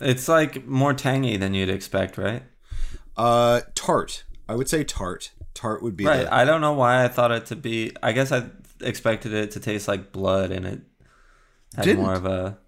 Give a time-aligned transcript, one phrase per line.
[0.00, 2.42] It's like more tangy than you'd expect, right?
[3.16, 4.24] Uh, tart.
[4.48, 5.32] I would say tart.
[5.54, 6.24] Tart would be Right.
[6.24, 7.92] the- I don't know why I thought it to be.
[8.02, 8.50] I guess I
[8.82, 10.80] expected it to taste like blood, and it
[11.74, 12.02] had Didn't.
[12.02, 12.58] more of a.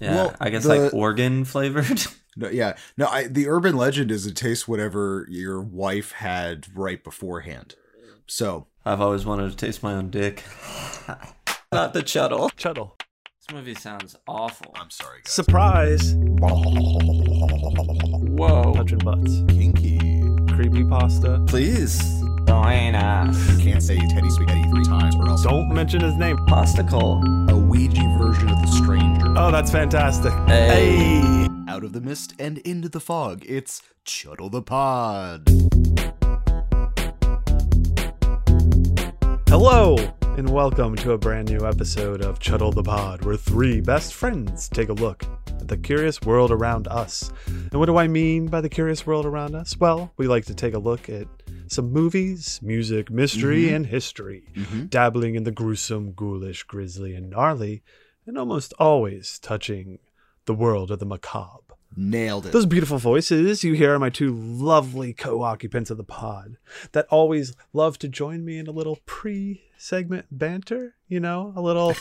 [0.00, 2.02] Yeah, Well, I guess the- like organ flavored.
[2.36, 2.74] No, yeah.
[2.96, 7.76] No, I, the urban legend is it tastes whatever your wife had right beforehand.
[8.26, 10.42] So, I've always wanted to taste my own dick.
[11.72, 12.50] Not the chuddle.
[12.56, 12.98] Chuddle.
[13.46, 14.72] This movie sounds awful.
[14.74, 15.32] I'm sorry, guys.
[15.32, 16.14] Surprise.
[18.32, 18.72] Whoa.
[18.74, 19.42] Touching butts.
[19.48, 19.98] Kinky.
[20.54, 21.44] Creepy pasta.
[21.46, 21.98] Please.
[22.46, 23.60] Join us.
[23.60, 26.38] Can't say Teddy Spaghetti three times or else Don't mention his name.
[26.48, 27.20] Posticle.
[27.50, 29.34] a Ouija version of the stranger.
[29.36, 30.32] Oh, that's fantastic.
[30.46, 31.20] Hey.
[31.20, 31.48] Hey.
[31.68, 35.46] Out of the mist and into the fog, it's Chuddle the Pod.
[39.48, 39.96] Hello,
[40.36, 44.68] and welcome to a brand new episode of Chuddle the Pod, where three best friends
[44.68, 47.30] take a look at the curious world around us.
[47.46, 49.78] And what do I mean by the curious world around us?
[49.78, 51.28] Well, we like to take a look at
[51.68, 53.76] some movies, music, mystery, mm-hmm.
[53.76, 54.86] and history, mm-hmm.
[54.86, 57.84] dabbling in the gruesome, ghoulish, grisly, and gnarly,
[58.26, 60.00] and almost always touching
[60.46, 61.60] the world of the macabre.
[61.96, 62.52] Nailed it.
[62.52, 66.56] Those beautiful voices you hear are my two lovely co occupants of the pod
[66.90, 71.60] that always love to join me in a little pre segment banter, you know, a
[71.60, 71.92] little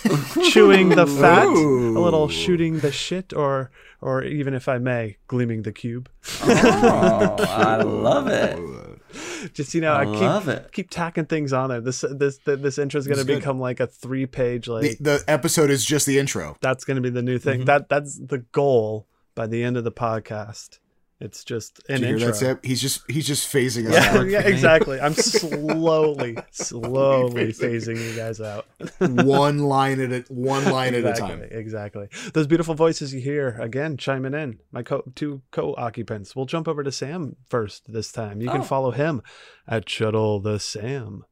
[0.50, 5.64] chewing the fat, a little shooting the shit, or, or even if I may, gleaming
[5.64, 6.10] the cube.
[6.44, 9.54] Oh, I love it.
[9.54, 10.72] Just, you know, I I, keep, love it.
[10.72, 11.82] keep tacking things on there.
[11.82, 15.24] This, this, this intro is going to become like a three page, like, the, the
[15.28, 16.56] episode is just the intro.
[16.62, 17.50] that's going to be the new Mm-hmm.
[17.50, 17.66] thing.
[17.66, 20.80] That That's the goal by the end of the podcast.
[21.20, 22.20] It's just an Did you intro.
[22.20, 22.60] hear that, Sam?
[22.64, 24.28] He's just he's just phasing us Yeah, out.
[24.28, 25.00] yeah, exactly.
[25.00, 28.66] I'm slowly, slowly phasing you guys out.
[29.00, 31.42] one line at a one line at a time.
[31.50, 32.08] exactly.
[32.34, 34.60] Those beautiful voices you hear again chiming in.
[34.72, 36.36] My co- two co-occupants.
[36.36, 38.42] We'll jump over to Sam first this time.
[38.42, 38.66] You can Oh.
[38.66, 39.22] follow him
[39.68, 41.24] at Chuddle the Sam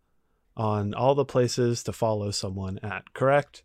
[0.55, 3.13] on all the places to follow someone at.
[3.13, 3.63] Correct?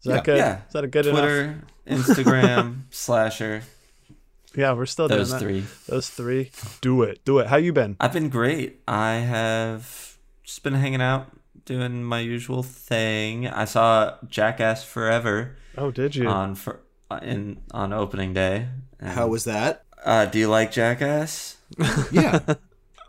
[0.00, 0.22] Is that Yeah.
[0.22, 0.36] good?
[0.36, 0.58] Yeah.
[0.66, 1.20] Is that a good enough?
[1.20, 3.62] Twitter, Instagram, Slasher.
[4.58, 5.44] Yeah, we're still Those doing that.
[5.44, 5.64] three.
[5.88, 6.50] Those three.
[6.80, 7.24] Do it.
[7.24, 7.46] Do it.
[7.46, 7.96] How you been?
[8.00, 8.80] I've been great.
[8.88, 11.28] I have just been hanging out,
[11.64, 13.46] doing my usual thing.
[13.46, 16.26] I saw Jackass Forever Oh, did you?
[16.28, 16.80] on for
[17.22, 18.66] in on opening day.
[18.98, 19.84] And, How was that?
[20.04, 21.56] uh, do you like Jackass?
[22.10, 22.40] Yeah.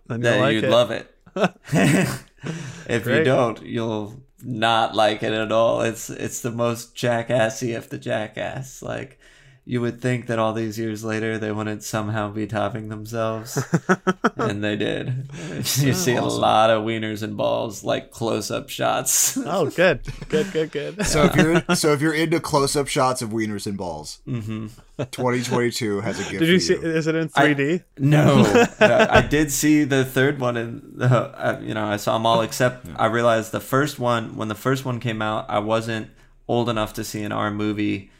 [0.08, 0.70] Then Then you'll like you'd it.
[0.70, 1.16] love it.
[2.88, 5.82] if you don't, you'll not like it at all.
[5.82, 8.82] It's it's the most jackassy of the jackass.
[8.82, 9.19] Like
[9.66, 13.62] you would think that all these years later they wouldn't somehow be topping themselves,
[14.36, 15.30] and they did.
[15.80, 19.38] You see a lot of wieners and balls, like close up shots.
[19.46, 21.06] Oh, good, good, good, good.
[21.06, 24.68] So if you're so if you're into close up shots of wieners and balls, hmm
[24.98, 26.40] 2022 has a gift.
[26.40, 26.74] Did you for see?
[26.74, 26.82] you.
[26.82, 27.84] Is it in 3D?
[27.98, 28.44] No,
[28.80, 32.42] no, I did see the third one, and uh, you know I saw them all
[32.42, 34.36] except I realized the first one.
[34.36, 36.10] When the first one came out, I wasn't
[36.48, 38.12] old enough to see an R movie,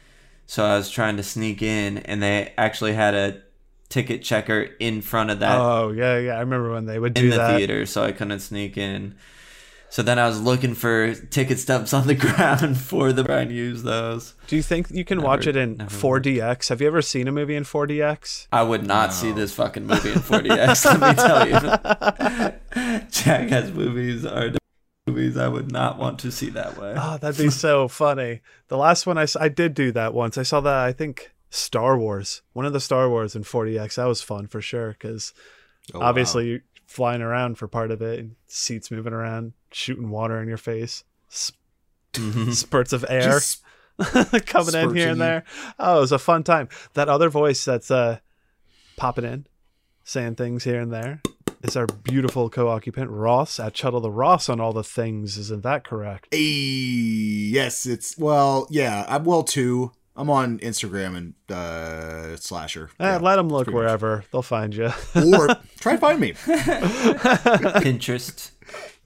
[0.50, 3.40] so I was trying to sneak in, and they actually had a
[3.88, 6.32] ticket checker in front of that oh yeah, yeah.
[6.34, 7.56] I remember when they would do in the that.
[7.56, 9.14] theater, so I couldn't sneak in.
[9.90, 13.54] So then I was looking for ticket stubs on the ground for the trying to
[13.54, 14.34] use those.
[14.48, 16.68] Do you think you can Never- watch it in 4DX?
[16.70, 18.48] Have you ever seen a movie in 4DX?
[18.52, 21.00] I would not see this fucking movie in 4DX.
[21.00, 24.59] let me tell you, Jackass movies are the
[25.10, 26.94] movies I would not want to see that way.
[26.96, 28.40] Oh, that'd be so funny.
[28.68, 30.38] The last one I saw, I did do that once.
[30.38, 33.96] I saw that I think Star Wars, one of the Star Wars in 4DX.
[33.96, 35.32] That was fun for sure because
[35.94, 36.06] Oh, wow.
[36.06, 40.48] obviously you're flying around for part of it, and seats moving around, shooting water in
[40.48, 41.56] your face, sp-
[42.12, 42.52] Mhm.
[42.54, 43.22] spurts of air.
[43.22, 43.62] Just-
[44.46, 45.44] coming in here and there.
[45.78, 46.68] Oh, it was a fun time.
[46.94, 48.18] That other voice that's uh
[48.96, 49.46] popping in,
[50.04, 51.20] saying things here and there,
[51.62, 55.36] is our beautiful co-occupant Ross at Chuddle the Ross on all the things.
[55.36, 56.28] Isn't that correct?
[56.32, 59.04] Hey, yes, it's well, yeah.
[59.08, 59.92] I'm well too.
[60.16, 62.90] I'm on Instagram and uh slasher.
[62.98, 63.18] Eh, Yeah.
[63.18, 63.80] let them look pretty much.
[63.84, 64.86] wherever they'll find you.
[65.14, 65.48] or
[65.80, 66.32] try and find me.
[67.82, 68.50] Pinterest.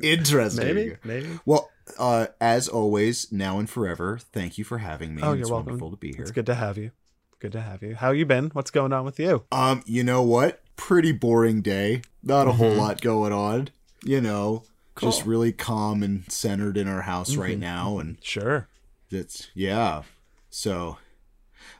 [0.00, 0.64] Interesting.
[0.74, 1.28] maybe, maybe.
[1.46, 5.22] Well, uh, as always, now and forever, thank you for having me.
[5.22, 5.66] Oh, you're welcome.
[5.66, 6.22] wonderful to be here.
[6.22, 6.90] It's good to have you.
[7.38, 7.94] Good to have you.
[7.94, 8.50] How you been?
[8.52, 9.44] What's going on with you?
[9.52, 10.62] Um, you know what?
[10.76, 12.02] Pretty boring day.
[12.22, 12.80] Not a whole Mm-hmm.
[12.80, 13.68] lot going on.
[14.04, 14.64] You know,
[15.00, 17.40] just really calm and centered in our house Mm-hmm.
[17.40, 18.68] right now, and Sure.
[19.10, 20.02] it's yeah.
[20.50, 20.98] So,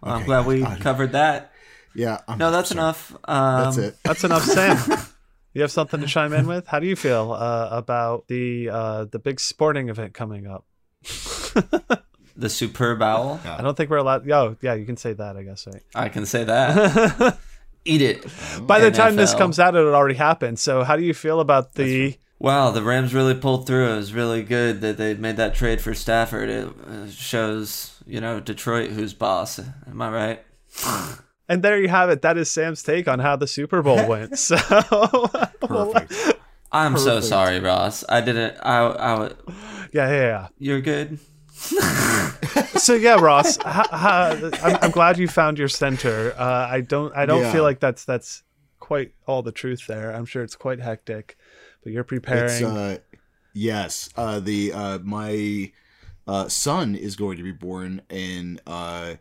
[0.03, 1.53] I'm glad we God, covered that.
[1.95, 2.21] yeah.
[2.27, 2.79] I'm, No, that's sorry.
[2.81, 3.13] enough.
[3.25, 3.97] Um, That's it.
[4.05, 4.79] That's enough, Sam.
[5.57, 6.67] You have something to chime in with?
[6.67, 10.65] How do you feel uh, about the uh, the big sporting event coming up?
[12.37, 13.41] the superb owl.
[13.45, 14.29] I don't think we're allowed.
[14.29, 15.37] Oh, yeah, you can say that.
[15.37, 15.83] I guess right.
[15.95, 17.39] I can say that.
[17.85, 18.27] Eat it.
[18.67, 20.59] By the time this comes out, it already happened.
[20.59, 22.17] So, how do you feel about the?
[22.39, 23.93] Wow, the Rams really pulled through.
[23.93, 26.49] It was really good that they made that trade for Stafford.
[26.49, 29.59] It uh, shows, you know, Detroit who's boss.
[29.59, 30.45] Am I right?
[31.49, 32.23] And there you have it.
[32.23, 34.39] That is Sam's take on how the Super Bowl went.
[34.39, 34.57] So,
[35.61, 36.15] Perfect.
[36.73, 38.03] I'm so sorry, Ross.
[38.09, 38.57] I didn't.
[38.63, 38.87] I.
[38.87, 39.33] I.
[39.93, 40.49] yeah, yeah, yeah.
[40.59, 41.19] You're good.
[41.55, 46.35] So yeah, Ross, ha, ha, I'm, I'm glad you found your center.
[46.37, 47.53] Uh, I don't, I don't Yeah.
[47.53, 48.43] feel like that's that's
[48.81, 50.13] quite all the truth there.
[50.15, 51.37] I'm sure it's quite hectic,
[51.83, 52.45] but you're preparing.
[52.51, 52.99] It's, uh,
[53.55, 54.11] yes.
[54.17, 55.73] Uh, the uh, my
[56.27, 59.15] uh, son is going to be born in uh,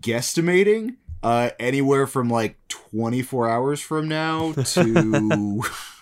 [0.00, 5.62] guesstimating uh, anywhere from like 24 hours from now to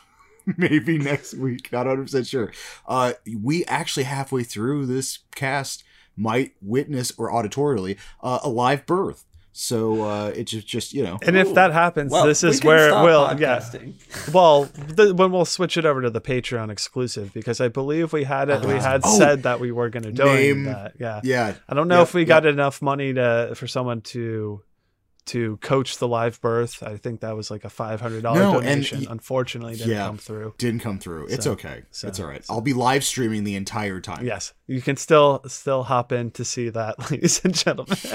[0.57, 1.71] maybe next week.
[1.73, 2.53] Not 100 percent sure.
[2.87, 5.85] Uh, we actually halfway through this cast
[6.17, 9.25] might witness or auditorially uh, a live birth.
[9.53, 11.19] So uh, it's just, just you know.
[11.27, 11.55] and if Ooh.
[11.55, 13.41] that happens, Well, this is can where it stop will.
[13.41, 13.59] Yeah.
[13.59, 14.33] podcasting.
[14.33, 18.23] Well, the, when we'll switch it over to the Patreon exclusive because I believe we
[18.23, 18.65] had it.
[18.65, 19.19] We had Oh.
[19.19, 20.93] said that we were going to do Name- that.
[21.01, 21.21] Yeah.
[21.25, 22.29] Yeah, I don't know Yep, if we yep.
[22.29, 24.63] got enough money to for someone to
[25.29, 26.83] to coach the live birth.
[26.83, 29.07] I think that was like a five hundred dollar No, donation.
[29.09, 30.07] Unfortunately, didn't Yeah.
[30.07, 30.55] come through.
[30.59, 31.27] didn't come through.
[31.29, 31.83] It's So- okay.
[31.91, 32.45] so- it's all right.
[32.45, 34.25] so- I'll be live streaming the entire time.
[34.25, 37.97] Yes, you can still still hop in to see that, ladies and gentlemen.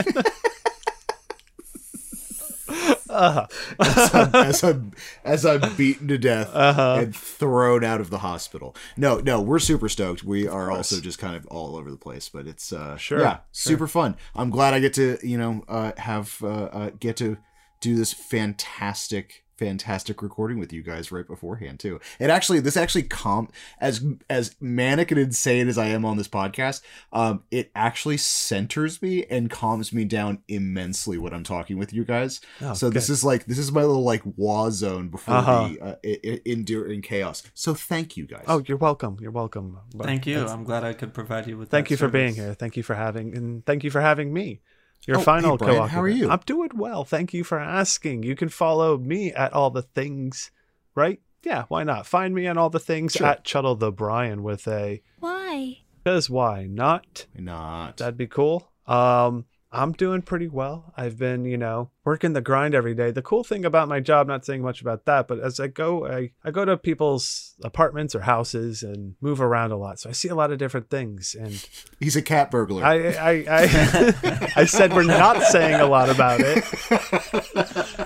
[3.13, 3.48] uh,
[4.33, 4.92] as I'm
[5.24, 6.98] as I'm beaten to death Uh-huh.
[7.00, 8.75] and thrown out of the hospital.
[8.98, 10.24] No, no, we're super stoked.
[10.24, 13.36] We are also just kind of all over the place, but it's uh Sure, yeah,
[13.36, 13.44] sure.
[13.51, 14.15] super fun.
[14.36, 17.38] I'm glad I get to, you know, uh have uh, uh get to
[17.80, 22.00] do this fantastic fantastic recording with you guys right beforehand too.
[22.19, 23.48] It actually this actually calm
[23.80, 26.81] as as manic and insane as I am on this podcast,
[27.13, 32.04] um it actually centers me and calms me down immensely when I'm talking with you
[32.04, 32.42] guys.
[32.62, 35.68] Oh, so this is like this is my little like war zone before Uh-huh.
[35.69, 37.44] the uh, i- i- enduring chaos.
[37.54, 38.45] So thank you guys.
[38.48, 39.18] oh, you're welcome.
[39.21, 39.80] You're welcome.
[39.95, 40.36] But Thank you.
[40.36, 41.69] that's- I'm glad I could provide you with.
[41.69, 42.54] Thank that you for being here.
[42.54, 44.60] Thank you for having and thank you for having me.
[45.07, 45.91] Your Oh, hey, final Brian, co-occupant.
[45.91, 46.29] how are you?
[46.29, 47.03] I'm doing well.
[47.03, 48.23] Thank you for asking.
[48.23, 50.50] You can follow me at all the things,
[50.95, 51.19] right?
[51.44, 52.05] Yeah, why not?
[52.07, 53.27] Find me on all the things Sure.
[53.27, 55.79] at Chuddle the Brian with a Why?
[56.03, 57.25] because why not?
[57.38, 57.97] Not.
[57.97, 58.71] That'd be cool.
[58.88, 60.94] Um, I'm doing pretty well.
[60.96, 63.10] I've been, you know, working the grind every day.
[63.10, 66.06] The cool thing about my job, not saying much about that, but as I go,
[66.06, 70.00] I, I go to people's apartments or houses and move around a lot.
[70.00, 71.36] So I see a lot of different things.
[71.38, 71.68] And
[72.00, 72.84] He's a cat burglar.
[72.86, 76.64] I, I, I, I said we're not saying a lot about it.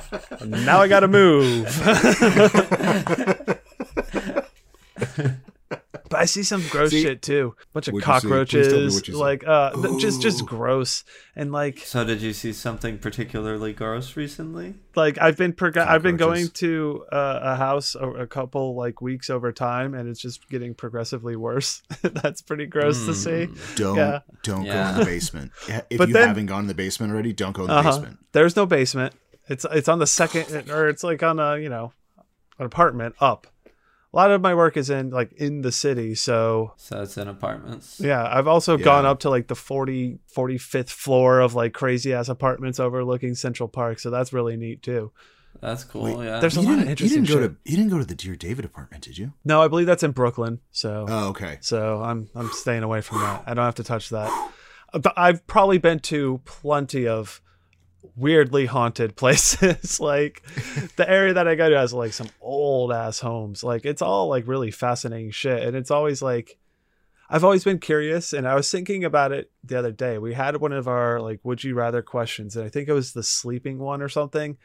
[0.47, 1.65] Now I got to move.
[6.09, 7.55] But I see some gross See- shit too.
[7.73, 8.27] bunch of What'd you see?
[8.27, 9.11] Please tell me cockroaches, see.
[9.13, 11.03] like uh, th- just just gross
[11.35, 14.75] and like So, did you see something particularly gross recently?
[14.95, 19.01] like I've been prog- I've been going to uh, a house a, a couple like
[19.01, 21.81] weeks over time, and it's just getting progressively worse.
[22.01, 23.47] That's pretty gross to see.
[23.75, 24.19] don't Yeah.
[24.43, 25.51] don't go in the basement.
[25.89, 27.91] If But you then- haven't gone in the basement already, don't go in the Uh-huh.
[27.91, 28.19] basement.
[28.31, 29.13] There's no basement.
[29.49, 31.93] It's it's on the second or it's like on a you know
[32.59, 33.47] an apartment up.
[34.13, 37.27] A lot of my work is in like in the city, so So it's in
[37.27, 37.99] apartments.
[37.99, 38.25] yeah.
[38.25, 42.79] I've also gone up to like the 40 45th floor of like crazy ass apartments
[42.79, 45.11] overlooking Central Park, so that's really neat too.
[45.59, 46.03] That's cool.
[46.17, 46.39] Wait, yeah.
[46.39, 47.65] there's a you lot of didn't, interesting you didn't go shit.
[47.65, 49.33] to you didn't go to the Dear David apartment, did you?
[49.43, 51.57] No, I believe that's in Brooklyn, so Oh, okay.
[51.61, 53.43] So I'm I'm staying away from that.
[53.45, 54.31] I don't have to touch that.
[54.93, 57.41] But I've probably been to plenty of
[58.17, 59.99] weirdly haunted places.
[59.99, 60.43] like
[60.95, 63.63] the area that I go to has like some old ass homes.
[63.63, 65.63] Like it's all like really fascinating shit.
[65.63, 66.57] And it's always like
[67.29, 70.17] I've always been curious and I was thinking about it the other day.
[70.17, 73.13] We had one of our like would you rather questions and I think it was
[73.13, 74.57] the sleeping one or something.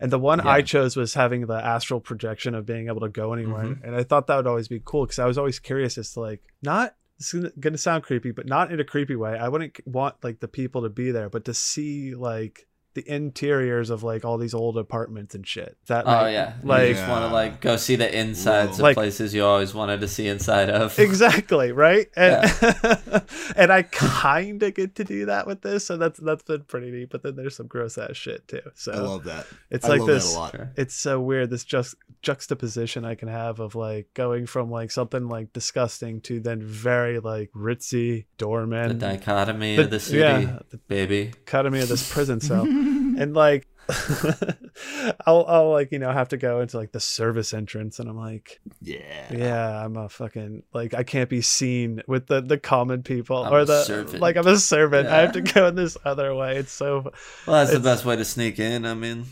[0.00, 3.32] And the one I chose was having the astral projection of being able to go
[3.32, 3.64] anywhere.
[3.64, 3.84] Mm-hmm.
[3.84, 6.20] And I thought that would always be cool because I was always curious as to
[6.20, 9.36] like not is gonna sound creepy, but not in a creepy way.
[9.36, 12.67] I wouldn't want like the people to be there, but to see like
[12.98, 15.76] the interiors of like all these old apartments and shit.
[15.86, 18.74] That Oh like, yeah, like you just want to like go see the insides Whoa.
[18.74, 20.98] of Like- places you always wanted to see inside of.
[21.08, 22.50] exactly right and
[23.56, 26.90] and i kind of get to do that with this so that's that's been pretty
[26.90, 29.46] neat but then there's some gross ass shit too so I love that.
[29.70, 30.54] it's I like love this that a lot.
[30.76, 35.28] It's so weird this just juxtaposition i can have of like going from like something
[35.28, 38.88] like disgusting to then very like ritzy doorman.
[38.88, 41.26] The doorman dichotomy The- of the city, yeah, the- baby.
[41.44, 42.64] dichotomy of this prison cell
[43.18, 43.22] Mm.
[43.22, 43.66] and like
[45.26, 48.16] I'll, I'll like you know have to go into like the service entrance and i'm
[48.18, 48.98] like Yeah.
[49.32, 53.52] yeah i'm a fucking like i can't be seen with the the common people I'm
[53.52, 54.20] or the servant.
[54.20, 57.10] like i'm a servant i have to go in this other way it's so
[57.46, 58.84] Well, that's the best way to sneak in.
[58.84, 59.24] I mean,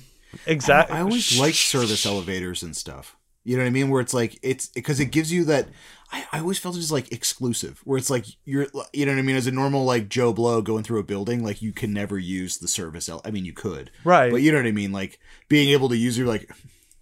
[0.46, 3.15] exactly I always like service elevators and stuff.
[3.46, 3.90] You know what I mean?
[3.90, 5.68] Where it's like it's because it gives you that.
[6.10, 9.20] I, I always felt it was like exclusive, where it's like you're, you know what
[9.20, 9.36] I mean.
[9.36, 12.58] As a normal like Joe Blow going through a building, like you can never use
[12.58, 13.08] the service.
[13.08, 14.90] I mean, you could, right but you know what I mean.
[14.90, 16.50] Like being able to use, you're like,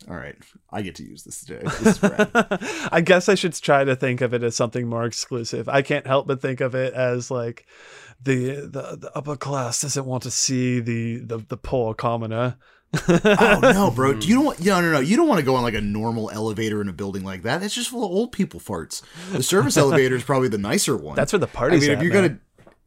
[0.07, 0.37] all right,
[0.71, 1.63] I get to use this today.
[1.81, 1.99] This.
[2.93, 5.67] I guess I should try to think of it as something more exclusive.
[5.67, 7.67] I can't help but think of it as like
[8.23, 12.59] the the, the upper class doesn't want to see the the, the poor commoner.
[13.09, 14.15] Oh no, bro!
[14.15, 15.01] Do you don't want no no no.
[15.01, 17.63] You don't want to go on like a normal elevator in a building like that.
[17.63, 19.03] It's just full of old people farts.
[19.33, 21.17] The service elevator is probably the nicer one.
[21.17, 22.23] That's where the I party's mean, if you're man.
[22.23, 22.39] gonna,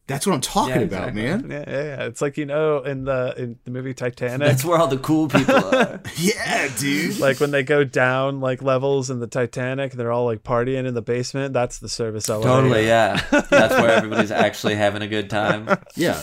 [0.08, 1.22] that's what I'm talking Yeah, about, exactly.
[1.22, 1.50] man.
[1.50, 2.04] Yeah, yeah, yeah.
[2.06, 4.40] It's like you know in the in the movie Titanic.
[4.48, 6.00] that's where all the cool people are.
[6.16, 7.20] Yeah, dude.
[7.20, 10.94] like when they go down like levels in the Titanic, they're all like partying in
[10.94, 11.52] the basement.
[11.54, 12.48] That's the service elevator.
[12.54, 13.20] totally, yeah.
[13.30, 15.68] That's where everybody's actually having a good time.
[15.94, 16.20] Yeah.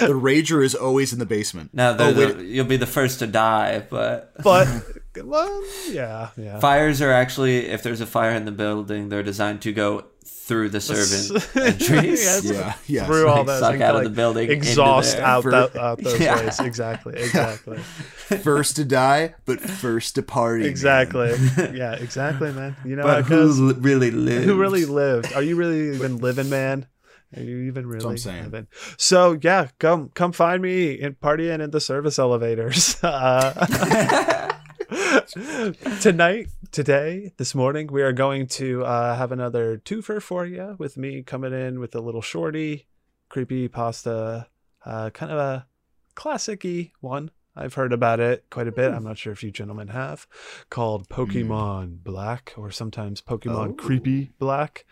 [0.00, 1.70] The rager is always in the basement.
[1.72, 4.66] Now, Oh, the, you'll be the first to die, but But
[5.24, 6.58] well, yeah, yeah.
[6.58, 10.06] fires are actually, if there's a fire in the building, they're designed to go
[10.52, 12.22] through the servant entries.
[12.22, 12.44] Yes.
[12.44, 13.06] Yeah, yeah.
[13.06, 15.98] Through all like, those suck out of like, the building exhaust out For- that out
[16.02, 16.36] those Yeah.
[16.44, 16.60] ways.
[16.60, 17.78] Exactly, exactly,
[18.42, 20.64] First to die, but first to party.
[20.64, 20.70] man.
[20.70, 21.30] exactly.
[21.74, 22.76] Yeah, exactly, man.
[22.84, 24.44] You know But who really lives?
[24.44, 25.32] Who really lived?
[25.34, 26.86] Are you really even living, man?
[27.34, 28.42] Are you even really what I'm saying.
[28.44, 28.66] living?
[28.98, 33.02] So yeah, come come find me in partying in the service elevators.
[33.02, 34.51] Uh,
[36.00, 40.96] tonight, today, this morning, we are going to uh, have another twofer for you with
[40.96, 42.86] me coming in with a little shorty,
[43.28, 44.48] creepy pasta,
[44.84, 45.66] uh, kind of a
[46.14, 47.30] classic-y one.
[47.54, 48.92] I've heard about it quite a bit.
[48.92, 50.26] I'm not sure if you gentlemen have,
[50.70, 53.74] called Pokemon Black or sometimes Pokemon Oh.
[53.74, 54.84] Creepy Black.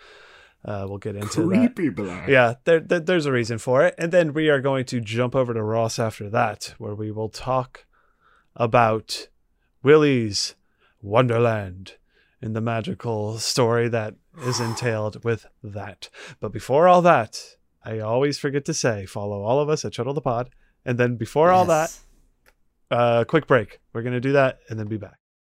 [0.62, 1.74] Uh, we'll get into that.
[1.74, 2.28] Creepy black.
[2.28, 3.94] Yeah, there, there, there's a reason for it.
[3.96, 7.30] And then we are going to jump over to Ross after that, where we will
[7.30, 7.86] talk
[8.54, 9.28] about
[9.82, 10.54] Willy's
[11.02, 11.94] Wonderland
[12.42, 16.08] in the magical story that is entailed with that.
[16.40, 20.14] But before all that, I always forget to say follow all of us at Chuddle
[20.14, 20.50] the Pod.
[20.84, 22.04] And then before all that, Yes.
[22.90, 23.80] uh, quick break.
[23.92, 25.16] We're going to do that and then be back.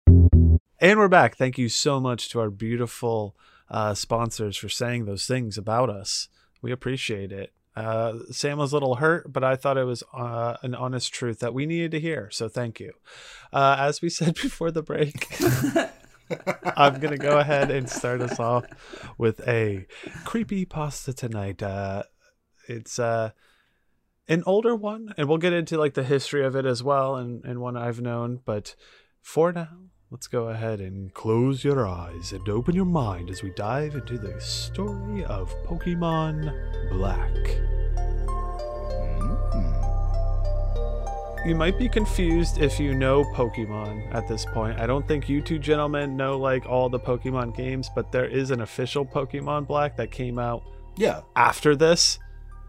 [0.07, 1.35] And we're back.
[1.35, 3.35] Thank you so much to our beautiful
[3.69, 6.27] uh, sponsors for saying those things about us.
[6.61, 7.53] We appreciate it.
[7.75, 11.39] Uh, Sam was a little hurt, but I thought it was uh, an honest truth
[11.39, 12.29] that we needed to hear.
[12.31, 12.93] So thank you.
[13.53, 15.27] Uh, as we said before the break,
[16.77, 18.65] I'm going to go ahead and start us off
[19.17, 19.85] with a
[20.25, 21.63] creepy pasta tonight.
[21.63, 22.03] Uh,
[22.67, 23.31] it's uh,
[24.27, 27.43] an older one, and we'll get into like the history of it as well, and,
[27.45, 28.39] and one I've known.
[28.43, 28.75] But
[29.21, 33.49] for now, let's go ahead and close your eyes and open your mind as we
[33.51, 36.51] dive into the story of Pokemon
[36.91, 37.31] Black.
[39.55, 41.47] Mm.
[41.47, 44.79] You might be confused if you know Pokemon at this point.
[44.79, 48.51] I don't think you two gentlemen know like all the Pokemon games, but there is
[48.51, 50.61] an official Pokemon Black that came out
[50.97, 51.21] Yeah.
[51.37, 52.19] after this.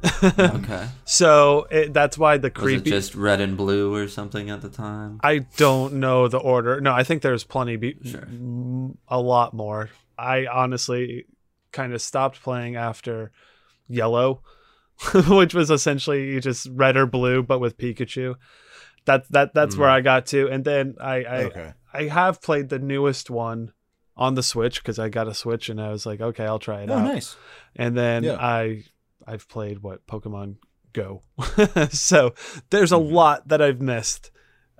[0.04, 0.88] Okay.
[1.04, 4.62] So it, that's why the creepy Was it just red and blue or something at
[4.62, 5.20] the time?
[5.22, 6.80] I don't know the order.
[6.80, 8.22] No, I think there's plenty, be- Sure.
[8.22, 9.90] m- a lot more.
[10.18, 11.26] I honestly
[11.72, 13.30] kind of stopped playing after
[13.88, 14.42] Yellow,
[15.28, 18.36] which was essentially just red or blue, but with Pikachu.
[19.04, 19.92] That that that's where Mm.
[19.94, 21.72] I got to, and then I I, okay.
[21.92, 23.72] I have played the newest one
[24.16, 26.82] on the Switch because I got a Switch, and I was like, okay, I'll try
[26.82, 27.04] it Oh, out.
[27.04, 27.36] nice.
[27.74, 28.36] And then Yeah.
[28.36, 28.84] I
[29.26, 30.56] I've played what Pokemon
[30.92, 31.22] Go.
[31.90, 32.34] so
[32.70, 33.12] there's a Mhm.
[33.12, 34.30] lot that I've missed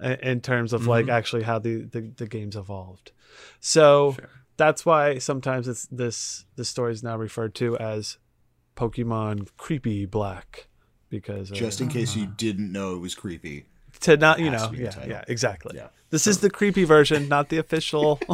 [0.03, 1.13] in terms of like Mhm.
[1.13, 3.13] actually how the, the the game's evolved.
[3.61, 4.29] So Sure.
[4.57, 8.19] that's why sometimes it's this this story is now referred to as
[8.77, 10.69] Pokemon Creepy Black
[11.09, 12.35] because uh, Just in case you Ah.
[12.37, 13.67] didn't know it was creepy.
[14.01, 15.11] to not you know to be the yeah title.
[15.11, 15.77] yeah exactly.
[15.77, 15.89] Yeah.
[16.11, 18.19] This is the creepy version, not the official.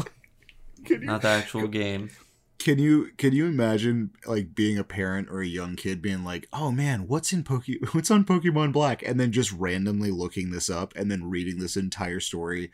[0.90, 2.10] Not the actual game.
[2.58, 6.48] Can you can you imagine like being a parent or a young kid being like,
[6.52, 10.68] "Oh man, what's in Poke what's on Pokemon Black?" and then just randomly looking this
[10.68, 12.72] up and then reading this entire story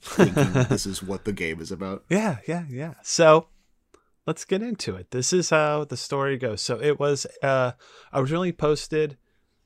[0.00, 2.04] thinking this is what the game is about.
[2.08, 2.94] Yeah, yeah, yeah.
[3.02, 3.48] So
[4.26, 5.10] let's get into it.
[5.10, 6.60] This is how the story goes.
[6.62, 7.72] So it was uh
[8.12, 9.16] originally posted.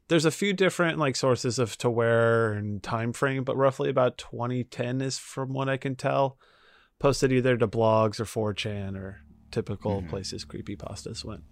[0.08, 4.18] There's a few different like sources of to where and time frame, but roughly about
[4.18, 6.38] 2010 is from what I can tell.
[6.98, 10.08] Posted either to blogs or 4chan or typical Mhm.
[10.08, 11.44] places creepypastas went.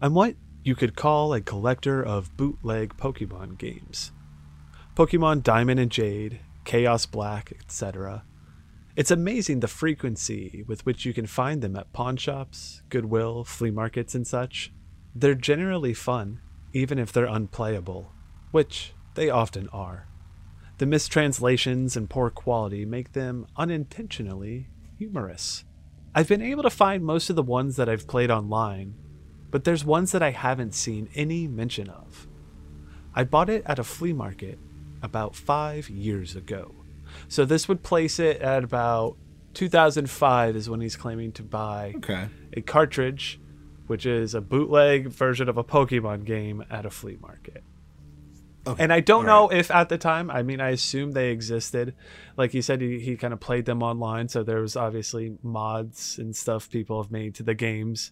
[0.00, 4.12] I'm what you could call a collector of bootleg Pokemon games.
[4.94, 8.24] Pokemon Diamond and Jade, Chaos Black, etc.
[8.96, 13.70] It's amazing the frequency with which you can find them at pawn shops, Goodwill, flea
[13.70, 14.72] markets, and such.
[15.14, 16.40] They're generally fun,
[16.72, 18.12] even if they're unplayable,
[18.50, 20.08] which they often are.
[20.78, 25.64] The mistranslations and poor quality make them unintentionally humorous.
[26.14, 28.94] I've been able to find most of the ones that I've played online,
[29.50, 32.26] but there's ones that I haven't seen any mention of.
[33.14, 34.58] I bought it at a flea market
[35.02, 36.74] about five years ago.
[37.28, 39.16] So this would place it at about
[39.54, 42.28] 2005 is when he's claiming to buy Okay.
[42.52, 43.40] a cartridge,
[43.86, 47.62] which is a bootleg version of a Pokemon game at a flea market.
[48.66, 48.82] Okay.
[48.82, 51.94] And I don't All know if at the time, I mean, I assume they existed.
[52.36, 54.28] Like he said, he, he kind of played them online.
[54.28, 58.10] So there was obviously mods and stuff people have made to the games.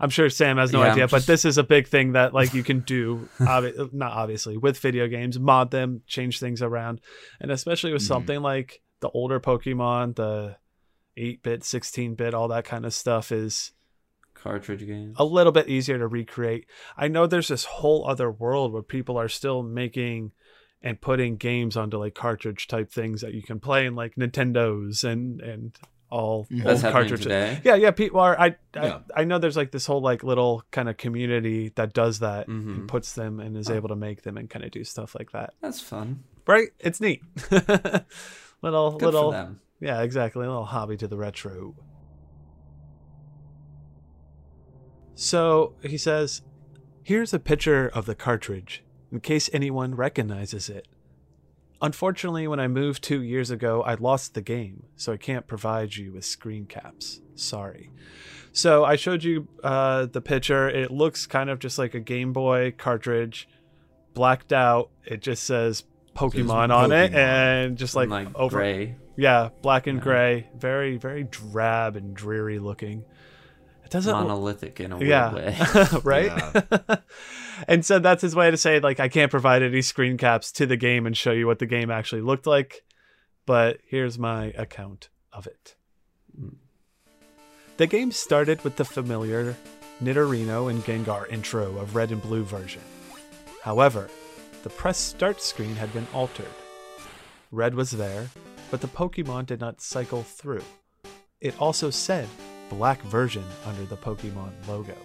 [0.00, 2.54] I'm sure Sam has no Yeah, idea, but this is a big thing that like
[2.54, 7.00] you can do, obvi- not obviously with video games, mod them, change things around,
[7.40, 8.06] and especially with Mhm.
[8.06, 10.56] something like the older Pokemon, the
[11.18, 13.72] 8-bit, 16-bit, all that kind of stuff is
[14.42, 15.16] Cartridge games.
[15.18, 16.66] a little bit easier to recreate.
[16.96, 20.32] I know there's this whole other world where people are still making
[20.82, 25.04] and putting games onto like cartridge type things that you can play in like Nintendos
[25.04, 25.76] and and
[26.10, 26.66] all Mhm.
[26.66, 27.20] old cartridges.
[27.20, 27.60] today.
[27.64, 27.90] Yeah, yeah.
[27.90, 28.38] People are.
[28.38, 28.46] I,
[28.76, 28.98] I Yeah.
[29.16, 32.74] I know there's like this whole like little kind of community that does that Mhm.
[32.74, 33.74] and puts them and is Oh.
[33.74, 35.54] able to make them and kind of do stuff like that.
[35.62, 36.24] That's fun.
[36.46, 36.68] Right?
[36.80, 37.22] It's neat.
[38.62, 39.60] little Good little for them.
[39.80, 40.44] yeah, exactly.
[40.44, 41.74] A little hobby to the retro.
[45.22, 46.42] So he says,
[47.04, 50.88] Here's a picture of the cartridge, in case anyone recognizes it.
[51.80, 55.94] Unfortunately, when I moved two years ago, I lost the game, so I can't provide
[55.96, 57.20] you with screen caps.
[57.36, 57.90] Sorry.
[58.52, 60.68] So I showed you uh, the picture.
[60.68, 63.48] It looks kind of just like a Game Boy cartridge,
[64.14, 64.90] blacked out.
[65.04, 65.84] It just says
[66.16, 68.96] Pokemon on it, and just like, Like, over gray.
[69.16, 70.04] yeah, black and Yeah.
[70.04, 73.04] gray, very very drab and dreary looking.
[73.92, 75.54] It doesn't monolithic in a weird yeah, way.
[76.02, 76.64] right?
[77.68, 80.64] and so that's his way to say like I can't provide any screen caps to
[80.64, 82.84] the game and show you what the game actually looked like,
[83.44, 85.74] but here's my account of it.
[87.76, 89.54] The game started with the familiar
[90.02, 92.80] Nidorino and Gengar intro of Red and Blue version.
[93.62, 94.08] However,
[94.62, 96.46] the press start screen had been altered.
[97.50, 98.30] Red was there,
[98.70, 100.64] but the Pokemon did not cycle through.
[101.42, 102.26] It also said
[102.72, 104.96] black version under the Pokemon logo.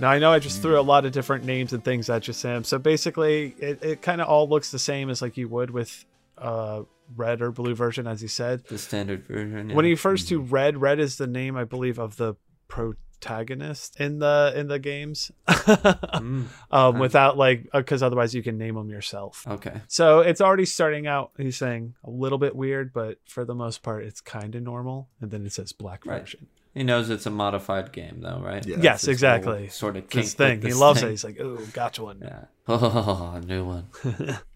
[0.00, 2.34] Now I know I just threw a lot of different names and things at you,
[2.34, 2.64] Sam.
[2.64, 6.04] So basically, it, it kind of all looks the same as like you would with
[6.36, 6.82] uh,
[7.14, 8.64] red or blue version, as you said.
[8.64, 9.74] the standard version.
[9.74, 9.90] When yeah.
[9.90, 12.34] you first do red, red is the name I believe of the
[12.68, 15.30] protagonist in the in the games.
[15.48, 19.46] Mm, um, without like, because otherwise you can name them yourself.
[19.48, 19.80] okay.
[19.88, 21.30] So it's already starting out.
[21.38, 25.08] He's saying a little bit weird, but for the most part, it's kind of normal.
[25.20, 26.34] And then it says black Right.
[26.76, 26.80] Version.
[26.80, 28.64] He knows it's a modified game, though, right?
[28.66, 28.76] Yeah.
[28.80, 29.68] yes, exactly.
[29.68, 30.60] Sort of This kink thing.
[30.60, 31.08] with He loves thing.
[31.08, 31.12] it.
[31.12, 32.18] He's like, oh, gotcha one.
[32.22, 32.44] Yeah.
[32.68, 33.88] Oh, a new one.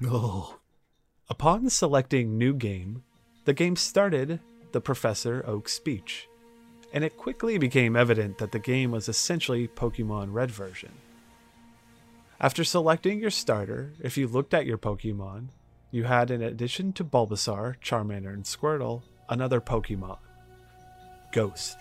[0.06, 0.56] Oh.
[1.30, 3.04] Upon selecting New Game,
[3.44, 4.40] the game started
[4.72, 6.26] the Professor Oak speech,
[6.92, 10.90] and it quickly became evident that the game was essentially Pokemon Red version.
[12.40, 15.48] After selecting your starter, if you looked at your Pokemon,
[15.92, 20.18] you had, in addition to Bulbasaur, Charmander, and Squirtle, another Pokemon
[21.32, 21.76] Ghost.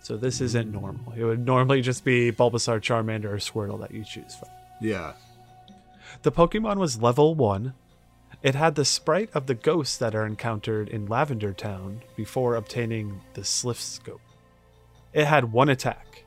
[0.00, 1.12] So this isn't normal.
[1.16, 4.48] It would normally just be Bulbasaur, Charmander, or Squirtle that you choose from.
[4.80, 5.12] Yeah.
[6.22, 7.74] The Pokemon was level 1.
[8.42, 13.20] It had the sprite of the ghosts that are encountered in Lavender Town before obtaining
[13.34, 14.20] the Silph Scope.
[15.12, 16.24] It had one attack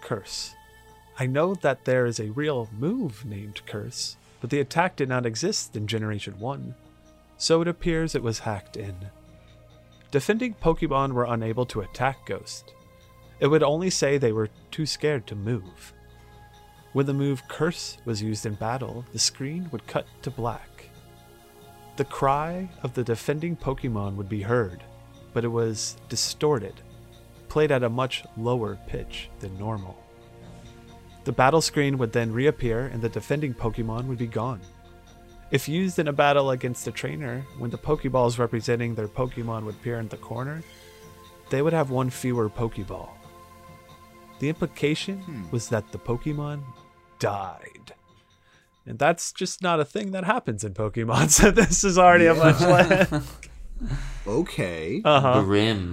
[0.00, 0.54] Curse.
[1.18, 5.26] I know that there is a real move named Curse, but the attack did not
[5.26, 6.74] exist in Generation 1,
[7.36, 8.94] so it appears it was hacked in.
[10.10, 12.72] Defending Pokemon were unable to attack Ghost.
[13.44, 15.92] It would only say they were too scared to move.
[16.94, 20.88] When the move Curse was used in battle, the screen would cut to black.
[21.96, 24.82] The cry of the defending Pokemon would be heard,
[25.34, 26.80] but it was distorted,
[27.50, 30.02] played at a much lower pitch than normal.
[31.24, 34.62] The battle screen would then reappear and the defending Pokemon would be gone.
[35.50, 39.74] If used in a battle against a trainer, when the Pokeballs representing their Pokemon would
[39.74, 40.62] appear in the corner,
[41.50, 43.10] they would have one fewer Pokeball.
[44.44, 45.50] The implication Hmm.
[45.52, 46.64] was that the Pokemon
[47.18, 47.94] died.
[48.84, 52.34] And that's just not a thing that happens in Pokemon, so this is already a
[52.34, 53.10] much less.
[54.26, 55.00] Okay.
[55.02, 55.42] Uh huh.
[55.44, 55.92] Grim.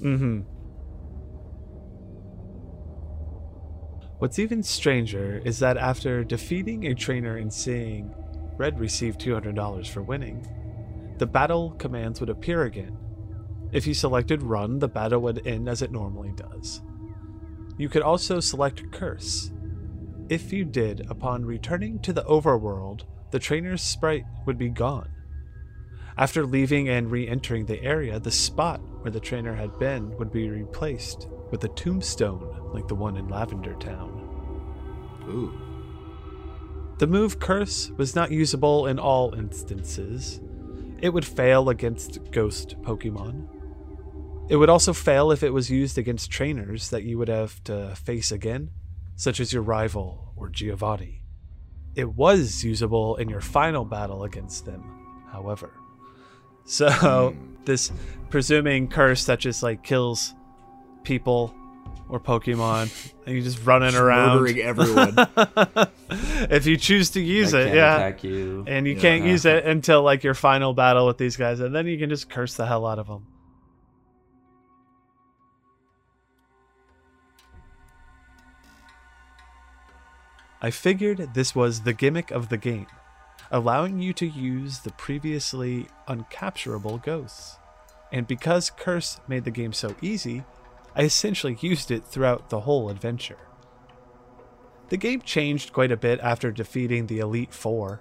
[0.00, 0.40] Mm-hmm.
[4.20, 8.14] What's even stranger is that after defeating a trainer and seeing
[8.56, 10.46] Red receive $200 for winning,
[11.18, 12.96] the battle commands would appear again.
[13.72, 16.80] If you selected Run, the battle would end as it normally does.
[17.78, 19.52] You could also select Curse.
[20.28, 25.08] If you did, upon returning to the overworld, the trainer's sprite would be gone.
[26.18, 30.32] After leaving and re entering the area, the spot where the trainer had been would
[30.32, 34.24] be replaced with a tombstone like the one in Lavender Town.
[35.28, 35.52] Ooh.
[36.98, 40.40] The move Curse was not usable in all instances.
[41.00, 43.46] It would fail against ghost Pokemon.
[44.48, 47.94] It would also fail if it was used against trainers that you would have to
[47.96, 48.70] face again,
[49.16, 51.22] such as your rival or Giovanni.
[51.94, 54.82] It was usable in your final battle against them,
[55.30, 55.72] however.
[56.64, 57.34] So,
[57.64, 57.90] this
[58.30, 60.34] presuming curse that just like kills
[61.02, 61.54] people
[62.08, 62.90] or Pokemon,
[63.26, 64.36] and you're just running around.
[64.40, 65.14] Murdering everyone.
[66.50, 68.12] if you choose to use it, yeah.
[68.22, 68.64] you.
[68.66, 69.00] And you Yeah.
[69.00, 72.08] can't use it until like your final battle with these guys, and then you can
[72.08, 73.26] just curse the hell out of them.
[80.60, 82.88] I figured this was the gimmick of the game,
[83.50, 87.58] allowing you to use the previously uncapturable ghosts.
[88.10, 90.44] And because Curse made the game so easy,
[90.96, 93.38] I essentially used it throughout the whole adventure.
[94.88, 98.00] The game changed quite a bit after defeating the Elite Four.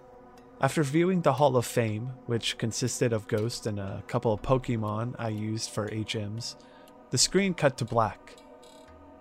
[0.60, 5.14] After viewing the Hall of Fame, which consisted of Ghost and a couple of Pokemon
[5.20, 6.56] I used for HMs,
[7.12, 8.36] the screen cut to black.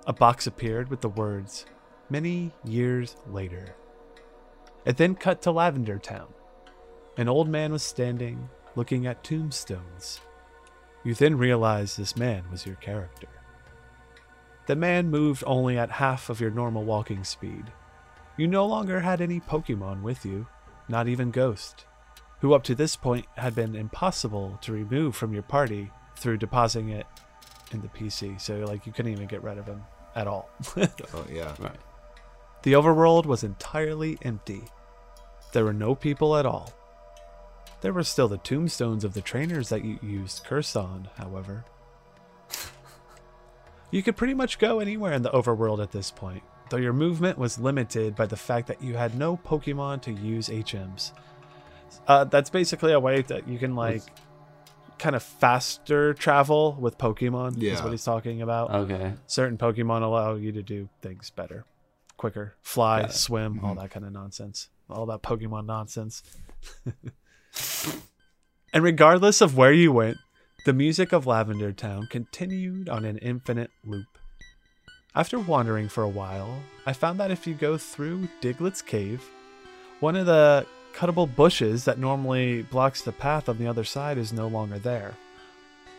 [0.07, 1.67] A box appeared with the words,
[2.09, 3.75] Many years later.
[4.85, 6.29] It then cut to Lavender Town.
[7.17, 10.21] An old man was standing, looking at tombstones.
[11.03, 13.29] You then realize this man was your character.
[14.67, 17.73] The man moved only at half of your normal walking speed.
[18.37, 20.47] You no longer had any Pokemon with you,
[20.89, 21.87] not even Ghost,
[22.41, 26.91] who up to this point had been impossible to remove from your party through depositing
[26.91, 27.07] it
[27.73, 29.83] in the PC, so like you couldn't even get rid of him
[30.15, 30.51] at all.
[30.77, 31.55] oh yeah.
[31.59, 31.77] Right.
[32.67, 34.65] The overworld was entirely empty.
[35.53, 36.75] There were no people at all.
[37.81, 41.65] There were still the tombstones of the trainers that you used Curse on, however.
[43.93, 47.39] You could pretty much go anywhere in the overworld at this point, though your movement
[47.39, 51.13] was limited by the fact that you had no Pokemon to use HMs.
[52.09, 54.03] Uh, that's basically a way that you can like
[54.99, 57.55] kind of faster travel with Pokemon.
[57.59, 57.75] Yeah.
[57.75, 58.73] Is what he's talking about.
[58.73, 59.13] Okay.
[59.29, 61.65] Certain Pokemon allow you to do things better,
[62.17, 63.81] quicker, fly, swim, all mm-hmm.
[63.81, 64.69] that kind of nonsense.
[64.89, 66.23] All that Pokemon nonsense.
[68.73, 70.19] and regardless of where you went,
[70.65, 74.19] the music of Lavender Town continued on an infinite loop.
[75.15, 79.25] After wandering for a while, I found that if you go through Diglett's cave,
[80.01, 84.33] one of the cuttable bushes that normally blocks the path on the other side is
[84.33, 85.15] no longer there,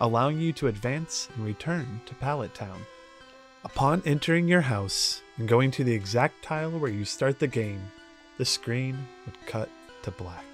[0.02, 2.80] allowing you to advance and return to Pallet Town.
[3.68, 7.92] Upon entering your house and going to the exact tile where you start the game,
[8.38, 9.70] the screen would cut
[10.04, 10.46] to black.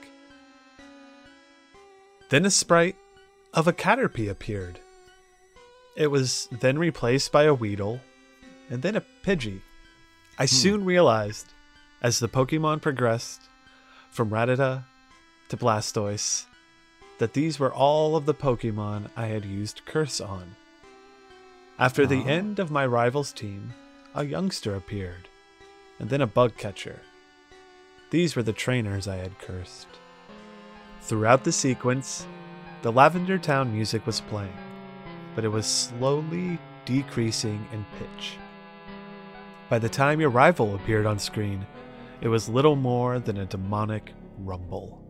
[2.30, 2.96] Then a sprite
[3.54, 4.80] of a Caterpie appeared.
[5.96, 8.02] It was then replaced by a Weedle,
[8.72, 9.62] and then a Pidgey.
[10.40, 10.48] I hmm.
[10.48, 11.46] soon realized,
[12.02, 13.42] as the Pokemon progressed
[14.10, 14.86] from Rattata
[15.50, 16.46] to Blastoise,
[17.20, 20.56] that these were all of the Pokemon I had used Curse on.
[21.84, 23.74] After the end of my rival's team,
[24.16, 25.28] a youngster appeared,
[26.00, 27.02] and then a bug catcher.
[28.10, 29.90] These were the trainers I had cursed.
[31.02, 32.26] Throughout the sequence,
[32.84, 34.56] the Lavender Town music was playing,
[35.36, 38.38] but it was slowly decreasing in pitch.
[39.70, 41.68] By the time your rival appeared on screen,
[42.22, 45.02] it was little more than a demonic rumble.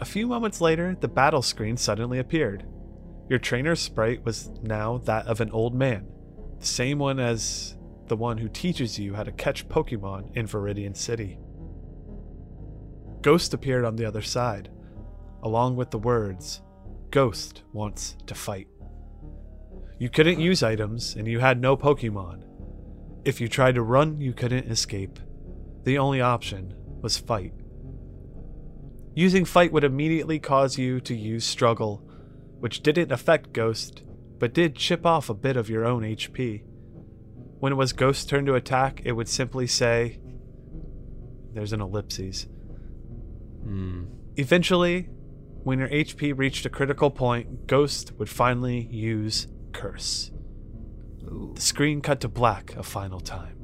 [0.00, 2.64] A few moments later, the battle screen suddenly appeared.
[3.28, 6.06] Your trainer's sprite was now that of an old man,
[6.60, 10.96] the same one as the one who teaches you how to catch Pokemon in Viridian
[10.96, 11.38] City.
[13.22, 14.70] Ghost appeared on the other side,
[15.42, 16.60] along with the words,
[17.10, 18.68] Ghost wants to fight.
[19.98, 22.44] You couldn't use items, and you had no Pokemon.
[23.24, 25.18] If you tried to run, you couldn't escape.
[25.84, 27.54] The only option was fight.
[29.14, 32.06] Using fight would immediately cause you to use struggle,
[32.64, 34.02] which didn't affect Ghost,
[34.38, 36.62] but did chip off a bit of your own HP.
[37.58, 40.18] When it was Ghost's turn to attack, it would simply say,
[41.52, 42.46] There's an ellipses.
[43.64, 44.04] Hmm.
[44.36, 45.10] Eventually,
[45.62, 50.32] when your HP reached a critical point, Ghost would finally use Curse.
[51.20, 53.58] The screen cut to black a final time.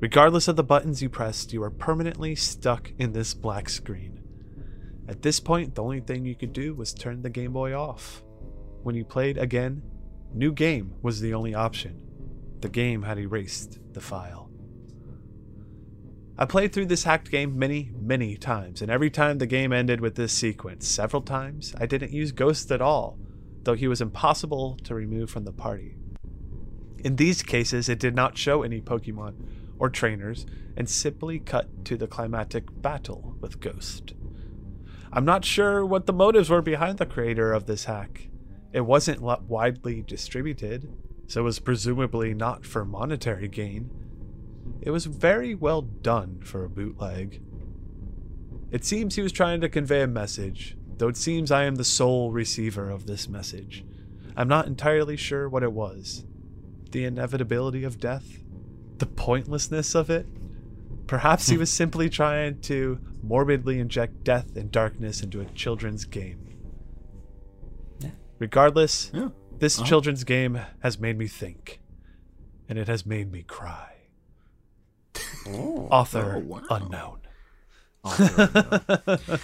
[0.00, 4.15] Regardless of the buttons you pressed, you are permanently stuck in this black screen.
[5.08, 8.22] At this point, the only thing you could do was turn the Game Boy off.
[8.82, 9.82] When you played again,
[10.34, 12.02] New Game was the only option.
[12.60, 14.50] The game had erased the file.
[16.38, 20.00] I played through this hacked game many, many times, and every time the game ended
[20.00, 20.86] with this sequence.
[20.86, 23.18] Several times, I didn't use Ghost at all,
[23.62, 25.96] though he was impossible to remove from the party.
[26.98, 29.36] In these cases, it did not show any Pokemon
[29.78, 30.44] or trainers
[30.76, 34.12] and simply cut to the climatic battle with Ghost.
[35.16, 38.28] I'm not sure what the motives were behind the creator of this hack.
[38.74, 40.94] It wasn't widely distributed,
[41.26, 43.90] so it was presumably not for monetary gain.
[44.82, 47.40] It was very well done for a bootleg.
[48.70, 51.82] It seems he was trying to convey a message, though it seems I am the
[51.82, 53.86] sole receiver of this message.
[54.36, 56.26] I'm not entirely sure what it was.
[56.90, 58.42] The inevitability of death?
[58.98, 60.26] The pointlessness of it?
[61.06, 66.56] Perhaps he was simply trying to morbidly inject death and darkness into a children's game.
[68.00, 68.10] Yeah.
[68.38, 69.28] Regardless, Yeah.
[69.58, 69.86] this Uh-huh.
[69.88, 71.80] children's game has made me think,
[72.68, 73.92] and it has made me cry.
[75.46, 76.62] Oh, Author Oh, wow.
[76.70, 77.20] unknown.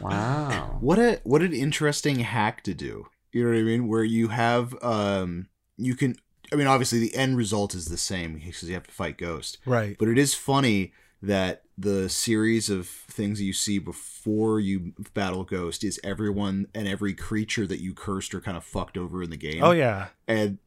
[0.00, 0.76] wow.
[0.80, 3.06] what a what an interesting hack to do.
[3.32, 3.88] You know what I mean?
[3.88, 6.16] Where you have um you can
[6.52, 9.58] I mean obviously the end result is the same because you have to fight Ghost.
[9.66, 9.96] Right.
[9.98, 15.82] But it is funny that the series of things you see before you battle Ghost
[15.84, 19.36] is everyone and every creature that you cursed or kind of fucked over in the
[19.36, 19.62] game.
[19.62, 20.08] Oh yeah.
[20.28, 20.58] And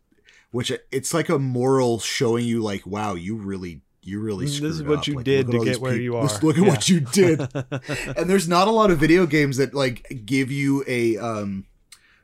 [0.52, 4.82] which it's like a moral showing you like, wow, you really you really This is
[4.82, 5.08] what up.
[5.08, 6.24] you Like, did to get where peop- you are.
[6.42, 6.70] Look at Yeah.
[6.70, 7.40] what you did.
[8.18, 11.66] and there's not a lot of video games that like give you a um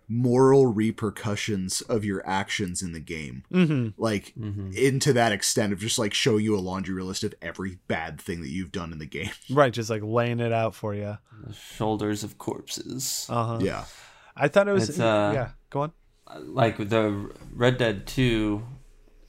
[0.08, 5.80] moral repercussions of your actions in the game hmm like hmm into that extent of
[5.80, 9.00] just like show you a laundry list of every bad thing that you've done in
[9.00, 9.72] the game Right.
[9.74, 11.18] Just like laying it out for you.
[11.46, 13.26] The shoulders of corpses.
[13.30, 13.60] Uh huh.
[13.62, 13.86] yeah
[14.36, 15.00] I thought it was.
[15.00, 15.50] Uh, yeah.
[15.70, 15.92] Go on.
[16.44, 18.62] like the Red Dead 2,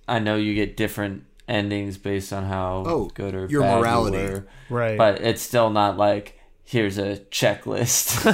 [0.08, 4.16] I know you get different endings based on how Oh, good or your bad morality.
[4.18, 4.98] you were, Right.
[4.98, 8.26] but it's still not like here's a checklist.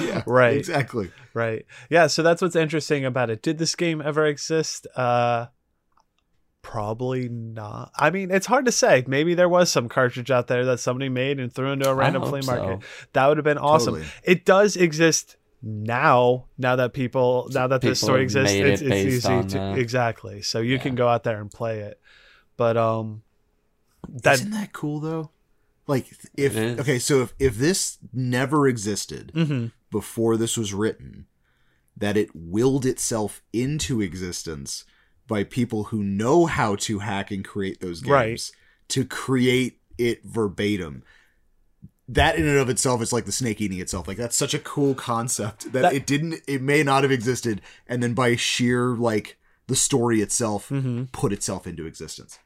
[0.06, 0.56] yeah Right.
[0.58, 1.64] exactly Right.
[1.88, 3.42] Yeah, so that's what's interesting about it.
[3.42, 4.86] Did this game ever exist?
[4.96, 5.46] Uh
[6.62, 7.92] probably not.
[7.96, 9.04] I mean, it's hard to say.
[9.06, 12.22] Maybe there was some cartridge out there that somebody made and threw into a random
[12.24, 12.82] flea market.
[12.82, 13.06] so.
[13.14, 13.94] That would have been awesome.
[13.94, 14.10] Totally.
[14.24, 18.92] It does exist now, now that people now that this story exists, made it's, it
[18.92, 19.78] it's easy to that.
[19.78, 20.42] exactly.
[20.42, 22.00] So you can go out there and play it.
[22.56, 23.22] But um
[24.08, 25.30] that isn't that cool though
[25.88, 29.72] like if okay so if if this never existed mhm.
[29.90, 31.26] before this was written
[31.96, 34.84] that it willed itself into existence
[35.26, 38.50] by people who know how to hack and create those games Right.
[38.90, 41.02] to create it verbatim
[42.10, 44.58] that in and of itself is like the snake eating itself like that's such a
[44.58, 48.94] cool concept that, That- it didn't it may not have existed and then by sheer
[48.96, 51.12] like the story itself Mhm.
[51.12, 52.38] put itself into existence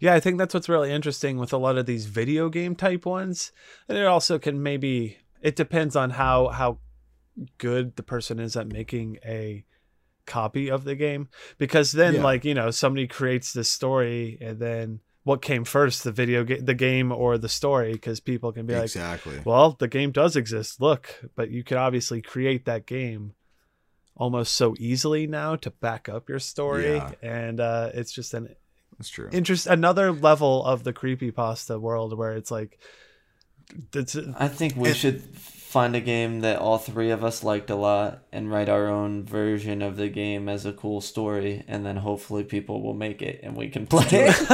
[0.00, 3.06] Yeah, I think that's what's really interesting with a lot of these video game type
[3.06, 3.52] ones.
[3.88, 6.78] And it also can maybe it depends on how how
[7.58, 9.64] good the person is at making a
[10.26, 12.22] copy of the game because then Yeah.
[12.22, 16.64] like, you know, somebody creates this story and then what came first, the video game
[16.64, 20.36] the game or the story because people can be like, exactly well, the game does
[20.36, 20.80] exist.
[20.80, 23.32] Look, but you could obviously create that game
[24.14, 27.12] almost so easily now to back up your story Yeah.
[27.22, 28.54] and uh it's just an
[29.02, 32.78] that's true interest another level of the creepy pasta world where it's like
[33.94, 37.70] it's I think we And- should find a game that all three of us liked
[37.70, 41.86] a lot and write our own version of the game as a cool story, and
[41.86, 44.36] then hopefully people will make it and we can play it.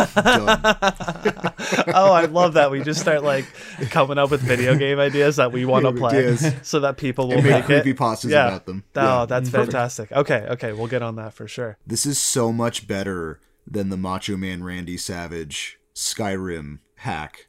[1.88, 3.44] Oh i love that we just start like
[3.90, 6.52] coming up with video game ideas that we want to play ideas.
[6.62, 8.48] so that people will and make make creepy it pastas Yeah.
[8.48, 9.26] about them oh Yeah.
[9.26, 9.72] that's Perfect.
[9.72, 13.88] fantastic okay okay we'll get on that for sure This is so much better than
[13.90, 17.46] the Macho Man Randy Savage Skyrim hack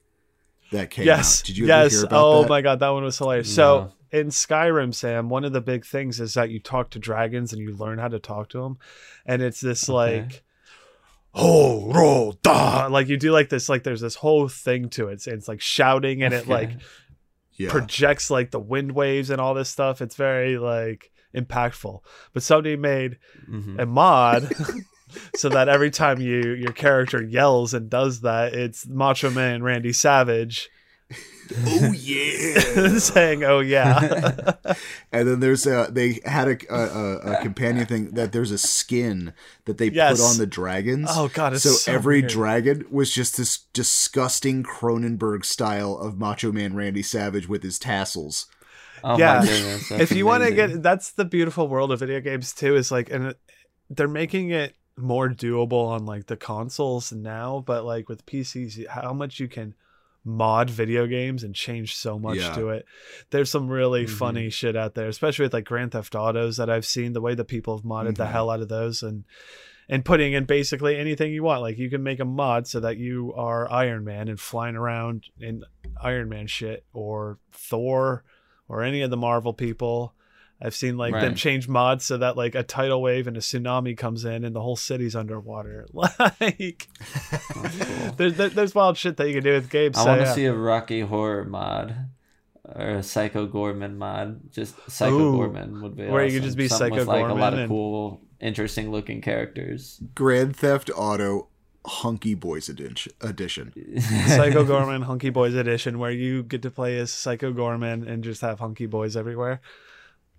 [0.71, 1.45] that came yes out.
[1.45, 2.49] Did you yes ever hear about oh that?
[2.49, 6.19] my god that one was hilarious so in skyrim sam one of the big things
[6.19, 8.77] is that you talk to dragons and you learn how to talk to them
[9.25, 10.19] and it's this Okay.
[10.21, 10.43] like
[11.36, 15.13] oh roll da like you do like this like there's this whole thing to it
[15.13, 16.71] it's, it's like shouting and it like
[17.53, 17.69] Yeah.
[17.69, 21.99] projects like the wind waves and all this stuff it's very like impactful
[22.34, 23.17] but somebody made
[23.49, 23.79] Mhm.
[23.79, 24.51] a mod
[25.36, 29.93] so that every time you your character yells and does that it's macho man randy
[29.93, 30.69] savage
[31.65, 32.98] oh yeah.
[33.00, 34.54] saying, "Oh yeah."
[35.12, 39.34] And then there's a they had a, a, a companion thing that there's a skin
[39.65, 40.19] that they Yes.
[40.19, 41.10] put on the dragons.
[41.12, 42.30] Oh, God, it's so, so every weird.
[42.32, 48.45] dragon was just this disgusting Cronenberg style of Macho Man Randy Savage with his tassels.
[49.04, 49.41] Oh Yeah.
[49.43, 49.89] goodness.
[50.00, 53.10] if you want to get that's the beautiful world of video games too is like
[53.10, 53.34] and
[53.89, 59.13] they're making it more doable on like the consoles now but like with PCs how
[59.13, 59.73] much you can
[60.25, 62.53] mod video games and change so much Yeah.
[62.55, 62.85] to it
[63.29, 64.09] there's some really Mhm.
[64.09, 67.35] funny shit out there especially with like grand theft autos that i've seen the way
[67.35, 68.31] that people have modded the Mhm.
[68.31, 69.23] hell out of those and
[69.88, 72.97] and putting in basically anything you want like you can make a mod so that
[72.97, 75.63] you are iron man and flying around in
[76.01, 78.23] iron man shit or thor
[78.67, 80.13] or any of the marvel people
[80.62, 83.98] i've seen like them change mods so that like a tidal wave and a tsunami
[83.98, 86.88] comes in and the whole city's underwater like
[87.62, 88.12] That's cool.
[88.17, 90.34] there's, there's wild shit that you can do with games I so, want to yeah.
[90.34, 91.95] see a Rocky Horror mod
[92.76, 94.52] or a Psycho Goreman mod.
[94.52, 95.32] Just Psycho Ooh.
[95.38, 97.60] Gorman would be Where you could just be Something Psycho with, like a lot of
[97.60, 100.02] and- cool, interesting looking characters.
[100.15, 101.48] Grand Theft Auto
[101.86, 103.13] Hunky Boys edition.
[103.22, 103.74] edition.
[104.28, 108.41] Psycho Goreman Hunky Boys edition, where you get to play as Psycho Goreman and just
[108.41, 109.62] have hunky boys everywhere.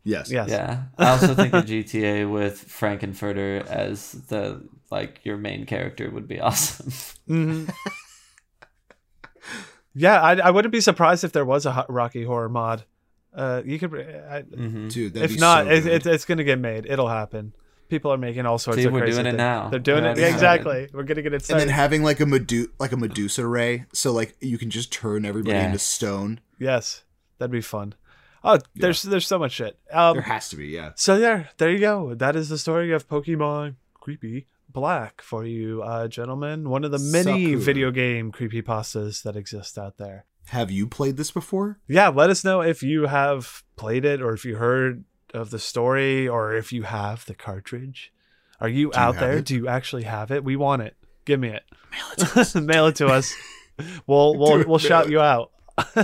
[0.04, 0.30] Yes.
[0.30, 0.48] Yes.
[0.48, 6.26] Yeah, I also think a GTA with Frank-N-Furter as the like your main character would
[6.28, 6.92] be awesome.
[7.26, 7.66] hmm
[9.94, 12.84] yeah, I, I wouldn't be surprised if there was a Rocky Horror mod.
[13.34, 15.92] Uh, you could, I, hmm Dude, that'd if be not, so it, good.
[15.92, 16.86] it, it's gonna get made.
[16.86, 17.54] It'll happen.
[17.88, 19.38] People are making all sorts See, of we're crazy doing it things.
[19.38, 19.68] now.
[19.68, 20.88] They're doing We're it already exactly.
[20.92, 24.12] We're gonna get it and then having like a Medu- like a Medusa ray, so
[24.12, 25.66] like you can just turn everybody Yes.
[25.66, 26.40] into stone.
[26.58, 27.02] yes,
[27.38, 27.94] that'd be fun.
[28.42, 29.79] Oh, there's there's so much shit.
[29.92, 30.92] Um, There has to be, yeah.
[30.96, 32.14] So there, there you go.
[32.14, 36.68] That is the story of Pokemon Creepy Black for you, uh, gentlemen.
[36.68, 37.59] One of the many Sakura.
[37.59, 40.24] video game creepy pastas that exist out there.
[40.48, 41.79] Have you played this before?
[41.87, 45.59] Yeah, let us know if you have played it or if you heard of the
[45.59, 48.12] story or if you have the cartridge.
[48.61, 49.37] Are you Do out have there?
[49.38, 49.44] it?
[49.44, 50.42] Do you actually have it?
[50.44, 50.96] We want it.
[51.24, 51.62] Give me it.
[52.55, 53.35] Mail it to us.
[54.07, 55.53] We'll we'll we'll shout mail you out.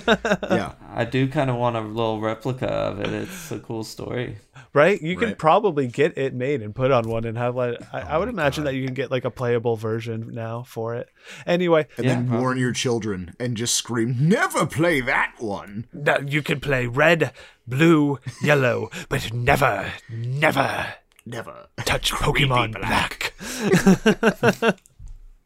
[0.50, 0.72] Yeah.
[0.94, 3.08] I do kind of want a little replica of it.
[3.12, 4.38] It's a cool story.
[4.72, 5.00] right?
[5.00, 8.14] You can probably get it made and put on one and have like I, I
[8.16, 8.70] Oh would imagine God.
[8.70, 11.08] that you can get like a playable version now for it.
[11.46, 12.42] Anyway, And Yeah, then probably.
[12.42, 15.86] warn your children and just scream, never play that one.
[15.92, 17.32] no, you can play red,
[17.66, 20.94] blue, yellow, but never, never
[21.28, 21.66] Never.
[21.84, 23.32] touch Pokemon Black.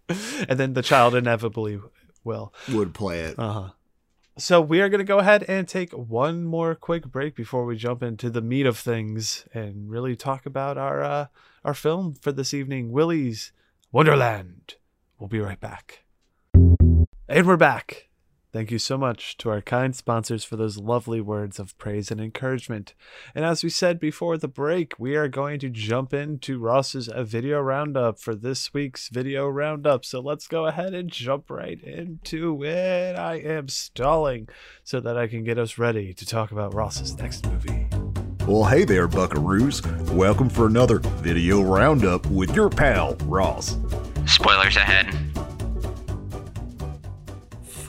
[0.48, 1.80] and then the child inevitably
[2.24, 2.52] will.
[2.70, 3.38] Would play it.
[3.38, 3.68] Uh huh.
[4.40, 7.76] So we are going to go ahead and take one more quick break before we
[7.76, 11.26] jump into the meat of things and really talk about our uh,
[11.62, 13.52] our film for this evening, Willy's
[13.92, 14.76] Wonderland.
[15.18, 16.04] We'll be right back.
[16.54, 18.09] And we're back.
[18.52, 22.20] Thank you so much to our kind sponsors for those lovely words of praise and
[22.20, 22.94] encouragement.
[23.32, 27.60] And as we said before the break, we are going to jump into Ross's video
[27.60, 30.04] roundup for this week's video roundup.
[30.04, 33.16] So let's go ahead and jump right into it.
[33.16, 34.48] I am stalling
[34.82, 37.86] so that I can get us ready to talk about Ross's next movie.
[38.48, 39.86] Well, hey there, buckaroos.
[40.10, 43.76] Welcome for another video roundup with your pal, Ross.
[44.26, 45.29] Spoilers ahead.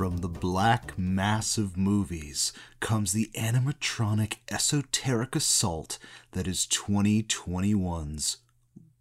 [0.01, 5.99] From the black mass of movies comes the animatronic esoteric assault
[6.31, 8.37] that is 2021's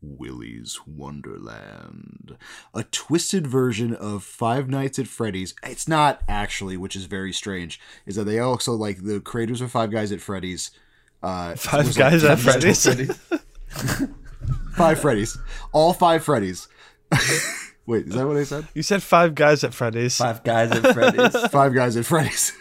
[0.02, 2.36] Willy's Wonderland.
[2.74, 5.54] A twisted version of Five Nights at Freddy's.
[5.62, 9.70] It's not actually, which is very strange, is that they also like the creators of
[9.70, 10.70] Five Guys at Freddy's.
[11.22, 12.82] Uh, Five was, like, guys at Freddy's.
[12.84, 13.18] Freddy's.
[14.76, 15.38] Five Freddy's.
[15.72, 16.68] All five Freddy's.
[17.90, 18.68] Wait, is that what I said?
[18.72, 20.16] You said five guys at Freddy's.
[20.16, 21.48] Five guys at Freddy's.
[21.50, 22.52] Five guys at Freddy's.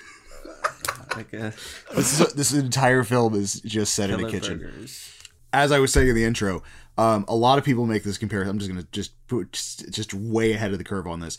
[1.16, 1.54] like a
[1.96, 4.58] this, is, this entire film is just set in a kitchen.
[4.58, 5.14] burgers.
[5.54, 6.64] As I was saying in the intro,
[6.98, 8.50] um, a lot of people make this comparison.
[8.50, 11.38] I'm just gonna just put just, just way ahead of the curve on this.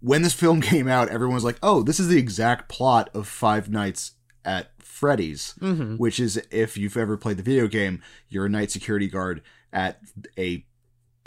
[0.00, 3.26] When this film came out, everyone was like, "Oh, this is the exact plot of
[3.26, 4.12] Five Nights
[4.44, 5.96] at Freddy's," Mhm.
[5.98, 9.40] which is if you've ever played the video game, you're a night security guard
[9.72, 10.00] at
[10.38, 10.66] a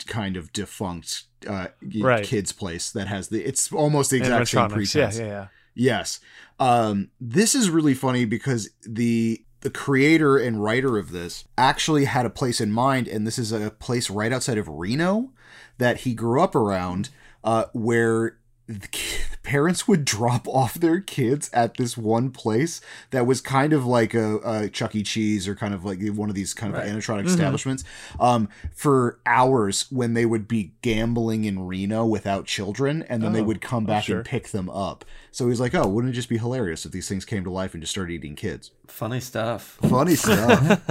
[0.06, 1.68] kind of defunct uh,
[2.00, 2.24] Right.
[2.24, 3.42] kid's place that has the.
[3.44, 5.18] It's almost the exact same pretense.
[5.18, 5.46] Yeah, yeah, yeah.
[5.74, 6.20] Yes.
[6.58, 12.24] Um, this is really funny because the the creator and writer of this actually had
[12.26, 15.32] a place in mind, and this is a place right outside of Reno
[15.78, 17.10] that he grew up around,
[17.44, 18.38] uh, where
[18.68, 18.88] the,
[19.42, 24.12] parents would drop off their kids at this one place that was kind of like
[24.12, 25.02] a, a Chuck E.
[25.04, 26.90] Cheese or kind of like one of these kind of Right.
[26.90, 27.84] animatronic establishments
[28.18, 33.40] um, for hours when they would be gambling in Reno without children, and then they
[33.40, 34.16] Oh, would come oh, back sure.
[34.18, 35.04] and pick them up.
[35.30, 37.74] So he's like, "Oh, wouldn't it just be hilarious if these things came to life
[37.74, 39.78] and just started eating kids?" Funny stuff.
[39.82, 40.82] Funny stuff.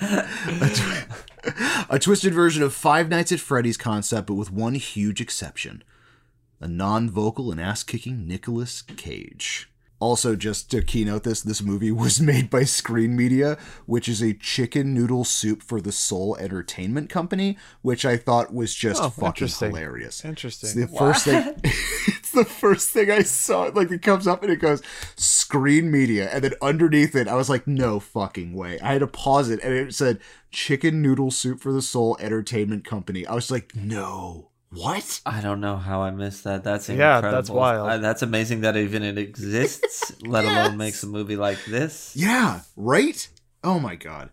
[0.00, 5.20] a, tw- a twisted version of Five Nights at Freddy's concept, but with one huge
[5.20, 5.82] exception
[6.62, 9.68] a non vocal and ass kicking Nicolas Cage.
[9.98, 13.56] Also, just to keynote this, this movie was made by Screen Media,
[13.86, 18.74] which is a chicken noodle soup for the Soul Entertainment Company, which I thought was
[18.74, 19.70] just Oh, fucking interesting.
[19.70, 20.16] hilarious.
[20.16, 20.80] It's Interesting.
[20.80, 21.54] the first thing.
[21.64, 23.70] it's the first thing I saw.
[23.72, 24.82] Like it comes up and it goes
[25.14, 28.80] Screen Media, and then underneath it, I was like, no fucking way.
[28.80, 30.18] I had to pause it, and it said
[30.50, 33.24] Chicken Noodle Soup for the Soul Entertainment Company.
[33.24, 35.20] I was like, no, what?
[35.26, 36.64] I don't know how I missed that.
[36.64, 37.30] That's Yeah, incredible.
[37.36, 37.88] that's wild.
[37.90, 40.52] Uh, that's amazing that even it exists, let Yes.
[40.52, 42.12] alone makes a movie like this.
[42.16, 43.28] Yeah, right?
[43.62, 44.30] Oh my god.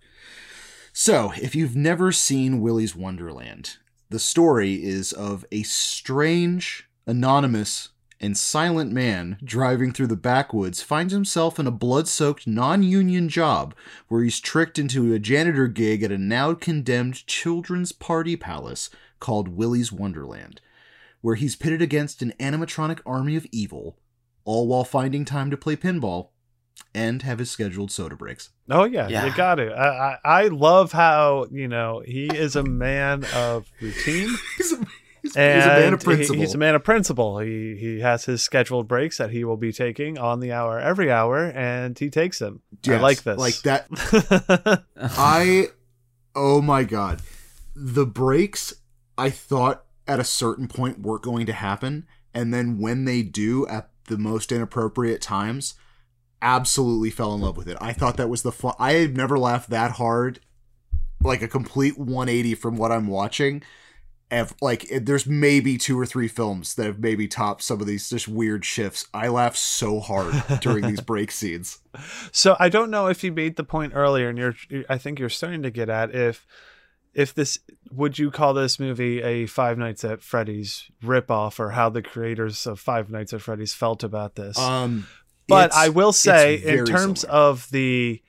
[0.94, 3.78] So, if you've never seen Willy's Wonderland,
[4.10, 7.90] the story is of a strange, anonymous,
[8.22, 13.74] and silent man driving through the backwoods finds himself in a blood-soaked non-union job
[14.10, 19.48] where he's tricked into a janitor gig at a now condemned children's party palace called
[19.50, 20.62] Willy's Wonderland,
[21.22, 23.98] where he's pitted against an animatronic army of evil,
[24.46, 26.30] all while finding time to play pinball
[26.96, 28.50] and have his scheduled soda breaks.
[28.70, 29.26] Oh yeah, Yeah.
[29.26, 29.72] you got it.
[29.74, 34.30] I, I I love how you know he is a man of routine.
[34.58, 34.86] He's a,
[35.22, 36.36] he's, And he's a man of he- principle.
[36.38, 37.40] he's a man of principle.
[37.40, 41.12] He he has his scheduled breaks that he will be taking on the hour every
[41.12, 42.62] hour, and he takes them.
[42.88, 43.38] I like this.
[43.38, 44.84] Like that.
[44.98, 45.68] I,
[46.36, 47.22] oh my god,
[47.76, 48.74] the breaks
[49.20, 53.68] I thought at a certain point weren't going to happen, and then when they do
[53.68, 55.76] at the most inappropriate times,
[56.42, 57.78] absolutely fell in love with it.
[57.82, 58.74] I thought that was the fun.
[58.80, 60.40] I had never laughed that hard,
[61.22, 63.62] like a complete 180 from what I'm watching.
[64.32, 68.10] ev- like there's maybe two or three films that have maybe topped some of these
[68.10, 69.08] just weird shifts.
[69.14, 71.80] I laugh so hard during these break scenes.
[72.32, 74.56] So I don't know if you made the point earlier, and you're
[74.88, 76.46] I think you're starting to get at if
[77.20, 77.60] if this
[77.92, 82.66] would you call this movie a Five Nights at Freddy's ripoff, or how the creators
[82.66, 84.58] of Five Nights at Freddy's felt about this.
[84.58, 85.06] Um,
[85.48, 87.40] but I will say, in terms similar.
[87.40, 88.22] of the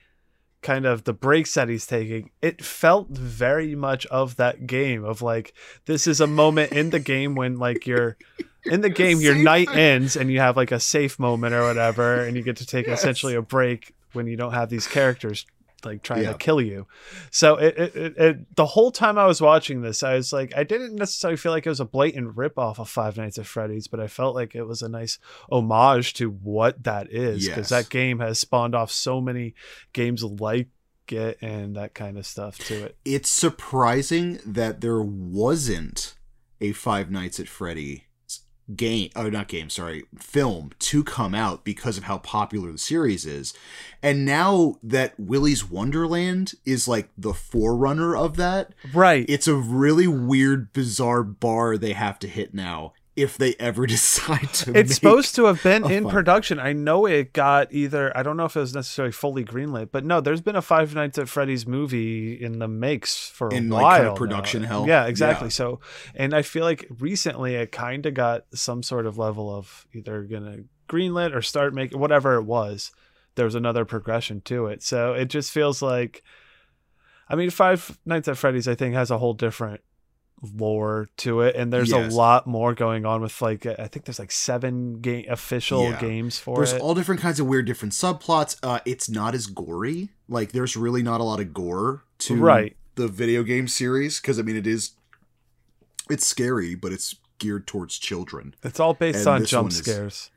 [0.61, 5.21] kind of the breaks that he's taking, it felt very much of that game of
[5.21, 5.53] like
[5.85, 8.17] this is a moment in the game when like you're
[8.65, 9.43] in the game your Safe.
[9.43, 12.65] night ends and you have like a safe moment or whatever and you get to
[12.65, 12.99] take Yes.
[12.99, 15.45] essentially a break when you don't have these characters
[15.85, 16.31] like trying Yeah.
[16.33, 16.87] to kill you
[17.29, 20.53] so it, it, it, it the whole time i was watching this i was like
[20.55, 23.45] i didn't necessarily feel like it was a blatant rip off of five nights at
[23.45, 25.19] freddy's but i felt like it was a nice
[25.51, 27.83] homage to what that is because Yes.
[27.85, 29.53] that game has spawned off so many
[29.93, 30.67] games like
[31.09, 36.15] it and that kind of stuff to it it's surprising that there wasn't
[36.61, 38.05] a Five Nights at Freddy
[38.75, 43.25] game oh not game sorry film to come out because of how popular the series
[43.25, 43.53] is.
[44.01, 49.25] And now that willy's wonderland is like the forerunner of that right.
[49.27, 54.53] it's a really weird bizarre bar they have to hit now if they ever decide
[54.53, 56.59] to it's supposed to have been in fun- production.
[56.59, 58.15] I know it got either.
[58.17, 60.95] I don't know if it was necessarily fully greenlit, but no, there's been a Five
[60.95, 63.91] Nights at Freddy's movie in the makes for a In, like, while.
[63.91, 64.17] kind of now.
[64.17, 64.87] production hell?
[64.87, 65.47] Yeah, exactly.
[65.47, 65.51] Yeah.
[65.51, 65.79] So,
[66.15, 70.23] and I feel like recently it kind of got some sort of level of either
[70.23, 70.59] gonna
[70.89, 72.91] greenlit or start making whatever it was.
[73.35, 76.23] There was another progression to it, so it just feels like.
[77.29, 79.79] I mean, Five Nights at Freddy's, I think, has a whole different
[80.57, 82.11] lore to it and there's Yes.
[82.11, 85.99] a lot more going on with like i think there's like seven game official Yeah.
[86.01, 86.57] games for it.
[86.65, 90.51] there's it all different kinds of weird different subplots uh it's not as gory like
[90.51, 92.75] there's really not a lot of gore to Right.
[92.95, 94.91] the video game series because i mean it is
[96.09, 99.77] it's scary but it's geared towards children it's all based and on jump one is-
[99.77, 100.31] scares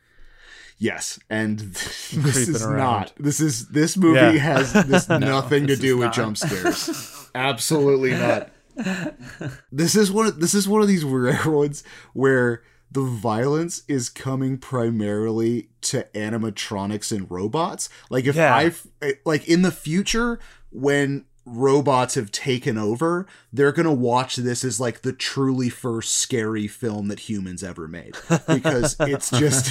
[0.76, 2.12] yes and this
[2.48, 2.76] is around.
[2.78, 4.32] not this is this movie Yeah.
[4.32, 6.14] has this nothing to do with not.
[6.14, 8.50] jump scares absolutely not
[9.72, 14.08] this is one of this is one of these rare ones where the violence is
[14.08, 17.88] coming primarily to animatronics and robots.
[18.10, 18.54] Like if Yeah.
[18.54, 20.38] I've eh, like in the future
[20.70, 26.14] when robots have taken over, they're going to watch this as like the truly first
[26.14, 28.14] scary film that humans ever made
[28.48, 29.66] because it's just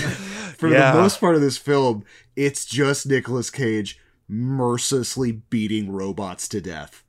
[0.57, 0.91] for Yeah.
[0.91, 2.03] the most part of this film,
[2.35, 7.02] it's just Nicolas Cage mercilessly beating robots to death.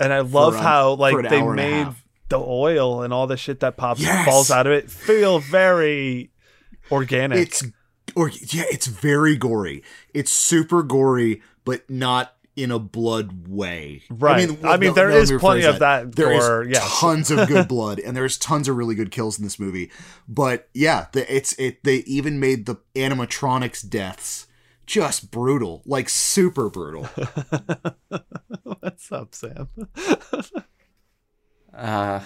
[0.00, 1.94] And i love how like they hour and a made
[2.28, 4.24] the oil and all the shit that pops Yes!
[4.24, 6.30] falls out of it feel very
[6.90, 7.38] organic.
[7.38, 7.62] it's
[8.16, 9.82] or yeah, it's very gory.
[10.14, 14.02] It's super gory, but not in a blood way.
[14.10, 14.50] Right.
[14.64, 17.00] I mean, no, there no, is plenty of that There is gore, yes.
[17.00, 19.90] tons of good blood, and there's tons of really good kills in this movie.
[20.28, 21.84] But yeah, the, it's it.
[21.84, 24.46] They even made the animatronics deaths
[24.90, 27.04] just brutal, like super brutal.
[28.80, 29.68] What's up, Sam?
[31.72, 32.20] Uh,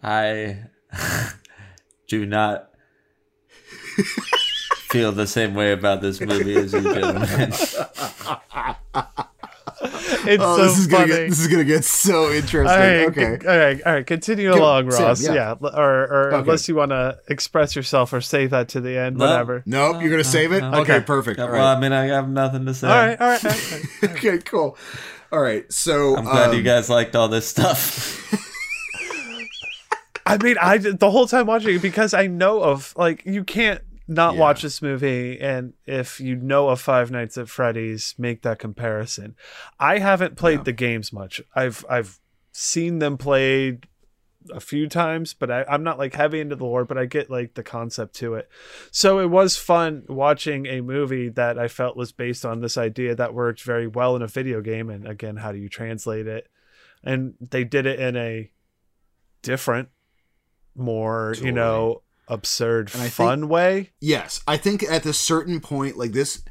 [0.00, 0.58] I
[2.06, 2.70] do not
[4.88, 7.52] feel the same way about this movie as you gentlemen.
[10.28, 11.06] It's Oh, so this is funny.
[11.08, 12.60] gonna get this is gonna get so interesting.
[12.60, 13.38] all right, okay.
[13.40, 14.06] c- all right, all right.
[14.06, 15.22] Continue Go, along, Sam, Ross.
[15.22, 15.34] yeah.
[15.34, 16.36] yeah, or, or Okay.
[16.40, 19.26] unless you want to express yourself or save that to the end, No.
[19.26, 19.62] whatever.
[19.66, 20.60] Nope, you're gonna save it.
[20.60, 20.68] no.
[20.80, 21.00] Okay, Okay.
[21.04, 21.38] perfect.
[21.38, 21.76] All well, right.
[21.76, 22.88] I mean, I have nothing to say.
[22.88, 23.44] All right, all right.
[23.44, 23.50] All
[24.02, 24.10] right.
[24.16, 24.76] okay, cool.
[25.32, 28.22] All right, so I'm glad you um, guys liked all this stuff.
[30.26, 33.80] I mean, I the whole time watching it because I know of like you can't
[34.08, 34.40] not Yeah.
[34.40, 39.34] watch this movie, and if you know of Five Nights at Freddy's, make that comparison.
[39.80, 40.64] I haven't played Yeah.
[40.64, 41.40] the games much.
[41.54, 42.20] I've I've
[42.52, 43.86] seen them played
[44.52, 47.28] a few times, but I, I'm not like heavy into the lore, but I get
[47.28, 48.48] like the concept to it.
[48.92, 53.16] So it was fun watching a movie that I felt was based on this idea
[53.16, 54.88] that worked very well in a video game.
[54.88, 56.48] And again, how do you translate it?
[57.02, 58.50] And they did it in a
[59.42, 59.88] different,
[60.76, 63.90] more, you know, absurd, And I think- fun way.
[64.00, 66.42] Yes, I think at a certain point, like this,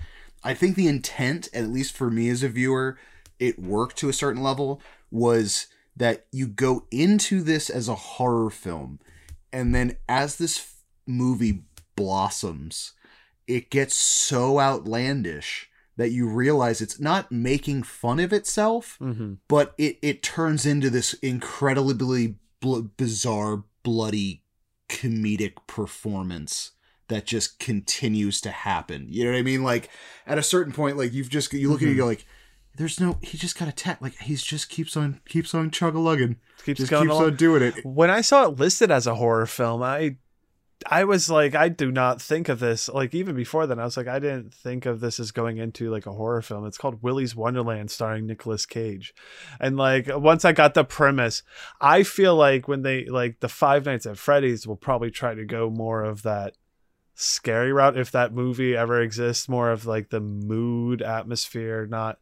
[0.43, 2.97] I think the intent, at least for me as a viewer,
[3.39, 5.67] it worked to a certain level, was
[5.97, 8.99] that you go into this as a horror film,
[9.51, 10.73] and then as this f-
[11.07, 11.63] movie
[11.95, 12.93] blossoms,
[13.47, 19.35] it gets so outlandish that you realize it's not making fun of itself, Mm-hmm.
[19.47, 24.43] but it it turns into this incredibly bl- bizarre, bloody,
[24.89, 26.71] comedic performance
[27.07, 29.05] that just continues to happen.
[29.09, 29.63] You know what I mean?
[29.63, 29.89] Like
[30.25, 31.95] at a certain point, like you've just you look at it, Mhm.
[31.97, 32.25] you're like,
[32.77, 33.17] there's no.
[33.21, 34.01] He just got attacked.
[34.01, 37.23] Like he's just keeps on keeps on chug a lugging, Keeps just keeps along.
[37.23, 37.85] on doing it.
[37.85, 40.17] when I saw it listed as a horror film, I
[40.91, 42.89] I was like, I do not think of this.
[42.89, 45.89] Like even before then, I was like, I didn't think of this as going into
[45.89, 46.65] like a horror film.
[46.65, 49.13] It's called Willy's Wonderland, starring Nicolas Cage.
[49.59, 51.43] And like once I got the premise,
[51.79, 55.45] I feel like when they like the Five Nights at Freddy's will probably try to
[55.45, 56.55] go more of that
[57.15, 62.19] scary route if that movie ever exists, more of like the mood atmosphere, not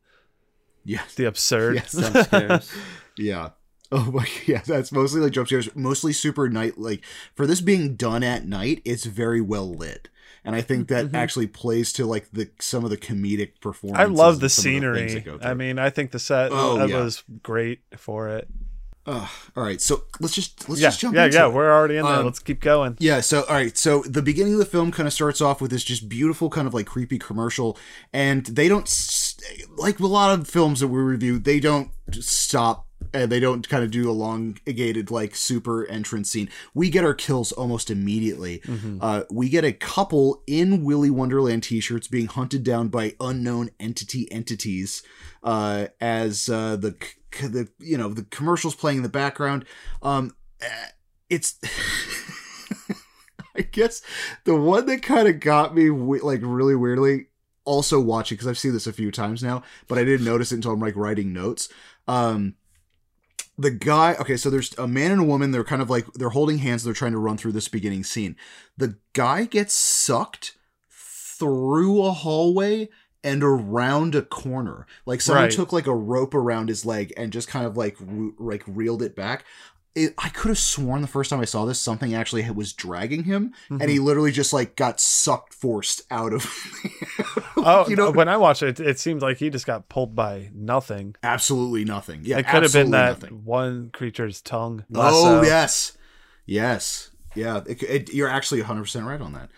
[0.86, 1.16] Yes.
[1.16, 1.76] the absurd.
[1.76, 2.72] Yes.
[3.18, 3.50] Yeah.
[3.96, 7.04] Oh my yeah, that's mostly like jump scares, mostly super night like
[7.36, 10.10] for this being done at night, it's very well lit.
[10.44, 11.14] And I think that Mhm.
[11.14, 14.00] actually plays to like the some of the comedic performance.
[14.00, 15.24] I love the scenery.
[15.42, 17.04] I I mean, I think the set Oh, uh, yeah.
[17.04, 18.48] was great for it.
[19.06, 21.46] all right, so let's just let's yeah, just jump yeah, yeah.
[21.48, 21.54] it.
[21.54, 22.16] We're already in there.
[22.16, 22.96] Um, Let's keep going.
[23.00, 25.72] Yeah, so all right, so the beginning of the film kind of starts off with
[25.72, 27.78] this just beautiful kind of like creepy commercial,
[28.14, 28.90] and they don't
[29.78, 31.38] like a lot of films that we review.
[31.38, 36.50] They don't stop and they don't kind of do elongated like super entrance scene.
[36.74, 38.60] We get our kills almost immediately.
[38.60, 38.98] Mhm.
[39.02, 44.32] Uh, we get a couple in Willy Wonderland t-shirts being hunted down by unknown entity
[44.32, 45.04] entities
[45.44, 46.96] uh, as uh, the
[47.42, 49.66] the you know the commercials playing in the background.
[50.02, 50.88] Um, eh,
[51.30, 51.60] it's
[53.56, 54.02] I guess
[54.46, 57.28] the one that kind of got me like really weirdly
[57.66, 60.56] also watching because I've seen this a few times now, but I didn't notice it
[60.56, 61.70] until I'm like writing notes.
[62.08, 62.56] Um,
[63.58, 65.52] the guy, okay, so there's a man and a woman.
[65.52, 66.84] They're kind of like they're holding hands.
[66.84, 68.36] They're trying to run through this beginning scene.
[68.78, 70.56] The guy gets sucked
[70.90, 72.90] through a hallway
[73.24, 74.86] and around a corner.
[75.06, 75.52] Like someone Right.
[75.54, 79.02] took like a rope around his leg and just kind of like re- like reeled
[79.02, 79.46] it back.
[79.96, 83.26] It, I could have sworn the first time I saw this, something actually was dragging
[83.26, 84.06] him, and he mm-hmm.
[84.06, 86.46] literally just like got sucked, forced out of.
[87.66, 90.50] Oh, you know, when I watched it, it seemed like he just got pulled by
[90.54, 91.16] nothing.
[91.24, 92.22] absolutely nothing.
[92.24, 93.46] Yeah, it could have been that nothing.
[93.46, 94.84] one creature's tongue.
[94.94, 95.98] Oh yes,
[96.46, 97.62] yes, yeah.
[97.66, 99.50] It, you're actually 100 percent right on that.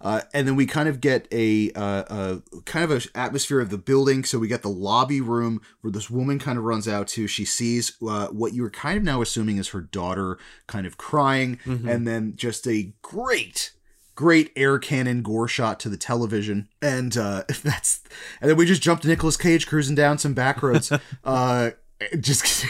[0.00, 2.04] Uh, and then we kind of get a, uh,
[2.52, 4.24] a kind of a atmosphere of the building.
[4.24, 7.26] So we get the lobby room where this woman kind of runs out to.
[7.26, 10.96] She sees uh, what you were kind of now assuming is her daughter, kind of
[10.98, 11.88] crying, Mhm.
[11.88, 13.72] and then just a great.
[14.14, 18.00] Great air cannon gore shot to the television, and uh, that's,
[18.40, 20.90] and then we just jumped to Nicolas Cage cruising down some back roads.
[21.24, 21.70] uh,
[22.20, 22.64] just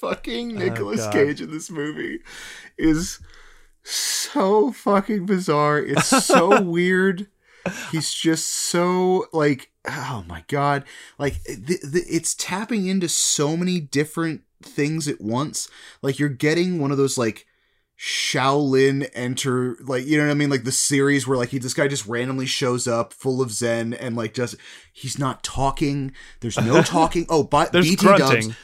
[0.00, 1.12] fucking Nicolas God.
[1.12, 2.20] Cage in this movie
[2.78, 3.20] is
[3.84, 5.78] so fucking bizarre.
[5.78, 7.28] It's so weird.
[7.92, 10.84] He's just so like oh my god.
[11.18, 15.68] Like th- th- it's tapping into so many different things at once.
[16.02, 17.46] Like you're getting one of those like
[17.98, 21.74] Shaolin enter like you know what I mean like the series where like he this
[21.74, 24.56] guy just randomly shows up full of zen and like just
[24.92, 28.48] he's not talking there's no talking oh but There's BT grunting.
[28.48, 28.56] dubs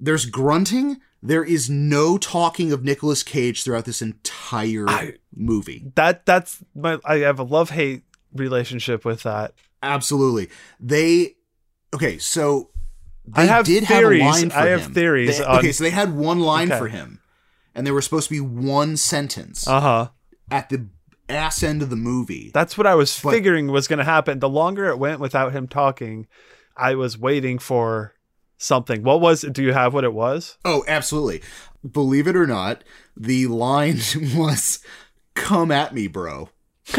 [0.00, 6.24] there's grunting there is no talking of Nicolas Cage throughout this entire I- movie That
[6.26, 6.98] that's my.
[7.04, 8.02] I have a love hate
[8.34, 9.54] relationship with that.
[9.82, 10.48] absolutely
[10.80, 11.34] they
[11.94, 12.70] okay so
[13.26, 14.22] they I have did theories.
[14.22, 14.94] have a line for I have him.
[14.94, 16.78] theories They- on- okay so they had one line Okay.
[16.78, 17.20] for him
[17.74, 20.08] and there was supposed to be one sentence Uh huh.
[20.50, 20.86] at the
[21.28, 24.40] ass end of the movie That's what I was But- figuring was going to happen.
[24.40, 26.26] The longer it went without him talking,
[26.76, 28.12] I was waiting for
[28.58, 29.02] something.
[29.02, 29.42] What was?
[29.42, 30.58] Do you have what it was?
[30.64, 31.42] Oh, absolutely.
[31.88, 32.82] Believe it or not,
[33.16, 33.98] the line
[34.34, 34.80] was
[35.34, 36.48] "Come at me, bro."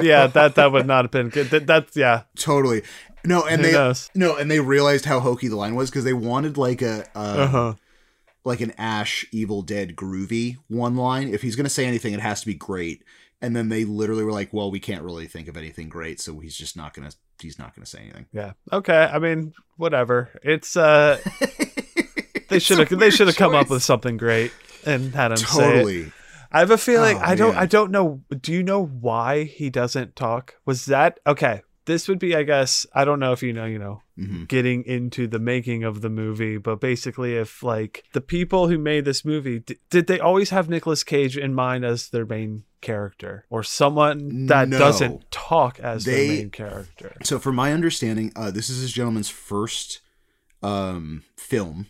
[0.00, 1.50] yeah, that that would not have been good.
[1.50, 2.22] That, that's yeah.
[2.36, 2.82] Totally.
[3.24, 4.10] No, and Who they knows?
[4.14, 7.18] no, and they realized how hokey the line was because they wanted like a uh,
[7.18, 7.74] Uh huh.
[8.44, 11.28] like an Ash Evil Dead groovy one line.
[11.32, 13.02] If he's gonna say anything, it has to be great.
[13.42, 16.38] And then they literally were like, "Well, we can't really think of anything great, so
[16.38, 17.10] he's just not gonna
[17.42, 18.52] he's not gonna say anything." Yeah.
[18.72, 19.08] Okay.
[19.12, 20.30] I mean, whatever.
[20.42, 21.18] It's uh,
[22.48, 24.52] they should have they should have come up with something great
[24.84, 25.72] and had him say it.
[25.74, 26.12] totally.
[26.52, 27.62] I have a feeling Oh, I don't man.
[27.62, 30.54] I don't know do you know why he doesn't talk?
[30.64, 31.62] Was that okay.
[31.86, 34.84] This would be I guess I don't know if you know, you know, hmm getting
[34.84, 39.24] into the making of the movie, but basically if like the people who made this
[39.24, 43.62] movie d- did they always have Nicolas Cage in mind as their main character or
[43.62, 44.78] someone that No.
[44.78, 47.16] doesn't talk as They- their main character?
[47.24, 50.00] So, from my understanding, uh, this is this gentleman's first
[50.62, 51.86] um, film.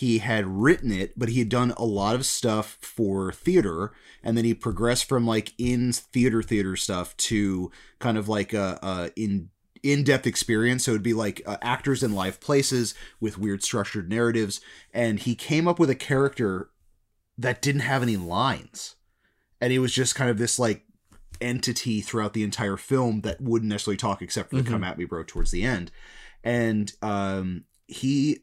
[0.00, 3.92] He had written it, but he had done a lot of stuff for theater,
[4.22, 8.78] and then he progressed from like in theater theater stuff to kind of like a,
[8.82, 9.48] a in
[9.82, 10.84] in-depth experience.
[10.84, 14.60] So it'd be like uh, actors in live places with weird structured narratives
[14.92, 16.70] and he came up with a character
[17.38, 18.96] that didn't have any lines.
[19.60, 20.84] And he was just kind of this like
[21.40, 24.68] entity throughout the entire film that wouldn't necessarily talk except for the Mhm.
[24.72, 25.92] come at me bro towards the end.
[26.42, 28.40] And um he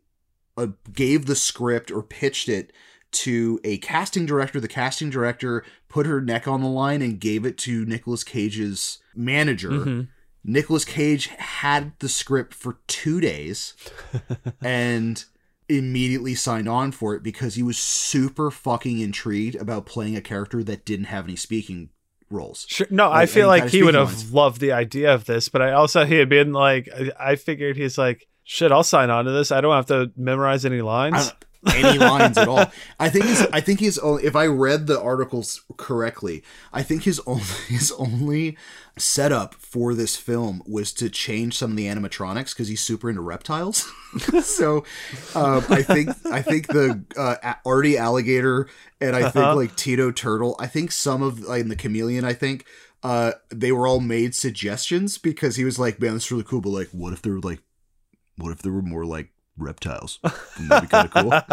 [0.57, 2.71] uh, gave the script or pitched it
[3.11, 7.45] to a casting director the casting director put her neck on the line and gave
[7.45, 10.07] it to Nicolas Cage's manager Mhm.
[10.43, 13.75] Nicolas Cage had the script for 2 days
[14.61, 15.23] and
[15.69, 20.63] immediately signed on for it because he was super fucking intrigued about playing a character
[20.63, 21.89] that didn't have any speaking
[22.29, 22.65] roles.
[22.67, 22.87] Sure.
[22.89, 24.33] No, I feel like he would have lines.
[24.33, 26.89] loved the idea of this, but I also he had been like,
[27.19, 29.51] I figured he's like, shit, I'll sign on to this.
[29.51, 31.31] I don't have to memorize any lines.
[31.65, 32.65] any lines at all.
[32.99, 37.03] I think his, I think his only, if I read the articles correctly, I think
[37.03, 38.57] his only his only
[38.97, 43.21] setup for this film was to change some of the animatronics because he's super into
[43.21, 43.89] reptiles.
[44.43, 44.83] so
[45.35, 48.67] um, I think I think the uh, Artie alligator
[48.99, 49.55] and I think Uh-huh.
[49.55, 50.57] like Tito turtle.
[50.59, 52.25] I think some of like, and the chameleon.
[52.25, 52.65] I think.
[53.05, 56.61] Uh, they were all made suggestions because he was like, "Man, this is really cool."
[56.61, 57.59] But like, what if they were like,
[58.43, 60.19] what if there were more like reptiles?
[60.59, 61.31] Wouldn't be kind of cool?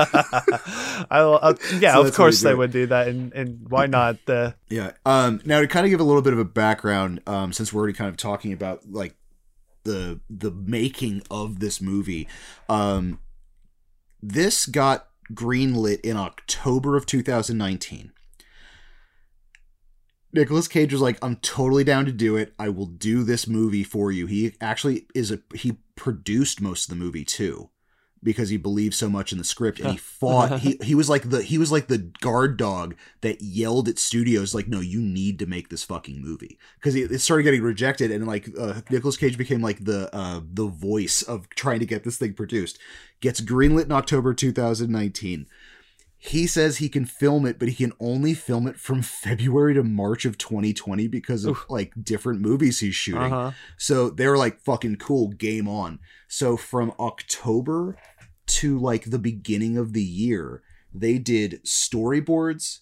[1.11, 4.16] I, will- uh, yeah, So of course they would do that, and and why not?
[4.26, 4.93] The Yeah.
[5.07, 7.80] Um, now to kind of give a little bit of a background, um, since we're
[7.80, 9.14] already kind of talking about like
[9.84, 12.28] the the making of this movie,
[12.68, 13.18] um,
[14.22, 18.12] this got greenlit in October of 2019.
[20.32, 22.53] Nicolas Cage was like, "I'm totally down to do it.
[22.59, 26.99] I will do this movie for you." He actually is a he produced most of
[26.99, 27.69] the movie too
[28.23, 31.29] because he believed so much in the script and he fought he he was like
[31.29, 35.39] the he was like the guard dog that yelled at studios like no you need
[35.39, 36.59] to make this fucking movie.
[36.77, 40.67] Because it started getting rejected and like uh, Nicolas Cage became like the uh the
[40.67, 42.79] voice of trying to get this thing produced.
[43.21, 45.47] Gets greenlit in October 2019
[46.23, 49.83] he says he can film it but he can only film it from February to
[49.83, 53.53] March of 2020 because of like different movies he's shooting uh-huh.
[53.77, 55.99] so they were like fucking cool, game on.
[56.29, 57.97] So from October
[58.47, 60.62] to like the beginning of the year,
[60.95, 62.81] they did storyboards,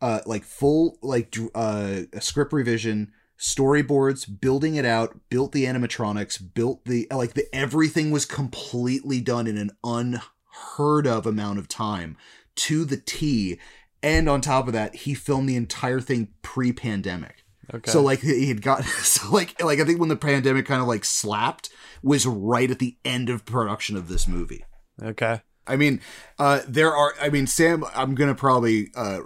[0.00, 6.84] uh like full like uh script revision, storyboards, building it out, built the animatronics, built
[6.84, 12.16] the like the everything was completely done in an unheard of amount of time
[12.56, 13.58] to the T.
[14.02, 17.42] And on top of that, he filmed the entire thing pre-pandemic.
[17.72, 17.90] Okay.
[17.90, 20.88] So like he had got so like like I think when the pandemic kind of
[20.88, 21.70] like slapped
[22.02, 24.64] was right at the end of production of this movie.
[25.02, 25.40] okay.
[25.64, 26.00] I mean,
[26.40, 29.20] uh there are I mean Sam I'm going to probably uh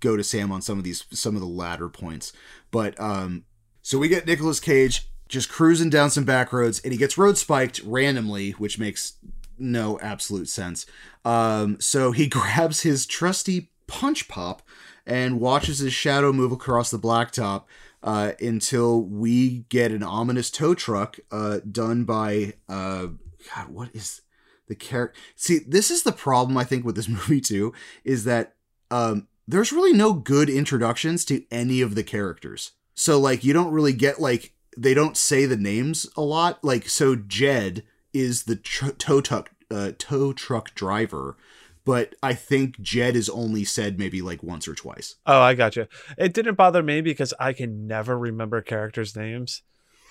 [0.00, 2.32] go to Sam on some of these some of the latter points.
[2.70, 3.44] But um
[3.82, 7.36] so we get Nicolas Cage just cruising down some back roads and he gets road
[7.36, 9.14] spiked randomly, which makes
[9.58, 10.86] no absolute sense.
[11.24, 14.62] Um, so he grabs his trusty punch pop
[15.06, 17.64] and watches his shadow move across the blacktop
[18.02, 23.06] uh, until we get an ominous tow truck uh, done by uh,
[23.54, 23.68] God.
[23.68, 24.22] What is
[24.68, 25.18] the character?
[25.36, 27.72] See, this is the problem I think with this movie too,
[28.04, 28.54] is that
[28.90, 32.72] um, there's really no good introductions to any of the characters.
[32.94, 36.62] So like you don't really get like they don't say the names a lot.
[36.62, 37.84] Like so Jed
[38.14, 41.36] is the tr- tow truck uh, tow truck driver,
[41.84, 45.16] but I think Jed is only said maybe like once or twice.
[45.26, 45.86] Oh, I got you.
[46.16, 49.62] It didn't bother me because I can never remember characters' names.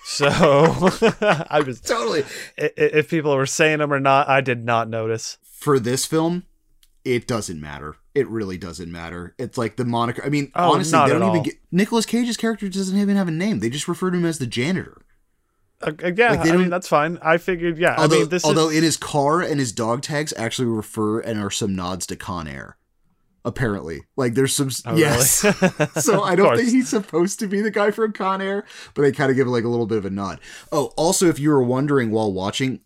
[0.04, 0.26] So
[1.20, 2.24] I was Totally.
[2.58, 5.38] if people were saying them or not, I did not notice.
[5.44, 6.44] For this film,
[7.06, 7.96] it doesn't matter.
[8.14, 9.34] It really doesn't matter.
[9.38, 10.22] It's like the moniker.
[10.22, 11.42] I mean, Oh, honestly, they don't even all.
[11.42, 13.60] get Nicolas Cage's character doesn't even have a name.
[13.60, 15.00] They just refer to him as the janitor.
[15.86, 17.18] Uh, uh, yeah, Like, I mean that's fine.
[17.22, 17.96] I figured, yeah.
[17.98, 21.20] Although, I mean, this although is in his car and his dog tags actually refer
[21.20, 22.76] and are some nods to Con Air.
[23.46, 25.44] Apparently, like there's some Oh, yes.
[25.44, 25.90] really?
[26.00, 28.64] so I don't think he's supposed to be the guy from Con Air,
[28.94, 30.40] but they kind of give like a little bit of a nod.
[30.72, 32.80] Oh, also, if you were wondering while watching,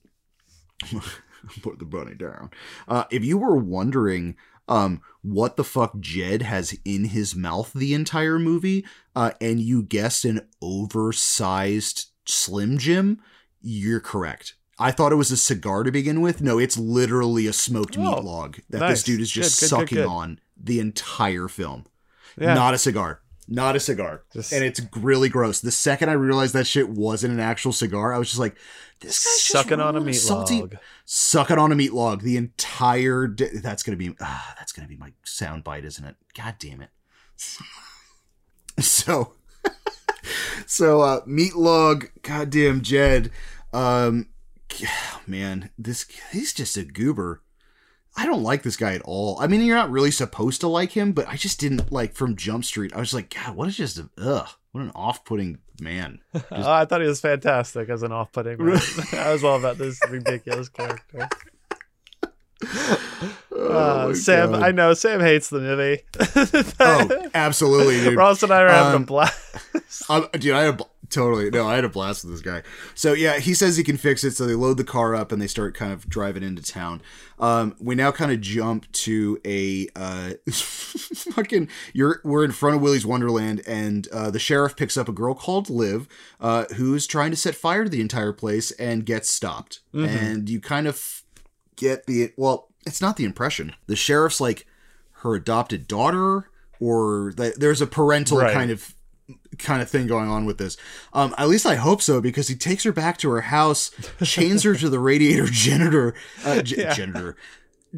[1.63, 2.51] put the bunny down.
[2.89, 4.35] Uh, if you were wondering,
[4.67, 8.85] um, what the fuck Jed has in his mouth the entire movie,
[9.15, 13.21] uh, and you guessed an oversized Slim Jim,
[13.61, 14.55] you're correct.
[14.79, 16.41] I thought it was a cigar to begin with.
[16.41, 18.91] No, it's literally a smoked meat Oh, log that nice.
[18.91, 20.07] this dude is just Good, good, sucking good.
[20.07, 21.87] on the entire film.
[22.39, 22.55] yeah.
[22.55, 23.23] Not a cigar.
[23.49, 24.25] Not a cigar.
[24.33, 25.61] Just- and it's really gross.
[25.61, 28.57] The second I realized that shit wasn't an actual cigar, I was just like,
[29.01, 30.77] this guy's just sucking on a meat salty, log.
[31.07, 33.49] Sucking on a meat log the entire day.
[33.55, 36.17] That's gonna be ah, that's gonna be my sound bite, isn't it?
[36.37, 36.91] God damn it.
[38.81, 39.33] so
[40.69, 43.31] so uh meat log, goddamn Jed.
[43.73, 44.29] Um
[45.27, 47.43] man, this he's just a goober.
[48.17, 49.39] I don't like this guy at all.
[49.41, 52.35] I mean, you're not really supposed to like him, but I just didn't like from
[52.35, 52.93] Jump Street.
[52.93, 56.21] I was like, God, what is just a ugh, what an off-putting man.
[56.51, 58.59] Oh, I thought he was fantastic as an off-putting.
[58.65, 58.81] man.
[59.13, 61.29] I was all about this ridiculous character.
[63.61, 64.63] Oh Uh, Sam, God.
[64.63, 66.03] I know Sam hates the movie.
[66.81, 68.17] Oh, absolutely, dude.
[68.17, 69.41] Ross and I are having a Um, blast.
[70.09, 70.81] Um, dude, I had
[71.11, 72.63] totally no, I had a blast with this guy.
[72.95, 74.33] So yeah, he says he can fix it.
[74.33, 77.03] So they load the car up and they start kind of driving into town.
[77.41, 81.69] Um, we now kind of jump to a uh, fucking.
[81.93, 85.35] You're we're in front of Willy's Wonderland, and uh, the sheriff picks up a girl
[85.35, 86.07] called Liv,
[86.41, 89.81] uh, who's trying to set fire to the entire place and gets stopped.
[89.93, 91.18] And you kind of
[91.79, 93.75] get the well, it's not the impression.
[93.87, 94.67] The sheriff's like
[95.23, 98.53] her adopted daughter, or that there's a parental Right.
[98.53, 98.95] kind of
[99.59, 100.77] kind of thing going on with this.
[101.13, 103.91] Um, at least I hope so because he takes her back to her house,
[104.23, 106.15] chains her to the radiator generator,
[106.45, 106.95] uh, ge- Yeah.
[106.95, 107.37] janitor,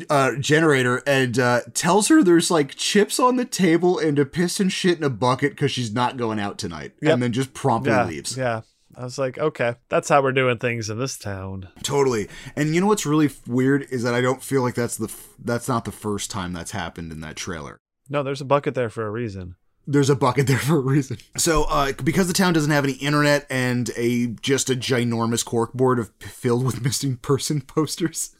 [0.08, 4.58] uh, generator, and uh, tells her there's like chips on the table and a piss
[4.60, 7.12] and shit in a bucket because she's not going out tonight, Yep.
[7.12, 8.36] and then just promptly yeah, leaves.
[8.36, 8.62] yeah.
[8.96, 11.68] I was like, okay, that's how we're doing things in this town.
[11.82, 12.28] Totally.
[12.56, 15.34] And you know what's really weird is that I don't feel like that's the f-
[15.38, 17.78] that's not the first time that's happened in that trailer.
[18.08, 19.54] No, there's a bucket there for a reason.
[19.86, 21.18] There's a bucket there for a reason.
[21.36, 25.98] So, uh, because the town doesn't have any internet and a just a ginormous corkboard
[26.00, 28.34] of filled with missing person posters,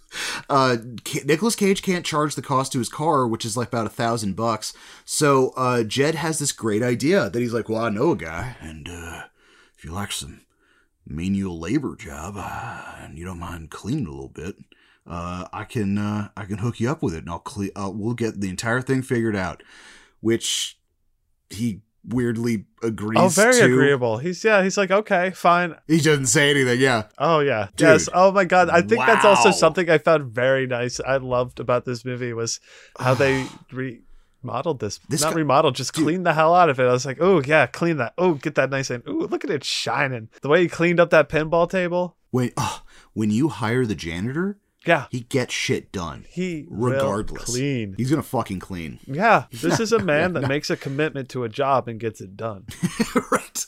[0.49, 0.79] uh,
[1.25, 4.35] Nicolas Cage can't charge the cost to his car, which is like about a thousand
[4.35, 4.73] bucks.
[5.05, 8.57] So, uh, Jed has this great idea that he's like, "Well, I know a guy,
[8.61, 9.23] and uh,
[9.81, 10.43] if you like some
[11.07, 14.57] menial labor job uh, and you don't mind cleaning a little bit."
[15.07, 17.91] Uh, I can uh, I can hook you up with it, and I'll cle- uh,
[17.91, 19.62] we'll get the entire thing figured out.
[20.20, 20.78] Which
[21.49, 23.18] he weirdly agrees.
[23.18, 23.64] Oh, very to.
[23.64, 24.18] agreeable.
[24.18, 24.62] He's yeah.
[24.62, 25.74] He's like, okay, fine.
[25.89, 26.78] He doesn't say anything.
[26.81, 27.89] Yeah, Oh yeah, Dude.
[27.89, 28.09] yes.
[28.12, 31.01] Oh my god, I think that's also something I found very nice.
[31.01, 32.61] I loved about this movie was
[32.99, 33.47] how they
[34.43, 35.01] remodeled this.
[35.09, 36.05] This Not remodeled, just Dude.
[36.05, 36.84] cleaned the hell out of it.
[36.84, 38.14] I was like, oh yeah, clean that.
[38.18, 40.28] Oh, get that nice and oh, look at it shining.
[40.43, 42.16] The way he cleaned up that pinball table.
[42.30, 46.24] when oh, uh, when you hire the janitor, Yeah, he gets shit done.
[46.28, 47.95] he Regardless, clean.
[47.97, 48.99] He's gonna fucking clean.
[49.07, 52.37] Yeah, this is a man that makes a commitment to a job and gets it
[52.37, 52.66] done.
[53.31, 53.66] right.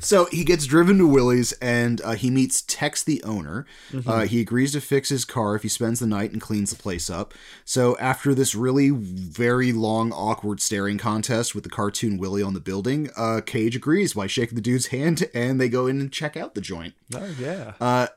[0.00, 3.66] so he gets driven to Willy's and uh, he meets Tex, the owner.
[4.06, 6.82] Uh, he agrees to fix his car if he spends the night and cleans the
[6.82, 7.32] place up.
[7.64, 12.60] So after this really very long, awkward staring contest with the cartoon Willy on the
[12.60, 16.36] building, uh, Cage agrees by shaking the dude's hand and they go in and check
[16.36, 16.94] out the joint.
[17.14, 18.08] Oh yeah.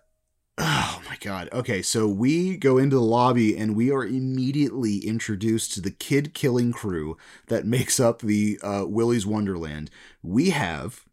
[0.57, 1.49] Oh my god.
[1.53, 6.33] Okay, so we go into the lobby and we are immediately introduced to the kid
[6.33, 9.89] killing crew that makes up the uh, Willy's Wonderland.
[10.21, 11.05] We have,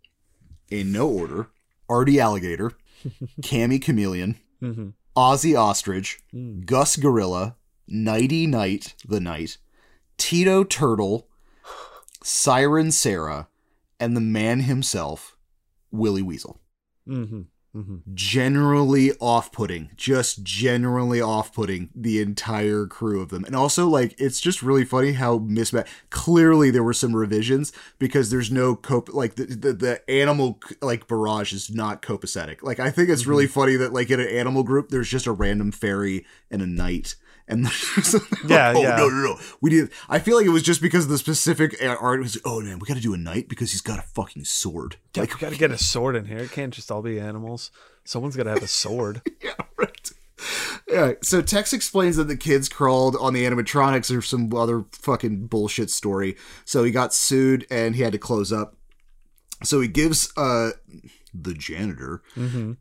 [0.70, 1.48] in no order,
[1.88, 2.72] Artie Alligator,
[3.40, 6.64] Cammy Chameleon, hmm Ozzy Ostrich, Mm.
[6.66, 7.56] Gus Gorilla,
[7.90, 9.56] Knighty Knight the Knight,
[10.16, 11.26] Tito Turtle,
[12.22, 13.48] Siren Sarah,
[13.98, 15.36] and the man himself,
[15.90, 16.60] Willy Weasel.
[17.08, 17.42] Mm-hmm.
[17.78, 17.96] Mm-hmm.
[18.12, 23.44] Generally off putting, just generally off putting the entire crew of them.
[23.44, 25.88] And also, like, it's just really funny how mismatched.
[26.10, 31.06] Clearly, there were some revisions because there's no cope, like, the, the, the animal, like,
[31.06, 32.64] barrage is not copacetic.
[32.64, 35.32] Like, I think it's really funny that, like, in an animal group, there's just a
[35.32, 37.14] random fairy and a knight.
[37.48, 37.64] And
[38.46, 38.96] Yeah, oh, yeah.
[38.96, 39.38] no, no, no.
[39.60, 39.90] We did.
[40.08, 42.86] I feel like it was just because of the specific art was, oh man, we
[42.86, 44.96] got to do a knight because he's got a fucking sword.
[45.14, 46.38] Yeah, Like, we gotta get a sword in here.
[46.38, 47.70] It can't just all be animals.
[48.04, 49.22] Someone's gotta have a sword.
[49.42, 50.10] yeah, right.
[50.88, 55.46] Yeah, so Tex explains that the kids crawled on the animatronics or some other fucking
[55.48, 56.36] bullshit story.
[56.64, 58.76] So he got sued and he had to close up.
[59.64, 60.70] So he gives uh
[61.34, 62.72] the janitor Mm-hmm.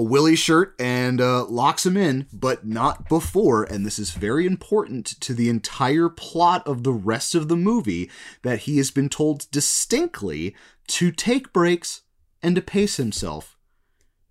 [0.00, 4.46] A Willy shirt and uh, locks him in, but not before, and this is very
[4.46, 9.10] important to the entire plot of the rest of the movie, that he has been
[9.10, 12.00] told distinctly to take breaks
[12.42, 13.58] and to pace himself,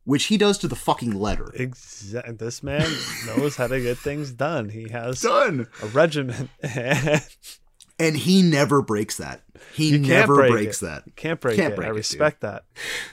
[0.05, 1.53] which he does to the fucking letter.
[1.55, 2.91] Exa- this man
[3.27, 4.69] knows how to get things done.
[4.69, 5.67] He has Done.
[5.83, 6.49] a regiment.
[8.01, 9.43] And he never breaks that.
[9.73, 10.85] He can't never break breaks it.
[10.85, 11.15] that.
[11.15, 11.75] can't break Can't it.
[11.75, 12.63] break I it, respect that.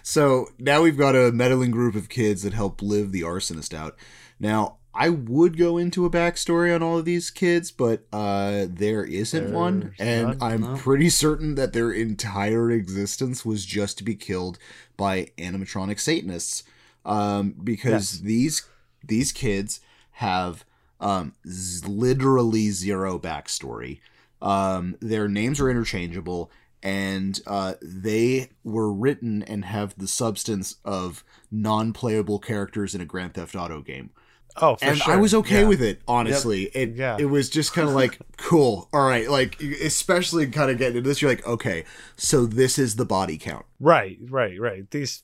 [0.03, 3.97] So now we've got a meddling group of kids that help Liv the arsonist out.
[4.41, 9.05] Now, I would go into a backstory on all of these kids, but uh, there
[9.05, 9.93] isn't one.
[9.99, 10.43] And?
[10.43, 14.59] I'm pretty certain that their entire existence was just to be killed
[14.97, 16.65] by animatronic Satanists.
[17.05, 18.21] Um, because Yes.
[18.21, 18.63] these
[19.07, 19.81] these kids
[20.13, 20.65] have
[20.99, 24.01] um, z- literally zero backstory.
[24.43, 26.51] Um, their names are interchangeable,
[26.83, 33.35] and uh, they were written and have the substance of non-playable characters in a Grand
[33.35, 34.11] Theft Auto game.
[34.59, 35.13] Oh, for and sure.
[35.13, 35.69] I was okay Yeah.
[35.69, 36.65] with it, honestly.
[36.75, 37.17] It Yeah.
[37.19, 38.89] it was just kind of like cool.
[38.93, 41.85] All right, like especially kind of getting into this, you're like, okay,
[42.17, 43.67] so this is the body count.
[43.81, 44.91] Right, right, right.
[44.91, 45.23] These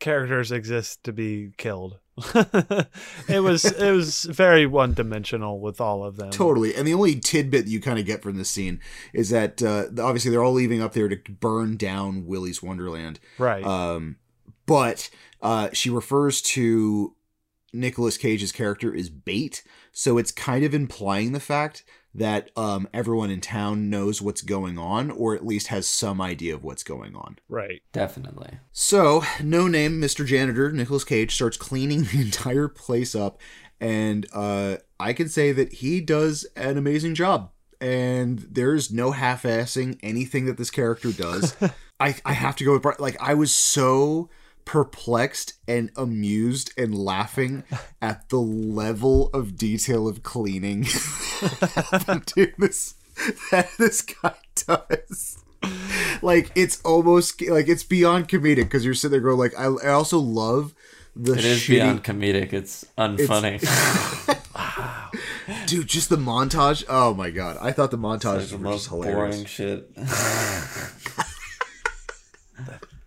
[0.00, 1.98] characters exist to be killed.
[3.28, 6.30] it was it was very one dimensional with all of them.
[6.30, 6.74] Totally.
[6.74, 8.80] And the only tidbit you kind of get from this scene
[9.12, 13.18] is that uh, obviously they're all leaving up there to burn down Willy's Wonderland.
[13.36, 13.64] Right.
[13.64, 14.16] Um,
[14.66, 15.10] but
[15.42, 17.16] uh, she refers to
[17.72, 21.84] Nicolas Cage's character as bait, so it's kind of implying the fact
[22.14, 26.54] that um, everyone in town knows what's going on, or at least has some idea
[26.54, 27.38] of what's going on.
[27.48, 27.82] right.
[27.92, 28.58] Definitely.
[28.72, 30.24] So, no name, Mr.
[30.24, 33.40] Janitor, Nicolas Cage, starts cleaning the entire place up,
[33.80, 37.50] and uh, I can say that he does an amazing job.
[37.80, 41.54] And there's no half-assing anything that this character does.
[42.00, 44.30] I, I have to go with Bri- like I was so
[44.64, 47.64] perplexed and amused and laughing
[48.00, 50.82] at the level of detail of cleaning
[52.34, 52.94] Dude, this
[53.50, 54.34] that this guy
[54.66, 55.42] does
[56.22, 59.90] like it's almost like it's beyond comedic because you're sitting there going like I, I
[59.92, 60.74] also love
[61.16, 62.52] the It is shitty beyond comedic.
[62.52, 63.60] It's unfunny.
[65.66, 68.76] dude just the montage oh my god I thought the It's montage the was most
[68.78, 69.90] just hilarious boring shit.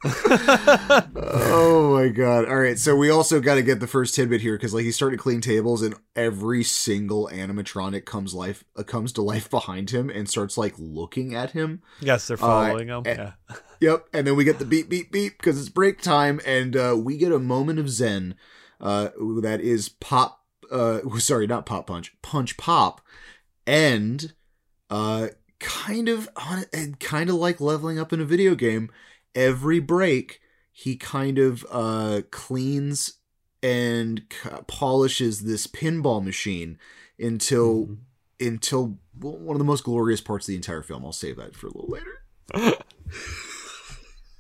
[0.06, 4.56] Oh my god all right so we also got to get the first tidbit here
[4.56, 9.12] because like he started to clean tables and every single animatronic comes life uh, comes
[9.14, 13.04] to life behind him and starts like looking at him Yes, they're following him.
[13.06, 13.32] eh, Yeah.
[13.80, 16.96] Yep, and then we get the beep beep beep because it's break time, and uh,
[16.98, 18.34] we get a moment of zen.
[18.82, 19.10] Uh,
[19.44, 20.44] that is pop.
[20.72, 23.02] Uh, sorry, not pop punch, punch pop,
[23.68, 24.34] and
[24.90, 25.28] uh,
[25.60, 28.90] kind of on and kind of like leveling up in a video game.
[29.38, 30.40] Every break,
[30.72, 33.14] he kind of uh cleans
[33.64, 36.78] and c- polishes this pinball machine
[37.20, 37.98] until Mhm.
[38.40, 41.06] until well, one of the most glorious parts of the entire film.
[41.06, 42.24] I'll save that for a little later.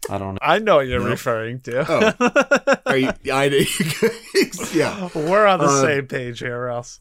[0.10, 0.40] I don't know.
[0.42, 1.10] I know what you're No.
[1.10, 1.86] referring to.
[1.90, 2.78] Oh.
[2.86, 3.46] Are you, I,
[4.74, 7.00] yeah, We're on the Uh, same page here, Ross.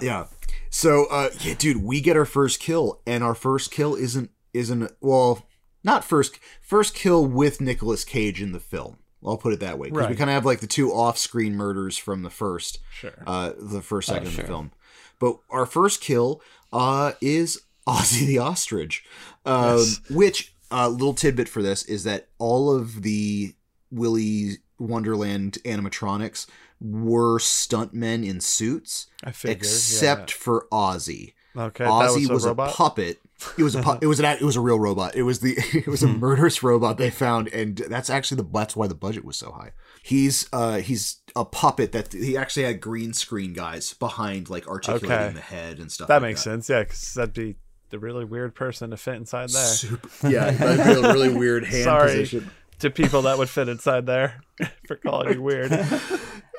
[0.00, 0.26] yeah.
[0.70, 4.92] So, uh, yeah, dude, we get our first kill, and our first kill isn't isn't
[5.00, 5.44] well,
[5.86, 8.98] not first first kill with Nicolas Cage in the film.
[9.24, 11.96] I'll put it that way because we kind of have like the two off-screen murders
[11.96, 13.24] from the first, sure.
[13.26, 14.42] uh, the first Oh, second of sure.
[14.42, 14.72] the film.
[15.18, 19.04] But our first kill, uh, is Ozzy the ostrich,
[19.44, 20.00] um, Yes.
[20.10, 23.54] which uh, little tidbit for this is that all of the
[23.90, 26.46] Willy Wonderland animatronics
[26.80, 29.56] were stuntmen in suits, I figured.
[29.58, 31.32] except for Ozzy.
[31.54, 31.64] yeah.
[31.64, 33.18] okay, that Ozzy was, was, a a, puppet.
[33.58, 35.14] It was a it was an it was a real robot.
[35.14, 36.18] It was the it was a Hmm.
[36.20, 39.72] murderous robot they found, and that's actually the that's why the budget was so high.
[40.02, 45.10] He's uh he's a puppet that he actually had green screen guys behind, like articulating
[45.10, 45.32] Okay.
[45.34, 46.08] the head and stuff.
[46.08, 46.68] That like makes sense.
[46.70, 47.56] Yeah, because that'd be
[47.90, 49.64] the really weird person to fit inside there.
[49.66, 52.10] Super, yeah, that'd be a really weird hand Sorry.
[52.20, 52.50] position.
[52.80, 54.40] to people that would fit inside there
[54.86, 55.70] for calling you weird.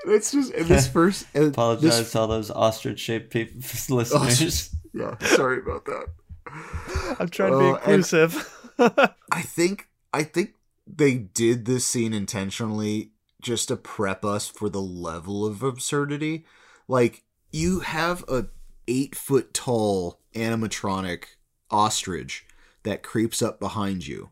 [0.05, 1.25] It's just in this first.
[1.33, 3.59] and Apologize This, to all those ostrich shaped people
[3.95, 4.69] listeners.
[4.93, 6.05] yeah, sorry about that.
[7.19, 8.53] I'm trying to be inclusive.
[8.79, 10.53] I think I think
[10.85, 16.45] they did this scene intentionally just to prep us for the level of absurdity.
[16.87, 18.47] Like you have a
[18.87, 21.25] eight foot tall animatronic
[21.69, 22.45] ostrich
[22.83, 24.31] that creeps up behind you,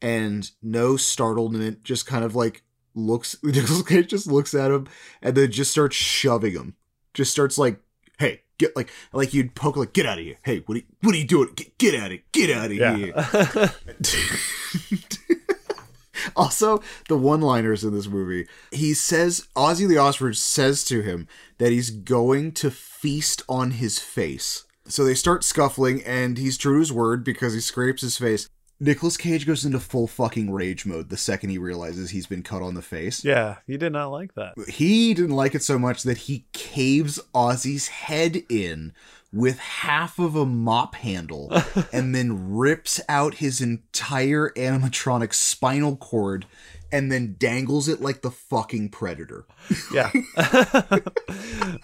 [0.00, 2.62] and no startlement, just kind of like
[2.94, 3.36] looks.
[3.44, 4.86] Just looks at him
[5.20, 6.76] and then just starts shoving him.
[7.12, 7.80] Just starts like,
[8.18, 10.36] "Hey, get like like you'd poke like, get out of here.
[10.42, 11.50] Hey, what are you, what are you doing?
[11.54, 13.72] Get, get out of get out of here."
[16.36, 18.46] also, the one-liners in this movie.
[18.70, 21.28] He says Ozzy the Ostrich says to him
[21.58, 24.64] that he's going to feast on his face.
[24.86, 28.48] So they start scuffling, and he's true to his word because he scrapes his face.
[28.84, 32.62] Nicolas Cage goes into full fucking rage mode the second he realizes he's been cut
[32.62, 33.24] on the face.
[33.24, 34.54] yeah, he did not like that.
[34.68, 38.92] He didn't like it so much that he caves Ozzy's head in
[39.32, 41.50] with half of a mop handle
[41.92, 46.46] and then rips out his entire animatronic spinal cord
[46.94, 49.46] and then dangles it like the fucking predator.
[49.92, 50.12] Yeah.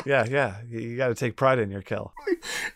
[0.07, 0.59] yeah, yeah.
[0.71, 2.15] You, got to take pride in your kill.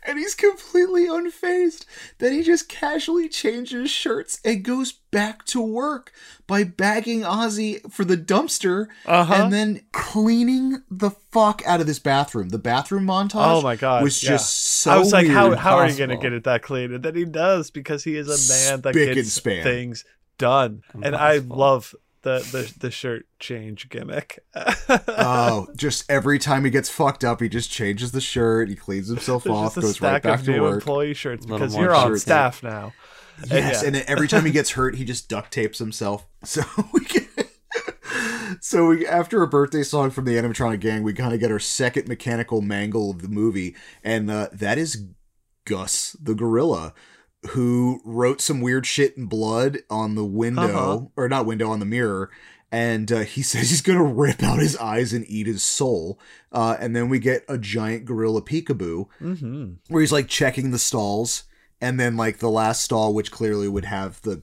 [0.04, 1.84] And he's completely unfazed
[2.18, 6.12] Then he just casually changes shirts and goes back to work
[6.48, 9.32] by bagging Ozzy for the dumpster Uh-huh.
[9.32, 12.48] and then cleaning the fuck out of this bathroom.
[12.48, 14.02] The bathroom montage Oh my god.
[14.02, 14.30] was yeah.
[14.30, 16.92] just so I was like, how how are you gonna get it that clean?
[16.92, 20.04] And then he does because he is a man that Spick and gets things
[20.36, 20.82] done.
[21.00, 21.94] And I love
[22.24, 24.40] the, the the shirt change gimmick.
[25.08, 29.08] oh, just every time he gets fucked up, he just changes the shirt, he cleans
[29.08, 30.74] himself There's off, just a goes right back of to new work.
[30.74, 32.22] employee shirts because you're on shirts.
[32.22, 32.92] staff now.
[33.42, 33.88] And Yes, yeah.
[33.88, 36.26] and every time he gets hurt, he just duct tapes himself.
[36.44, 36.62] So
[36.92, 37.24] we get,
[38.60, 41.58] so we after a birthday song from the animatronic gang, we kind of get our
[41.58, 45.06] second mechanical mangle of the movie, and uh, that is
[45.64, 46.92] Gus the gorilla,
[47.50, 51.06] who wrote some weird shit in blood on the window, Uh-huh.
[51.16, 52.30] or not window on the mirror.
[52.72, 56.18] And uh, he says he's gonna rip out his eyes and eat his soul.
[56.50, 60.78] Uh, and then we get a giant gorilla peekaboo, hmm where he's like checking the
[60.78, 61.44] stalls
[61.80, 64.42] and then like the last stall which clearly would have the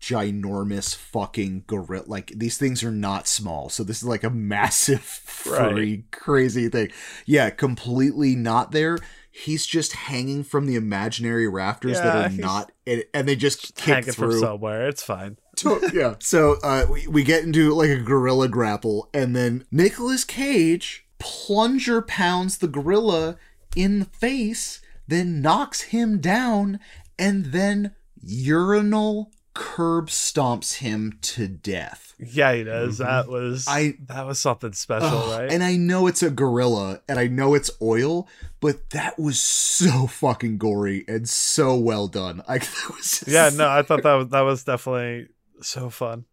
[0.00, 5.00] ginormous fucking gorilla like these things are not small so this is like a massive
[5.00, 6.90] furry crazy thing
[7.24, 8.98] yeah completely not there
[9.34, 13.74] he's just hanging from the imaginary rafters Yeah, that are not and, and they just
[13.74, 14.86] kick Hanging from through somewhere.
[14.86, 15.38] It's fine.
[15.56, 16.14] to- yeah.
[16.20, 22.02] So uh, we, we get into like a gorilla grapple, and then Nicolas Cage plunger
[22.02, 23.36] pounds the gorilla
[23.74, 26.78] in the face, then knocks him down,
[27.18, 32.14] and then urinal curb stomps him to death.
[32.18, 32.98] Yeah, he does.
[32.98, 33.76] That was Mm-hmm.
[33.76, 35.52] I- that was something special, Ugh, right?
[35.52, 38.28] And I know it's a gorilla, and I know it's oil,
[38.60, 42.42] but that was so fucking gory and so well done.
[42.48, 45.28] Like that was just- yeah, no, I thought that was that was definitely
[45.60, 46.24] so fun.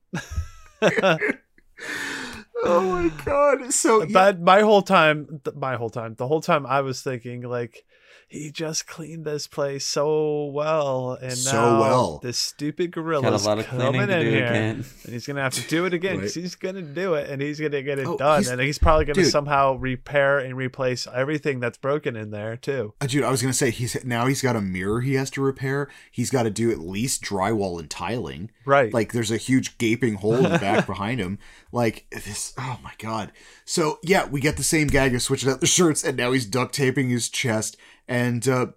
[2.61, 3.73] Oh my god!
[3.73, 7.41] So yeah, But my whole time, my whole time, the whole time I was thinking
[7.43, 7.85] like,
[8.29, 12.19] he just cleaned this place so well, and So now well.
[12.21, 14.85] this stupid gorilla is coming in here, again.
[15.03, 16.43] and he's gonna have to do it again because Right.
[16.43, 19.05] he's gonna do it, and he's gonna get it Oh, done, he's- and he's probably
[19.05, 19.31] gonna dude.
[19.31, 22.93] somehow repair and replace everything that's broken in there too.
[23.01, 25.41] Uh, Dude, I was gonna say he's now he's got a mirror he has to
[25.41, 25.89] repair.
[26.11, 28.51] He's got to do at least drywall and tiling.
[28.65, 28.93] Right?
[28.93, 31.39] Like there's a huge gaping hole in the back behind him.
[31.71, 32.53] Like this.
[32.57, 33.31] Oh my god.
[33.63, 36.47] So yeah, we get the same gag of switching out the shirts, and now he's
[36.47, 37.77] duct taping his chest.
[38.09, 38.67] And uh,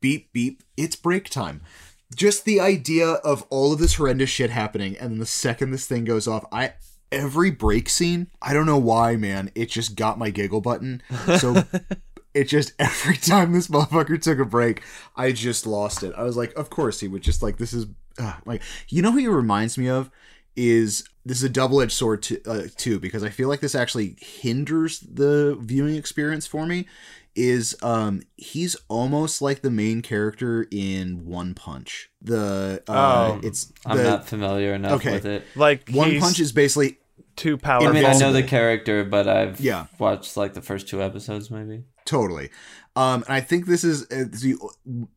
[0.00, 1.62] beep beep, it's break time.
[2.14, 5.86] Just the idea of all of this horrendous shit happening, and then the second this
[5.86, 6.74] thing goes off, I
[7.10, 11.02] every break scene, I don't know why, man, it just got my giggle button.
[11.38, 11.64] So
[12.34, 14.82] it just every time this motherfucker took a break,
[15.16, 16.14] I just lost it.
[16.16, 17.86] I was like, of course he would just like this is
[18.18, 20.10] uh, like you know who he reminds me of
[20.56, 23.74] is this is a double edged sword to, uh, too because I feel like this
[23.74, 26.86] actually hinders the viewing experience for me.
[27.36, 32.10] Is um he's almost like the main character in One Punch.
[32.20, 32.92] The uh,
[33.36, 35.12] Oh, it's I'm not familiar enough okay.
[35.12, 35.44] with it.
[35.54, 36.98] like One Punch is basically
[37.36, 39.86] too I mean, I know the character, but I've Yeah.
[39.98, 41.84] watched like the first two episodes, maybe.
[42.04, 42.50] Totally.
[42.96, 44.56] Um, and I think this is uh, the,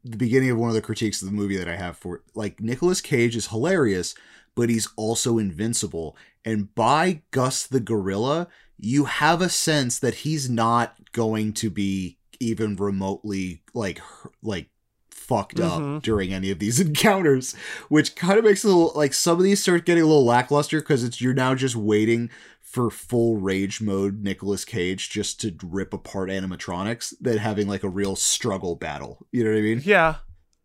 [0.05, 2.21] the beginning of one of the critiques of the movie that I have for it.
[2.35, 4.13] Like, Nicolas Cage is hilarious,
[4.55, 6.15] but he's also invincible.
[6.45, 8.47] And by Gus the Gorilla,
[8.83, 14.01] you have a sense that he's not going to be even remotely like
[14.41, 14.69] like
[15.09, 15.99] fucked up mm-hmm.
[15.99, 17.53] during any of these encounters,
[17.89, 20.25] which kind of makes it a little like some of these start getting a little
[20.25, 22.29] lackluster because it's you're now just waiting
[22.61, 27.89] for full rage mode Nicolas Cage just to rip apart animatronics than having like a
[27.89, 29.25] real struggle battle.
[29.31, 29.81] You know what I mean?
[29.83, 30.15] Yeah,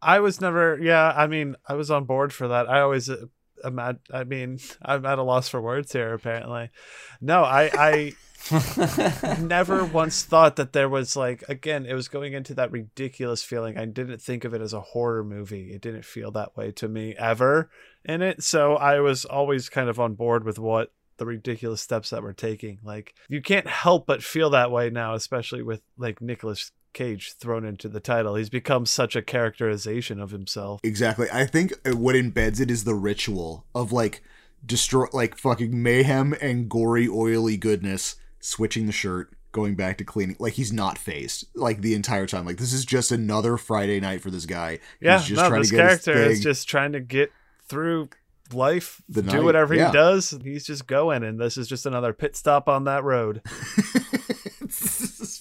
[0.02, 0.78] I was never.
[0.80, 2.68] Yeah, I mean, I was on board for that.
[2.68, 3.08] I always.
[3.08, 3.26] Uh,
[3.64, 6.14] I mean, I'm at a loss for words here.
[6.14, 6.70] Apparently,
[7.20, 8.12] no, I, I
[9.40, 13.76] never once thought that there was like again it was going into that ridiculous feeling.
[13.76, 15.72] I didn't think of it as a horror movie.
[15.72, 17.70] It didn't feel that way to me ever
[18.04, 18.42] in it.
[18.42, 22.32] So i was always kind of on board with what the ridiculous steps that we're
[22.32, 22.78] taking.
[22.82, 27.64] Like you can't help but feel that way now especially with like Nicolas cage thrown
[27.64, 31.28] into the title he's become such a characterization of himself Exactly.
[31.32, 34.22] I think what embeds it is the ritual of like
[34.64, 40.36] destroy like fucking mayhem and gory oily goodness, switching the shirt, going back to cleaning.
[40.38, 42.44] Like he's not phased like the entire time.
[42.46, 44.78] Like this is just another Friday night for this guy.
[45.00, 47.30] yeah he's just no trying this to get his character is just trying to get
[47.68, 48.08] through
[48.52, 49.88] life The do night, whatever yeah.
[49.88, 53.42] he does he's just going and this is just another pit stop on that road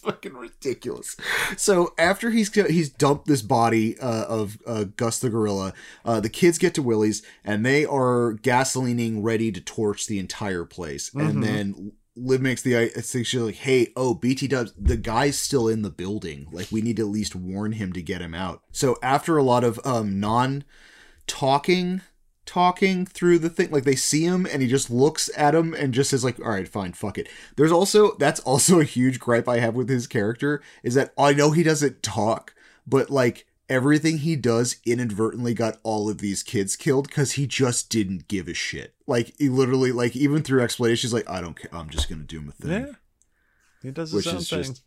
[0.08, 1.16] fucking ridiculous.
[1.58, 5.74] So after he's he's dumped this body uh, of uh, Gus the gorilla,
[6.06, 10.66] uh, the kids get to Willy's and they are gasolining ready to torch the entire
[10.66, 11.10] place.
[11.12, 11.30] Mhm.
[11.30, 15.38] And then Liv makes the I think she's like, "Hey, oh BT Dubs, the guy's
[15.38, 16.48] still in the building.
[16.52, 19.44] Like we need to at least warn him to get him out." So after a
[19.44, 20.64] lot of um non
[21.28, 22.02] talking
[22.48, 25.94] talking through the thing like they see him and he just looks at him and
[25.94, 27.28] just says like all right fine fuck it
[27.58, 31.34] there's also that's also a huge gripe i have with his character is that i
[31.34, 32.56] know he doesn't talk
[32.88, 37.90] but like everything he does inadvertently got all of these kids killed because he just
[37.90, 41.70] didn't give a shit like he literally like even through explanations like i don't care
[41.74, 42.94] i'm just gonna do my thing Yeah,
[43.84, 44.64] he does his which own thing.
[44.64, 44.82] just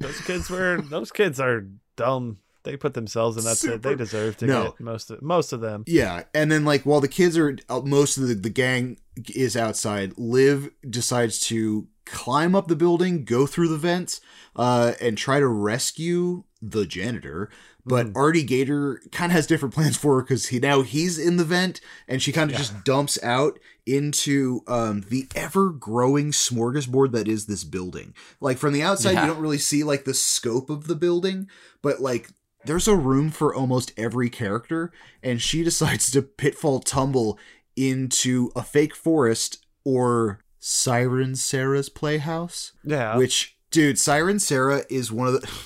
[0.00, 2.38] Those kids were those kids are dumb.
[2.62, 3.82] They put themselves in that shit.
[3.82, 4.64] They deserve to No.
[4.64, 5.84] get most of most of them.
[5.86, 8.98] Yeah, and then like while the kids are uh, most of the, the gang
[9.34, 14.20] is outside, Liv decides to climb up the building, go through the vents,
[14.56, 17.48] uh, and try to rescue the janitor.
[17.86, 18.16] But Mhm.
[18.16, 21.44] Artie Gator kind of has different plans for her because he now he's in the
[21.44, 22.58] vent, and she kind of Yeah.
[22.58, 28.14] just dumps out into um, the ever growing smorgasbord that is this building.
[28.40, 29.22] Like from the outside, Yeah.
[29.26, 31.48] you don't really see like the scope of the building,
[31.82, 32.30] but like
[32.64, 34.92] there's a room for almost every character,
[35.22, 37.38] and she decides to pitfall tumble
[37.76, 42.72] into a fake forest or Siren Sarah's playhouse.
[42.84, 45.50] Yeah, Which, dude, Siren Sarah is one of the.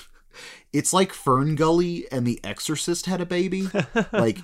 [0.73, 3.69] It's like Fern Gully and The Exorcist had a baby,
[4.11, 4.39] like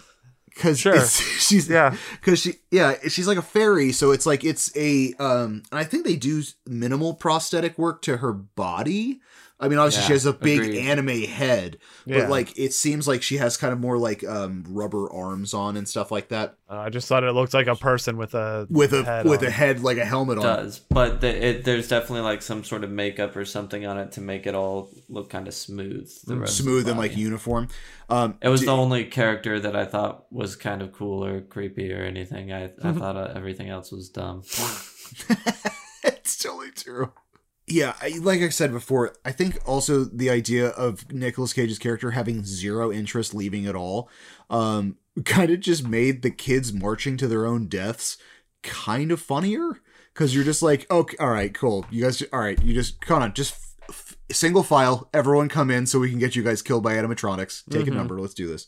[0.45, 1.05] because Sure.
[1.05, 5.63] she's yeah, because she yeah she's like a fairy so it's like it's a um
[5.71, 9.19] and i think they do minimal prosthetic work to her body
[9.61, 10.79] i mean obviously she has a big agreed.
[10.79, 12.19] anime head yeah.
[12.21, 15.77] but like it seems like she has kind of more like um rubber arms on
[15.77, 18.65] and stuff like that Uh, I just thought it looked like a person with a
[18.69, 19.47] with a head with on.
[19.47, 22.83] a head like a helmet on does, but the, it, there's definitely like some sort
[22.83, 26.09] of makeup or something on it to make it all look kind of smooth.
[26.25, 27.67] The rest of the smooth and like uniform
[28.09, 31.41] um It was d- the only character that I thought was kind of cool or
[31.41, 32.51] creepy or anything.
[32.51, 34.43] I, I thought uh, everything else was dumb.
[36.03, 37.11] it's totally true.
[37.71, 42.11] Yeah, I, like I said before, I think also the idea of Nicolas Cage's character
[42.11, 44.09] having zero interest leaving at all,
[44.49, 48.17] um, kind of just made the kids marching to their own deaths
[48.61, 49.79] kind of funnier
[50.13, 53.23] because you're just like, okay, all right, cool, you guys, all right, you just come
[53.23, 53.55] on, just
[53.89, 57.63] f- single file, everyone come in so we can get you guys killed by animatronics.
[57.69, 57.91] Take Mhm.
[57.91, 58.67] a number, let's do this.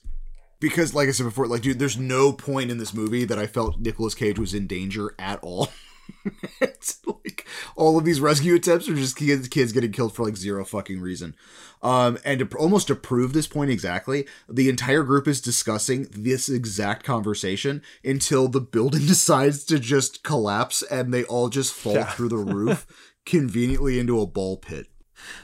[0.61, 3.47] Because, like I said before, like, dude, there's no point in this movie that I
[3.47, 5.67] felt Nicolas Cage was in danger at all.
[6.61, 7.45] it's like
[7.75, 10.99] all of these rescue attempts are just kids, kids getting killed for like zero fucking
[11.01, 11.35] reason.
[11.81, 16.47] Um, and to, almost to prove this point exactly, the entire group is discussing this
[16.47, 22.05] exact conversation until the building decides to just collapse and they all just fall Yeah.
[22.05, 22.87] through the roof
[23.25, 24.87] conveniently into a ball pit.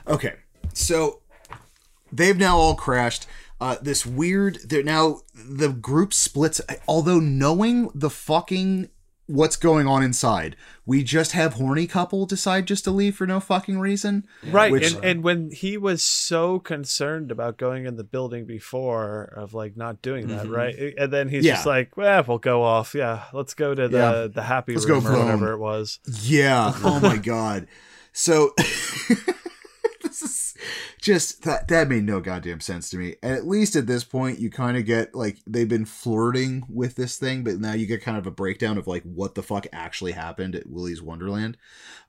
[0.07, 0.35] Okay,
[0.73, 1.21] so
[2.11, 3.27] they've now all crashed.
[3.61, 4.57] Uh, this weird.
[4.65, 6.61] They're now the group splits.
[6.87, 8.89] Although knowing the fucking
[9.29, 13.39] what's going on inside, we just have horny couple decide just to leave for no
[13.39, 14.25] fucking reason.
[14.49, 19.31] right Which- and, and when he was so concerned about going in the building before
[19.37, 20.55] of like not doing that Mhm.
[20.55, 21.53] right and then he's Yeah.
[21.55, 24.27] just like well we'll go off yeah let's go to the Yeah.
[24.33, 25.25] the happy Let's go room or home.
[25.25, 26.73] whatever it was Yeah.
[26.83, 27.67] Oh my god.
[28.11, 28.53] So
[31.01, 33.15] just that that made no goddamn sense to me.
[33.21, 36.95] And at least at this point, you kind of get like they've been flirting with
[36.95, 39.67] this thing, but now you get kind of a breakdown of like what the fuck
[39.71, 41.57] actually happened at Willy's Wonderland.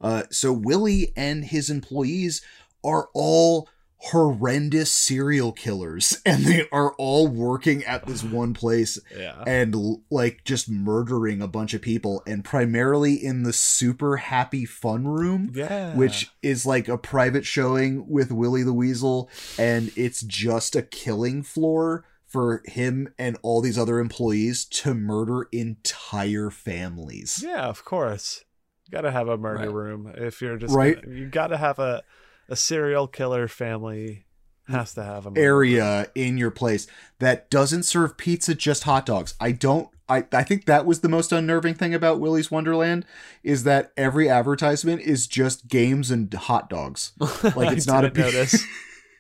[0.01, 2.43] Uh, so Willy and his employees
[2.85, 3.69] are all
[4.03, 9.43] horrendous serial killers and they are all working at this one place Yeah.
[9.47, 9.75] and
[10.11, 15.53] like just murdering a bunch of people and primarily in the super happy fun room
[15.55, 15.95] Yeah.
[15.95, 19.29] which is like a private showing with Willy the Weasel,
[19.59, 25.47] and it's just a killing floor for him and all these other employees to murder
[25.53, 27.43] entire families.
[27.45, 28.45] Yeah, of course.
[28.87, 29.73] You gotta have a murder Right.
[29.75, 31.03] room if you're just Right.
[31.03, 32.03] gonna- you gotta have a
[32.51, 34.27] a serial killer family
[34.69, 35.41] has to have a murder.
[35.41, 36.87] Area in your place
[37.19, 39.35] that doesn't serve pizza, just hot dogs.
[39.41, 39.89] I don't.
[40.09, 43.07] I, I think that was the most unnerving thing about Willy's Wonderland
[43.45, 47.13] is that every advertisement is just games and hot dogs.
[47.57, 48.65] Like it's not a notice.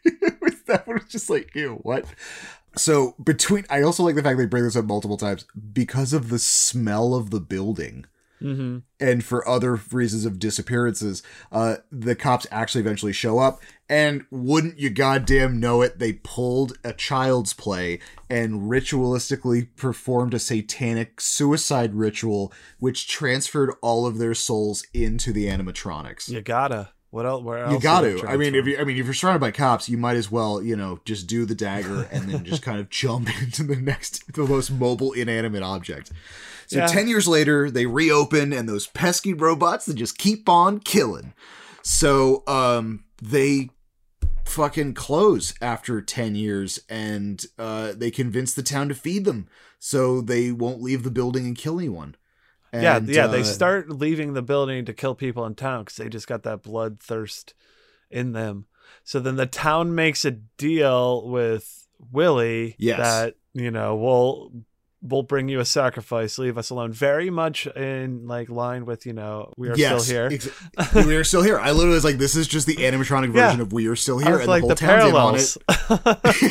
[0.66, 2.06] that was just like, ew, what?
[2.76, 6.28] So between, I also like the fact they bring this up multiple times because of
[6.28, 8.06] the smell of the building,
[8.40, 11.22] hmm and for other reasons of disappearances.
[11.50, 16.76] Uh, the cops actually eventually show up, and wouldn't you goddamn know it, they pulled
[16.84, 17.98] a child's play
[18.28, 25.46] and ritualistically performed a satanic suicide ritual, which transferred all of their souls into the
[25.46, 26.90] animatronics You gotta.
[27.10, 27.42] What else?
[27.42, 27.72] Where else?
[27.72, 28.24] you got to.
[28.26, 30.62] I mean, if you, I mean, if you're surrounded by cops, you might as well,
[30.62, 34.32] you know, just do the dagger and then just kind of jump into the next,
[34.32, 36.12] the most mobile inanimate object.
[36.68, 36.86] So Yeah.
[36.86, 41.34] ten years later, they reopen, and those pesky robots that just keep on killing.
[41.82, 43.70] So, um, they
[44.44, 49.46] fucking close after 10 years and uh they convince the town to feed them
[49.78, 52.16] so they won't leave the building and kill anyone
[52.72, 53.26] yeah, And, yeah.
[53.26, 56.42] They uh, start leaving the building to kill people in town because they just got
[56.44, 57.52] that bloodthirst
[58.10, 58.66] in them.
[59.04, 62.98] So then the town makes a deal with Willy Yes.
[62.98, 64.52] that you know we'll
[65.02, 66.92] we'll bring you a sacrifice, leave us alone.
[66.92, 70.38] Very much in like line with you know we are Yes, still here.
[70.76, 71.58] ex- we are still here.
[71.58, 73.46] I literally was like, this is just the animatronic Yeah.
[73.46, 75.56] version of We Are Still Here, and like the the whole town's in on it.
[75.88, 76.50] parallels.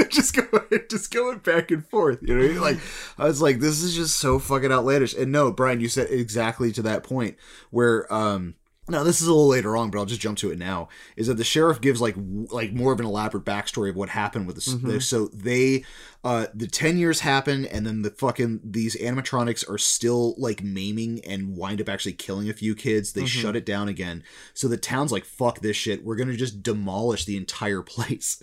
[0.10, 2.18] just going, just going back and forth.
[2.22, 2.60] You know, I mean?
[2.60, 2.78] like
[3.18, 5.14] I was like, this is just so fucking outlandish.
[5.14, 7.36] And no, Brian, you said exactly to that point
[7.70, 8.54] where, um,
[8.88, 10.88] now this is a little later on, but I'll just jump to it now.
[11.16, 14.08] Is that the sheriff gives like w- like more of an elaborate backstory of what
[14.10, 14.68] happened with this.
[14.74, 15.02] Mhm.
[15.02, 15.84] So they,
[16.24, 21.20] uh, the ten years happen, and then the fucking these animatronics are still like maiming
[21.24, 23.12] and wind up actually killing a few kids.
[23.12, 23.28] They Mhm.
[23.28, 24.22] shut it down again.
[24.54, 26.04] So the town's like, fuck this shit.
[26.04, 28.42] We're gonna just demolish the entire place.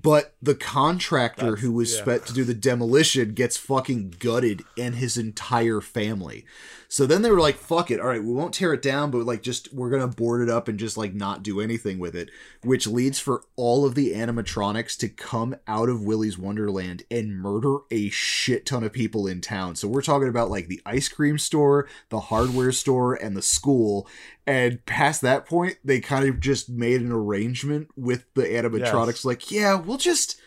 [0.00, 2.02] But the contractor That's- who was yeah.
[2.02, 6.44] spent to do the demolition gets fucking gutted and his entire family.
[6.90, 8.00] So then they were like, fuck it.
[8.00, 10.48] All right, we won't tear it down, but like just we're going to board it
[10.48, 12.30] up and just like not do anything with it,
[12.62, 17.80] which leads for all of the animatronics to come out of Willy's Wonderland and murder
[17.90, 19.76] a shit ton of people in town.
[19.76, 24.08] So we're talking about like the ice cream store, the hardware store, and the school.
[24.46, 29.24] And past that point, they kind of just made an arrangement with the animatronics Yes.
[29.26, 30.40] like, yeah, we'll just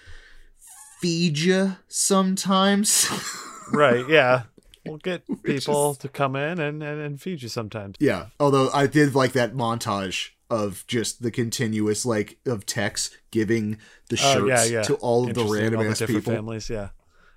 [0.99, 3.07] feed you sometimes.
[3.73, 4.07] right?
[4.09, 4.43] Yeah,
[4.85, 7.95] we'll get people to come in and, and and feed you sometimes.
[7.99, 8.27] Yeah.
[8.39, 13.77] Although I did like that montage of just the continuous like of Tex giving
[14.09, 14.81] the shirts Oh, yeah, yeah.
[14.83, 16.33] to all of the random ass people.
[16.33, 16.69] families.
[16.69, 16.89] Yeah,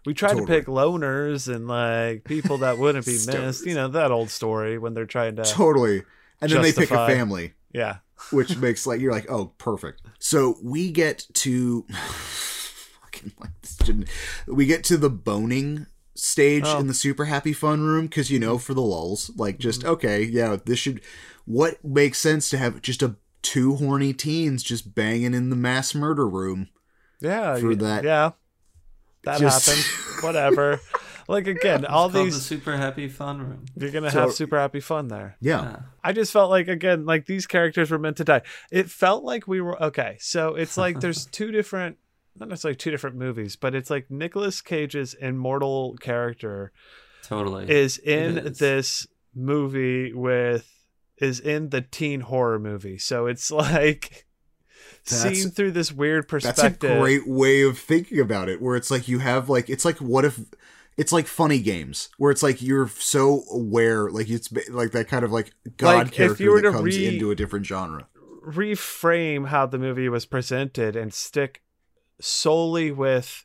[0.05, 0.47] we tried Totally.
[0.47, 3.65] to pick loners and like people that wouldn't be missed.
[3.67, 5.45] You know that old story when they're trying to.
[5.45, 6.03] Totally.
[6.41, 7.99] And then they pick a family, Yeah,
[8.33, 10.03] which makes like you're like, oh, perfect.
[10.19, 11.83] So we get to
[13.03, 14.09] fucking like this shouldn't-
[14.47, 16.79] we get to the boning stage Oh.
[16.79, 19.91] in the super happy fun room because you know for the lulls like just Mm-hmm.
[19.91, 21.01] okay yeah this should
[21.45, 25.95] what makes sense to have just a two horny teens just banging in the mass
[25.95, 26.69] murder room
[27.21, 28.31] yeah, For that- Yeah,
[29.25, 29.85] that Just- happened.
[30.23, 30.81] Whatever.
[31.27, 33.65] Like again, all It's called these the super happy fun room.
[33.77, 35.37] you're gonna So- have super happy fun there.
[35.41, 35.77] yeah Yeah.
[36.03, 38.43] I just felt like again, like these characters were meant to die.
[38.71, 40.17] It felt like we were okay.
[40.21, 41.97] So it's like there's two different,
[42.39, 46.73] not necessarily two different movies, but it's like Nicolas Cage's immortal character
[47.23, 47.71] Totally.
[47.71, 48.59] is in is.
[48.59, 50.69] this movie with
[51.19, 52.99] is in the teen horror movie.
[52.99, 54.27] So it's like
[55.09, 56.57] That's- seen through this weird perspective.
[56.63, 56.99] That's perspective.
[56.99, 59.99] a great way of thinking about it, where it's like you have like it's like
[59.99, 60.41] what if
[60.97, 65.25] it's like funny games where it's like you're so aware, like it's like that kind
[65.25, 67.67] of like god Like, if character you were that to comes re- into a different
[67.67, 68.07] genre.
[68.47, 71.63] reframe how the movie was presented and stick
[72.25, 73.45] solely with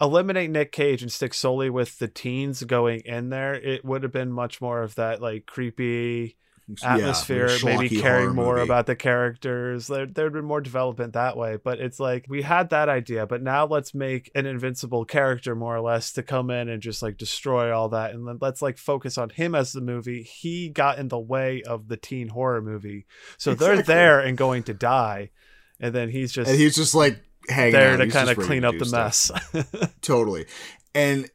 [0.00, 4.12] eliminate Nick Cage and stick solely with the teens going in there, it would have
[4.12, 6.36] been much more of that like creepy
[6.82, 8.64] atmosphere, Yeah, maybe caring more movie.
[8.66, 9.86] about the characters.
[9.86, 13.40] There, there'd been more development that way, but it's like we had that idea, but
[13.40, 17.16] now let's make an invincible character more or less to come in and just like
[17.18, 20.24] destroy all that, and then let's like focus on him as the movie.
[20.24, 23.06] He got in the way of the teen horror movie,
[23.38, 25.30] so they're there and going to die,
[25.78, 27.96] and then he's just and he's just like hanging there out.
[27.98, 29.30] to kind of clean up the mess.
[30.00, 30.46] totally
[30.94, 31.30] and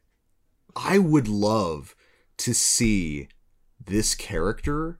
[0.75, 1.95] i would love
[2.37, 3.27] to see
[3.85, 4.99] this character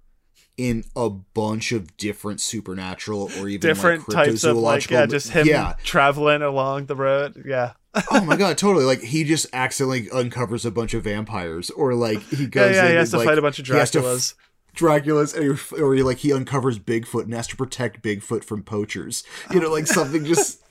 [0.58, 5.30] in a bunch of different supernatural or even Different like types of like yeah, just
[5.30, 7.44] him yeah traveling along the road.
[7.48, 7.74] Yeah,
[8.12, 12.22] oh my god totally like he just accidentally uncovers a bunch of vampires or like
[12.24, 12.84] he yeah, goes yeah.
[12.86, 14.34] in He has to like, fight a bunch of he has f- Draculas.
[14.76, 18.62] Dracula's, and he- or he like he uncovers Bigfoot and has to protect Bigfoot from
[18.62, 19.24] poachers.
[19.52, 20.62] You know, like something just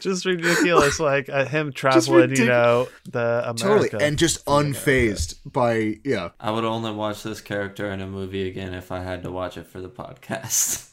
[0.00, 5.98] just ridiculous like uh, him traveling you know the america totally and just unfazed by
[6.04, 6.30] yeah.
[6.40, 9.56] I would only watch this character in a movie again if I had to watch
[9.56, 10.88] it for the podcast.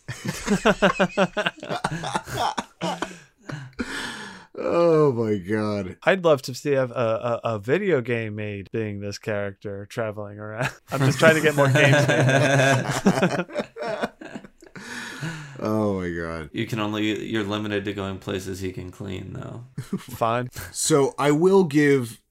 [4.61, 5.95] Oh my god.
[6.03, 10.69] i'd love to see a, a, a video game made being this character traveling around
[10.91, 13.45] i'm just trying to get more games made.
[15.59, 16.49] Oh my god.
[16.53, 19.65] you can only you're limited to going places he can clean though.
[19.97, 22.21] fine So I will give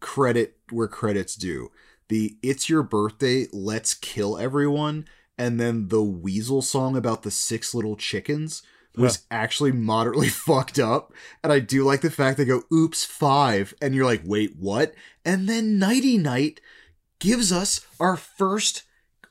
[0.00, 1.70] credit where credit's due.
[2.08, 5.06] The "It's Your Birthday, Let's Kill Everyone"
[5.38, 8.62] and then the Weasel song about the six little chickens
[8.96, 11.12] was actually moderately fucked up.
[11.42, 14.94] And I do like the fact they go, "Oops, five," and you're like, "Wait, what?"
[15.24, 16.60] And then Knighty Knight
[17.18, 18.82] gives us our first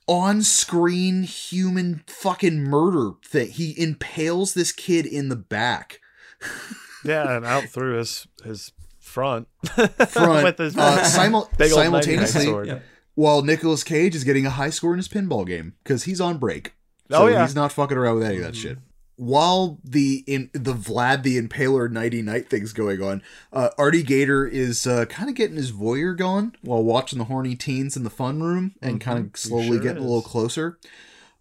[0.07, 3.49] on-screen human fucking murder thing.
[3.49, 5.99] He impales this kid in the back.
[7.05, 12.81] yeah and out through his his front Front, with his uh, simul- big simultaneously- sword.
[13.15, 16.37] While Nicolas Cage is getting a high score in his pinball game because he's on
[16.37, 16.73] break.
[17.11, 17.41] Oh, yeah.
[17.45, 18.77] he's not fucking around with any of that shit.
[19.17, 23.21] While the in the Vlad the Impaler Knighty Knight thing's going on,
[23.53, 27.55] uh, Artie Gator is uh, kind of getting his voyeur going while watching the horny
[27.55, 30.79] teens in the fun room and kind Mhm, of slowly sure getting a little closer.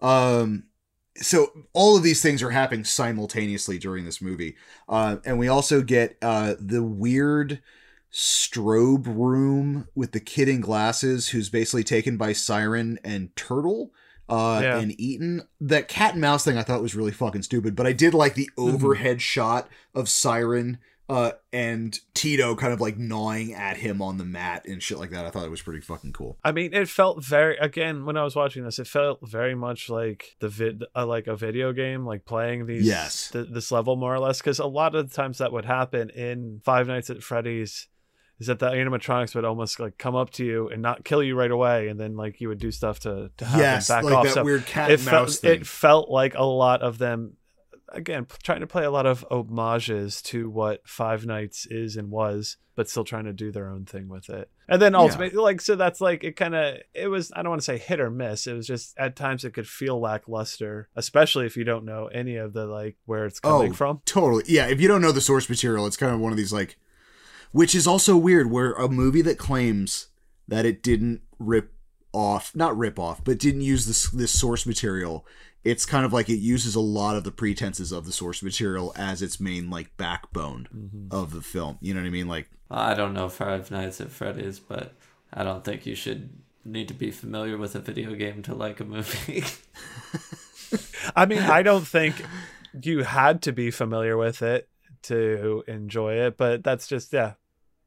[0.03, 0.65] Um,
[1.17, 4.57] so all of these things are happening simultaneously during this movie,
[4.89, 7.61] uh, and we also get uh, the weird
[8.13, 13.93] strobe room with the kid in glasses who's basically taken by Siren and Turtle
[14.31, 14.79] uh, Yeah.
[14.79, 15.43] and eaten.
[15.61, 18.35] That cat and mouse thing I thought was really fucking stupid, but I did like
[18.35, 18.75] the Mm-hmm.
[18.75, 20.79] overhead shot of Siren
[21.09, 25.11] uh, and Tito kind of like gnawing at him on the mat and shit like
[25.11, 25.27] that.
[25.27, 26.39] I thought it was pretty fucking cool.
[26.45, 28.79] I mean, it felt very again when I was watching this.
[28.79, 32.87] It felt very much like the vid, uh, like a video game, like playing these
[32.87, 33.29] Yes.
[33.33, 34.39] th- this level more or less.
[34.39, 37.89] Because a lot of the times that would happen in Five Nights at Freddy's
[38.41, 41.37] is that the animatronics would almost like come up to you and not kill you
[41.37, 44.05] right away, and then like you would do stuff to to have yes, them back
[44.05, 44.25] like off.
[44.25, 45.61] that so weird cat it mouse felt thing.
[45.61, 47.35] it felt like a lot of them
[47.93, 52.57] again trying to play a lot of homages to what Five Nights is and was,
[52.77, 54.49] but still trying to do their own thing with it.
[54.69, 55.01] And then Yeah.
[55.01, 56.37] ultimately, like so, that's like it.
[56.37, 57.33] Kind of it was.
[57.35, 58.47] I don't want to say hit or miss.
[58.47, 62.37] It was just at times it could feel lackluster, especially if you don't know any
[62.37, 64.01] of the like where it's oh, coming Oh, from.
[64.07, 64.45] Totally.
[64.47, 66.79] Yeah, if you don't know the source material, it's kind of one of these like
[67.53, 70.09] which is also weird where a movie that claims
[70.49, 71.73] that it didn't rip
[72.13, 75.25] off, not rip off, but didn't use this this source material.
[75.63, 78.93] It's kind of like it uses a lot of the pretenses of the source material
[78.97, 81.13] as its main like backbone Mhm.
[81.13, 81.77] of the film.
[81.81, 82.29] You know what I mean?
[82.29, 84.95] Like I don't know Five Nights at Freddy's, but
[85.33, 86.31] I don't think you should
[86.65, 89.45] need to be familiar with a video game to like a movie.
[91.17, 92.15] I mean, I don't think
[92.83, 94.69] you had to be familiar with it
[95.03, 97.33] to enjoy it, but that's just yeah,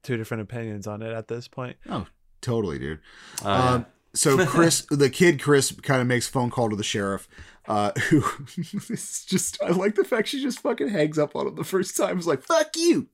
[0.04, 1.78] two different opinions on it at this point.
[1.90, 2.06] Oh,
[2.42, 3.00] totally, dude.
[3.44, 7.28] Uh, Um, so Chris, the kid Chris, kind of makes phone call to the sheriff,
[7.68, 8.24] uh, who
[8.56, 9.62] is just.
[9.64, 12.18] I like the fact she just fucking hangs up on him the first time.
[12.18, 13.08] He's like, "Fuck you,"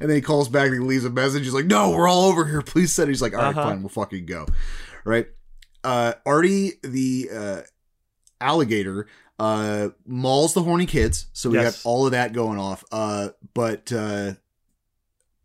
[0.00, 1.44] and then he calls back and he leaves a message.
[1.44, 2.60] He's like, "No, we're all over here.
[2.60, 3.68] Please send." He's like, "All right, Uh-huh.
[3.70, 4.46] fine, we'll fucking go."
[5.04, 5.28] Right.
[5.82, 7.60] Uh, Artie, the uh,
[8.40, 9.06] alligator,
[9.38, 11.26] uh, mauls the horny kids.
[11.32, 11.82] So we Yes.
[11.82, 12.84] got all of that going off.
[12.92, 14.32] Uh, but uh,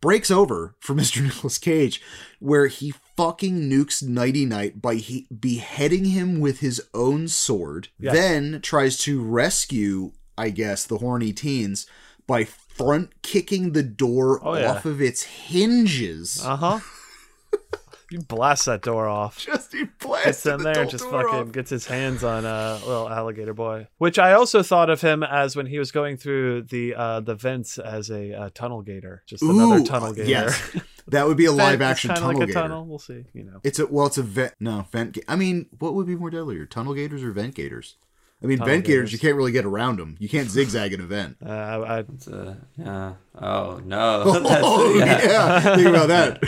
[0.00, 1.22] breaks over for Mr.
[1.22, 2.00] Nicolas Cage,
[2.38, 8.14] where he fucking nukes Knighty Knight by he- beheading him with his own sword, Yes.
[8.14, 11.86] then tries to rescue, I guess, the horny teens
[12.26, 14.72] by front kicking the door Oh, yeah.
[14.72, 16.44] off of its hinges.
[16.44, 16.80] Uh huh.
[18.18, 19.38] he blasts that door off.
[19.38, 21.52] Just he blasts Gets in the there and just fucking off.
[21.52, 23.88] gets his hands on a little alligator boy.
[23.98, 27.34] Which I also thought of him as when he was going through the uh, the
[27.34, 30.28] vents as a uh, tunnel gator, just another tunnel gator.
[30.28, 30.76] Yes,
[31.08, 32.52] that would be a live action tunnel like gator.
[32.52, 32.86] tunnel.
[32.86, 33.24] We'll see.
[33.34, 34.54] You know, It's a well, it's a vent.
[34.60, 35.12] No, vent.
[35.12, 37.96] Ga- I mean, what would be more deadlier, tunnel gators or vent gators?
[38.42, 39.12] I mean, Tunnel vent gators, gators.
[39.14, 40.14] you can't really get around them.
[40.20, 41.38] You can't zigzag an event.
[41.44, 43.14] uh, I, I, It's a, yeah.
[43.34, 44.22] Oh no.
[44.26, 45.74] oh That's- yeah.
[45.76, 46.42] think about that.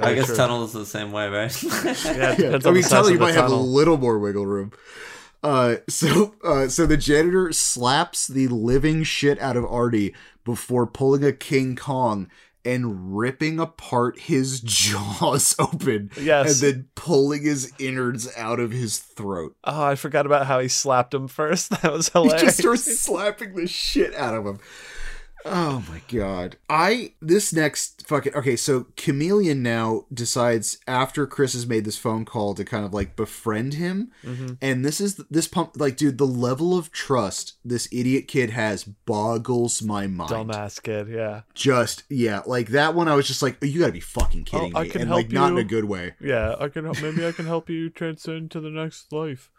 [0.00, 0.36] I guess true.
[0.36, 1.62] tunnel is the same way, right?
[1.62, 1.72] Yeah,
[2.32, 4.72] it Yeah, I mean, tunnel you the might have a little more wiggle room.
[5.42, 10.14] Uh, so, uh, so the janitor slaps the living shit out of Artie
[10.44, 12.30] before pulling a King Kong
[12.64, 16.10] and ripping apart his jaws open.
[16.18, 16.62] Yes.
[16.62, 19.54] And then pulling his innards out of his throat.
[19.64, 21.70] Oh, I forgot about how he slapped him first.
[21.82, 22.40] That was hilarious.
[22.40, 24.58] He just starts slapping the shit out of him.
[25.46, 26.56] Oh my god.
[26.70, 32.24] I this next fucking okay, so Chameleon now decides after Chris has made this phone
[32.24, 34.10] call to kind of like befriend him.
[34.24, 34.56] Mhm.
[34.62, 38.84] And this is this pump like dude, the level of trust this idiot kid has
[38.84, 40.30] boggles my mind.
[40.30, 41.42] Dumbass kid, yeah.
[41.54, 44.72] Just yeah, like that one I was just like, oh, you gotta be fucking kidding
[44.74, 44.90] Oh, I me.
[44.94, 46.14] and help like not in a good way.
[46.20, 49.50] Yeah, I can help maybe I can help you transcend to the next life.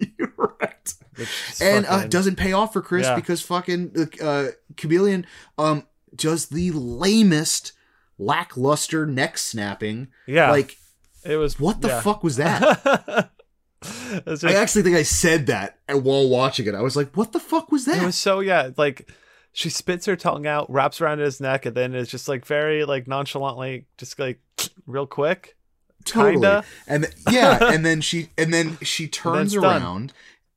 [0.18, 0.94] You're right.
[1.16, 3.14] Which is and uh, doesn't pay off for Chris Yeah.
[3.16, 5.26] because fucking uh, Chameleon
[5.58, 5.84] um
[6.14, 7.72] does the lamest
[8.18, 10.08] lackluster neck snapping.
[10.26, 10.76] yeah, Like
[11.24, 12.00] it was what the yeah.
[12.00, 13.30] fuck was that?
[13.80, 16.74] It's I actually think I said that while watching it.
[16.74, 18.02] I was like, what the fuck was that?
[18.02, 19.08] It was so yeah, like
[19.52, 22.84] she spits her tongue out, wraps around his neck, and then it's just like very
[22.84, 24.40] like nonchalantly, just like
[24.86, 25.56] real quick.
[26.04, 26.32] Totally.
[26.34, 26.64] kinda.
[26.86, 29.64] And yeah, and then she and then she turns done.
[29.64, 30.12] around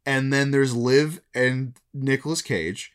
[0.05, 2.91] and then there's Liv and Nicolas Cage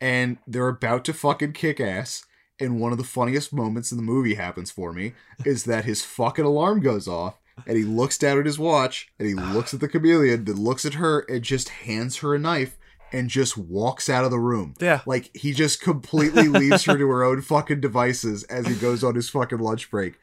[0.00, 2.24] and they're about to fucking kick ass
[2.60, 5.14] and one of the funniest moments in the movie happens for me
[5.44, 9.26] is that his fucking alarm goes off and he looks down at his watch and
[9.26, 12.76] he looks at the chameleon then looks at her and just hands her a knife
[13.12, 17.08] and just walks out of the room Yeah, like he just completely leaves her to
[17.08, 20.14] her own fucking devices as he goes on his fucking lunch break.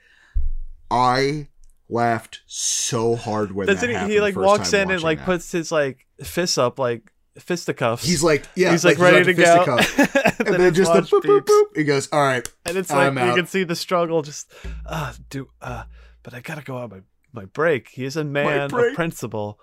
[0.89, 1.48] I
[1.91, 4.13] laughed so hard when doesn't that he?
[4.15, 5.26] He like walks in and like that.
[5.26, 8.03] puts his like fists up like fisticuffs.
[8.05, 11.01] He's like, yeah, he's like, ready to he's go, about and and then just the
[11.01, 11.63] boop, boop, boop.
[11.76, 13.35] He goes, all right, and it's like I'm you out.
[13.35, 14.22] can see the struggle.
[14.22, 14.51] Just
[14.85, 15.84] uh, do uh,
[16.23, 16.99] but I gotta go on my
[17.34, 17.89] my break.
[17.89, 19.59] He is a man of principle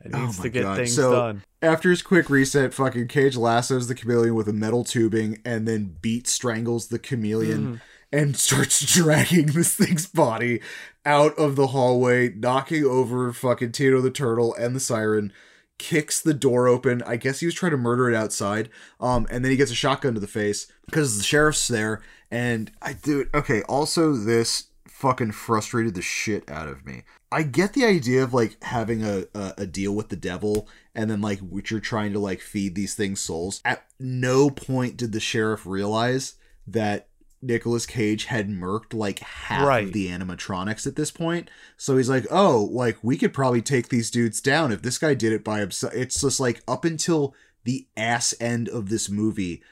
[0.00, 0.76] and Oh needs my to get God.
[0.76, 1.42] things So- done.
[1.62, 5.96] After his quick reset, fucking Cage lassos the chameleon with a metal tubing and then
[6.02, 7.80] beat strangles the chameleon Mhm.
[8.16, 10.60] And starts dragging this thing's body
[11.04, 15.32] out of the hallway, knocking over fucking Tito the turtle and the siren.
[15.78, 17.02] Kicks the door open.
[17.02, 18.70] I guess he was trying to murder it outside.
[18.98, 22.02] Um, and then he gets a shotgun to the face because the sheriff's there.
[22.30, 23.28] And I do it.
[23.34, 23.60] okay.
[23.68, 27.02] Also, this fucking frustrated the shit out of me.
[27.30, 31.10] I get the idea of like having a, a, a deal with the devil and
[31.10, 33.60] then like which you're trying to like feed these things souls.
[33.66, 36.36] At no point did the sheriff realize
[36.66, 37.08] that
[37.42, 39.86] Nicolas Cage had murked like half Right.
[39.86, 41.50] of the animatronics at this point.
[41.76, 45.14] So he's like, "Oh, like we could probably take these dudes down if this guy
[45.14, 47.34] did it by himself." It's just like up until
[47.64, 49.62] the ass end of this movie,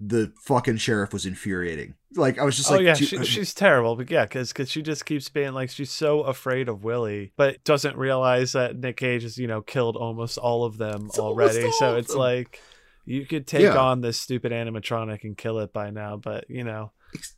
[0.00, 1.94] the fucking sheriff was infuriating.
[2.16, 4.52] Like I was just oh like, yeah, "Dude, she, uh, she's terrible, but yeah, because
[4.52, 8.76] because she just keeps being like she's so afraid of Willy, but doesn't realize that
[8.76, 11.70] Nick Cage has you know killed almost all of them already.
[11.72, 12.18] So it's them.
[12.18, 12.62] like
[13.04, 13.76] you could take Yeah.
[13.76, 16.92] on this stupid animatronic and kill it by now, but you know,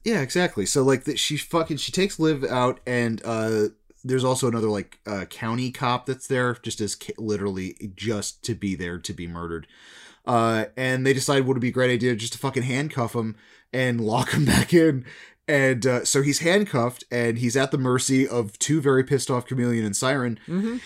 [0.04, 0.66] Yeah, exactly.
[0.66, 3.68] So like that she fucking she takes Liv out and uh
[4.04, 8.74] there's also another like uh county cop that's there just as literally just to be
[8.74, 9.66] there to be murdered.
[10.24, 13.36] Uh and they decide would it be a great idea just to fucking handcuff him
[13.72, 15.04] and lock him back in.
[15.48, 19.46] And uh, so he's handcuffed and he's at the mercy of two very pissed off
[19.46, 20.40] chameleon and siren.
[20.48, 20.78] mm-hmm.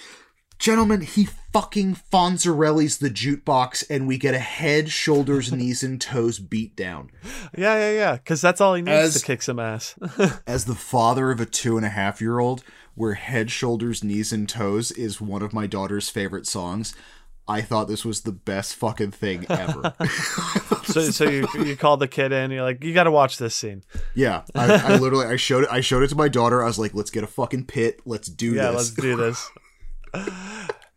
[0.61, 6.39] Gentlemen, he fucking Fonzarelli's the jukebox and we get a head, shoulders, knees, and toes
[6.39, 7.11] beat down.
[7.57, 9.95] yeah, yeah, yeah, because that's all he needs As- to kick some ass.
[10.47, 12.63] as the father of a two and a half year old,
[12.95, 16.95] where head, shoulders, knees, and toes is one of my daughter's favorite songs,
[17.49, 19.95] I thought this was the best fucking thing ever.
[20.85, 23.55] so, so you you call the kid in, you're like, you got to watch this
[23.57, 23.83] scene.
[24.15, 25.73] yeah, I, I literally I showed it.
[25.73, 26.63] I showed it to my daughter.
[26.63, 28.03] I was like, "Let's get a fucking pit.
[28.05, 29.51] Let's do yeah, this." let's do this.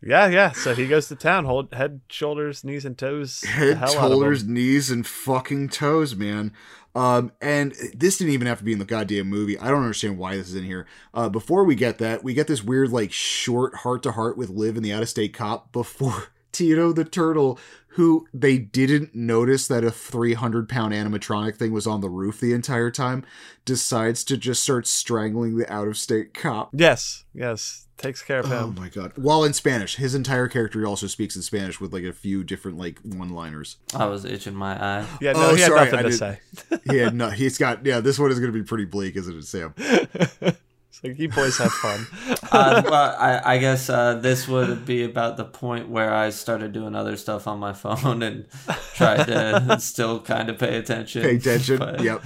[0.02, 0.52] Yeah, yeah.
[0.52, 3.42] So he goes to town, hold head, shoulders, knees, and toes.
[3.42, 6.52] head, hell out of shoulders, knees, and fucking toes, man.
[6.94, 9.58] Um, and this didn't even have to be in the goddamn movie.
[9.58, 10.86] I don't understand why this is in here.
[11.12, 14.50] Uh, before we get that, we get this weird, like, short heart to heart with
[14.50, 17.58] Liv and the out of state cop before Tito the turtle,
[17.88, 22.52] who they didn't notice that a 300 pound animatronic thing was on the roof the
[22.52, 23.24] entire time,
[23.64, 26.70] decides to just start strangling the out of state cop.
[26.72, 28.52] Yes, yes, takes care of him.
[28.76, 29.12] Oh my god!
[29.16, 32.76] While in Spanish, his entire character also speaks in Spanish with like a few different
[32.78, 33.76] like one-liners.
[33.94, 35.06] I was itching my eye.
[35.20, 36.38] yeah, no, Oh, he had sorry, nothing I to did- say.
[36.90, 37.30] He had no.
[37.30, 38.00] He's got yeah.
[38.00, 39.74] This one is going to be pretty bleak, isn't it, Sam?
[40.96, 42.06] It's like you boys have fun.
[42.52, 46.70] uh, well, I, I guess uh, this would be about the point where I started
[46.70, 48.46] doing other stuff on my phone and
[48.94, 51.22] tried to still kind of pay attention.
[51.22, 51.78] Pay attention.
[51.78, 52.22] But- Yep,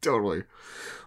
[0.00, 0.44] totally.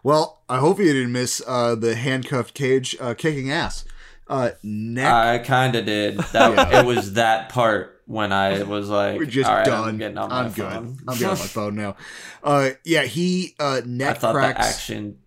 [0.03, 3.85] Well, I hope you didn't miss uh, the handcuffed cage uh, kicking ass.
[4.29, 5.11] Uh, neck.
[5.11, 6.17] I kind of did.
[6.17, 9.87] That it was that part when I was like, We're just "All right, done.
[9.89, 10.71] I'm getting on I'm good.
[10.71, 11.95] phone." I'm getting on my phone now.
[12.43, 14.57] Uh, yeah, he uh, neck I thought cracks.
[14.59, 15.17] the action.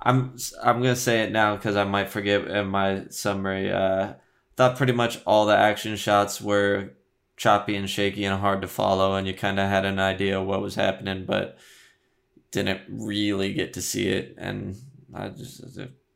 [0.00, 3.72] I'm I'm gonna say it now because I might forget in my summary.
[3.72, 4.14] Uh,
[4.56, 6.90] thought pretty much all the action shots were
[7.36, 10.60] choppy and shaky and hard to follow, and you kind of had an idea what
[10.62, 11.56] was happening, but
[12.50, 14.76] didn't really get to see it, and
[15.14, 15.62] I just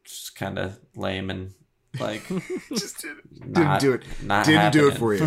[0.04, 1.52] just kind of lame and
[1.98, 2.26] like
[2.70, 4.02] just didn't, not, do it.
[4.22, 5.26] Not Didn't do it for you.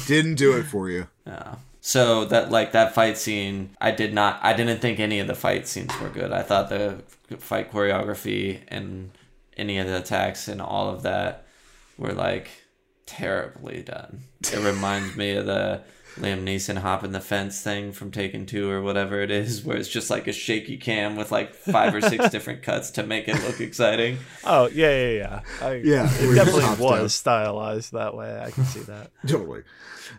[0.06, 1.08] Didn't do it for you.
[1.26, 1.56] Yeah.
[1.80, 4.38] So that like that fight scene, I did not.
[4.42, 6.32] I didn't think any of the fight scenes were good.
[6.32, 7.02] I thought the
[7.38, 9.10] fight choreography and
[9.56, 11.46] any of the attacks and all of that
[11.98, 12.50] were like
[13.06, 14.20] terribly done.
[14.40, 15.82] It reminds me of the
[16.16, 19.88] Liam Neeson hopping the fence thing from Taken Two or whatever it is, where it's
[19.88, 23.42] just like a shaky cam with like five or six different cuts to make it
[23.46, 24.18] look exciting.
[24.44, 25.40] Oh yeah, yeah, yeah.
[25.66, 27.08] I, Yeah, it definitely was down.
[27.08, 28.40] stylized that way.
[28.40, 29.10] I can see that.
[29.26, 29.62] Totally.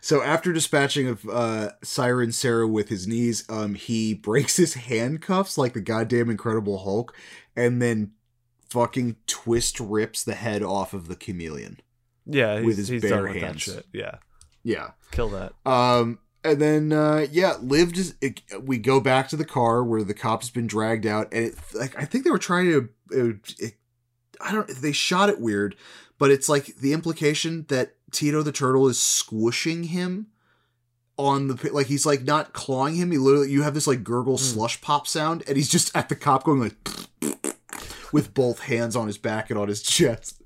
[0.02, 5.58] So after dispatching of uh, Siren Sarah with his knees, um, he breaks his handcuffs
[5.58, 7.16] like the goddamn Incredible Hulk,
[7.56, 8.12] and then
[8.70, 11.80] fucking twist rips the head off of the chameleon.
[12.26, 13.66] Yeah, he's, With his he's bare done with hands.
[13.66, 13.86] that shit.
[13.94, 14.16] Yeah,
[14.64, 14.92] Yeah.
[15.12, 15.54] kill that.
[15.66, 17.98] Um, and then uh, yeah, lived.
[17.98, 21.46] Is, it, we go back to the car where the cop's been dragged out, and
[21.46, 22.90] it, like I think they were trying to.
[23.12, 23.74] It, it,
[24.42, 24.68] I don't.
[24.68, 25.76] They shot it weird,
[26.18, 30.28] but it's like the implication that Tito the turtle is squishing him
[31.18, 33.12] on the like he's like not clawing him.
[33.12, 36.16] He literally you have this like gurgle slush pop sound, and he's just at the
[36.16, 36.76] cop going like
[38.12, 40.43] with both hands on his back and on his chest.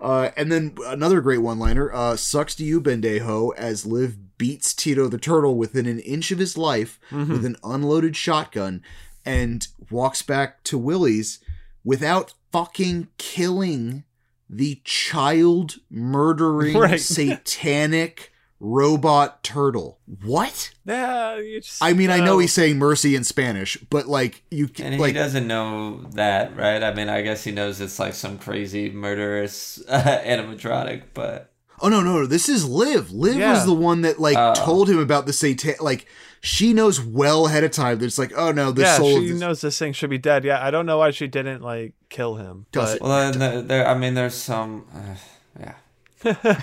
[0.00, 5.08] Uh, and then another great one-liner, uh, "Sucks to you, Bendejo," as Liv beats Tito
[5.08, 8.82] the turtle within an inch of his life with an unloaded shotgun,
[9.24, 11.40] and walks back to Willy's
[11.84, 14.04] without fucking killing
[14.48, 17.00] the child murdering Right.
[17.00, 19.98] satanic robot turtle.
[20.24, 20.70] What?
[20.84, 21.82] Yeah, just.
[21.82, 25.14] I mean, I know he's saying mercy in Spanish, but like you And he like
[25.14, 26.82] doesn't know that, right?
[26.82, 31.88] I mean, I guess he knows it's like some crazy murderous uh, animatronic, but Oh
[31.88, 32.26] no, no, no!
[32.26, 33.12] This is Liv.
[33.12, 33.52] Liv Yeah.
[33.52, 34.52] was the one that like Oh.
[34.54, 35.74] told him about the satan.
[35.80, 36.06] Like
[36.40, 39.20] she knows well ahead of time that it's like, oh no, the yeah, soul.
[39.20, 40.42] she this- knows this thing should be dead.
[40.44, 42.66] Yeah, I don't know why she didn't like kill him.
[42.72, 43.86] Does But well, then there, there.
[43.88, 45.14] I mean, there's some, uh,
[45.60, 46.60] yeah.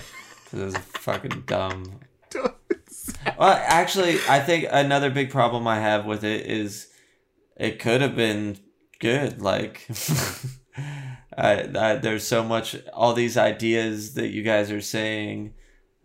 [0.52, 2.00] This is fucking dumb.
[3.38, 6.88] Well, actually, I think another big problem I have with it is
[7.56, 8.58] it could have been
[8.98, 9.40] good.
[9.40, 9.86] Like,
[11.36, 15.54] I, I, there's so much, all these ideas that you guys are saying.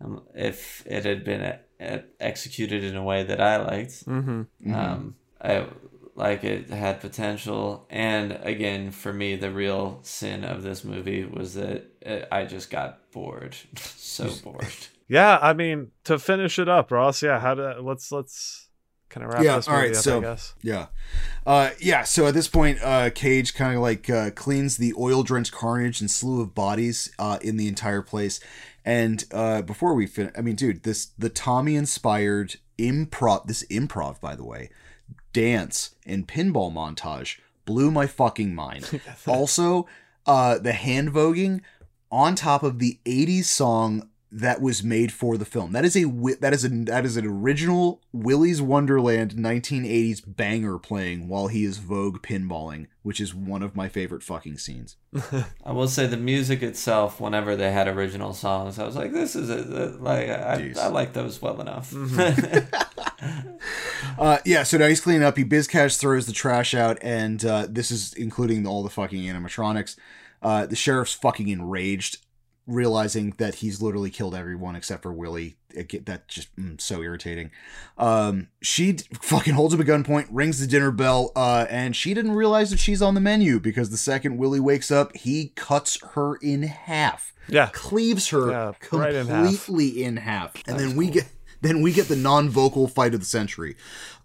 [0.00, 1.42] Um, if it had been
[1.80, 4.42] uh executed in a way that I liked, hmm
[4.72, 5.66] um, I
[6.14, 7.86] like it had potential.
[7.90, 12.70] And again, for me, the real sin of this movie was that it, I just
[12.70, 14.66] got bored, so bored.
[15.08, 17.22] yeah, I mean to finish it up, Ross.
[17.22, 18.68] Yeah, how to let's let's
[19.08, 20.02] kind of wrap Yeah, this movie right, up.
[20.02, 20.54] so- I guess.
[20.62, 20.86] Yeah,
[21.46, 22.02] uh, yeah.
[22.04, 26.10] So at this point, uh, Cage kind of like uh, cleans the oil-drenched carnage and
[26.10, 28.40] slew of bodies uh, in the entire place.
[28.84, 33.46] And uh, before we finish, I mean, dude, this the Tommy-inspired improv.
[33.46, 34.70] This improv, by the way,
[35.32, 39.00] dance and pinball montage blew my fucking mind.
[39.26, 39.86] also,
[40.26, 41.60] uh, the hand voguing
[42.10, 45.72] on top of the '80s song that was made for the film.
[45.72, 46.04] That is a
[46.40, 51.76] that is a that is an original Willy's Wonderland 1980s banger playing while he is
[51.76, 54.96] Vogue pinballing, which is one of my favorite fucking scenes.
[55.64, 57.20] I will say the music itself.
[57.20, 60.78] Whenever they had original songs, I was like, "This is a, like I, Jeez.
[60.78, 61.94] I like those well enough."
[64.18, 65.36] Uh, yeah, so now he's cleaning up.
[65.36, 69.96] He bizcash throws the trash out, and uh, this is including all the fucking animatronics.
[70.42, 72.18] Uh, the sheriff's fucking enraged.
[72.66, 75.56] Realizing that he's literally killed everyone except for Willy.
[75.74, 77.50] It that just mm, so irritating.
[77.98, 82.14] Um, she d- fucking holds him at gunpoint, rings the dinner bell, uh, and she
[82.14, 85.98] didn't realize that she's on the menu because the second Willy wakes up, he cuts
[86.14, 87.68] her in half, Yeah.
[87.72, 89.44] cleaves her Yeah, right in half.
[89.44, 91.26] completely in half, and then we get.
[91.62, 93.76] Then we get the non-vocal fight of the century.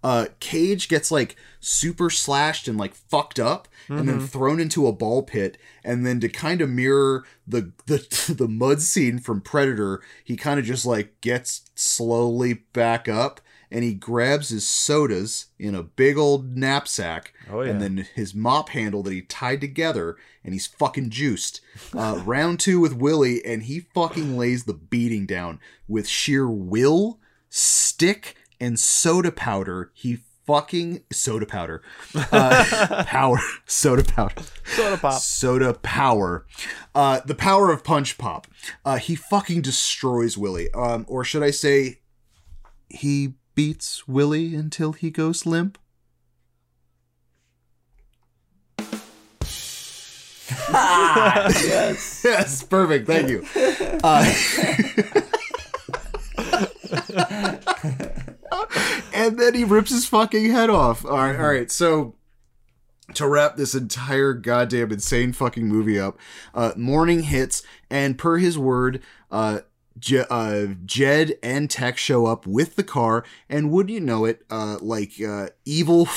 [0.04, 4.06] Uh, Cage gets like super slashed and like fucked up, and Mm-hmm.
[4.06, 5.56] then thrown into a ball pit.
[5.82, 10.60] And then to kind of mirror the the the mud scene from Predator, he kind
[10.60, 13.40] of just like gets slowly back up,
[13.70, 17.70] and he grabs his sodas in a big old knapsack, Oh, yeah.
[17.70, 21.60] and then his mop handle that he tied together, and he's fucking juiced.
[21.96, 27.20] Uh, round two with Willy, and he fucking lays the beating down with sheer will,
[27.50, 29.90] stick, and soda powder.
[29.94, 31.82] He fucking soda powder,
[32.32, 35.20] uh, power, soda powder, Soda pop.
[35.20, 36.46] soda power,
[36.94, 38.46] uh, the power of punch pop.
[38.84, 42.00] Uh, he fucking destroys Willy, um, or should I say,
[42.88, 45.78] he beats Willy until he goes limp.
[50.70, 52.04] yes.
[52.24, 53.06] Yes, perfect.
[53.06, 53.44] Thank you.
[59.14, 61.04] And then he rips his fucking head off.
[61.04, 61.70] All right, all right.
[61.70, 62.14] So
[63.14, 66.18] to wrap this entire goddamn insane fucking movie up,
[66.54, 69.60] uh, morning hits, and per his word, uh,
[69.98, 74.44] Je- uh, Jed and Tex show up with the car, and would you know it,
[74.50, 76.08] uh, like uh, evil.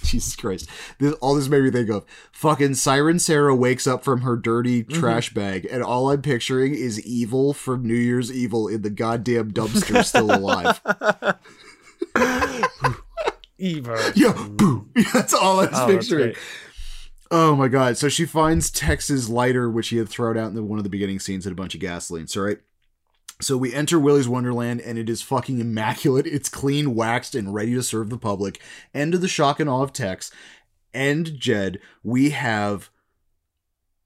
[0.04, 0.68] Jesus Christ!
[0.98, 4.82] This, all this made me think of fucking Siren Sarah wakes up from her dirty
[4.82, 4.98] mm-hmm.
[4.98, 9.52] trash bag, and all I'm picturing is evil from New Year's Evil in the goddamn
[9.52, 10.80] dumpster, still alive.
[13.58, 14.12] Eva.
[14.14, 14.88] Yeah, boo.
[15.12, 16.34] That's all I was Oh, picturing.
[17.30, 17.96] Oh my god!
[17.96, 20.90] So she finds Tex's lighter, which he had thrown out in the, one of the
[20.90, 22.26] beginning scenes, and a bunch of gasoline.
[22.26, 22.58] So right.
[23.40, 26.26] So we enter Willy's Wonderland, and it is fucking immaculate.
[26.26, 28.60] It's clean, waxed, and ready to serve the public.
[28.92, 30.30] And to the shock and awe of Tex
[30.92, 32.90] and Jed, we have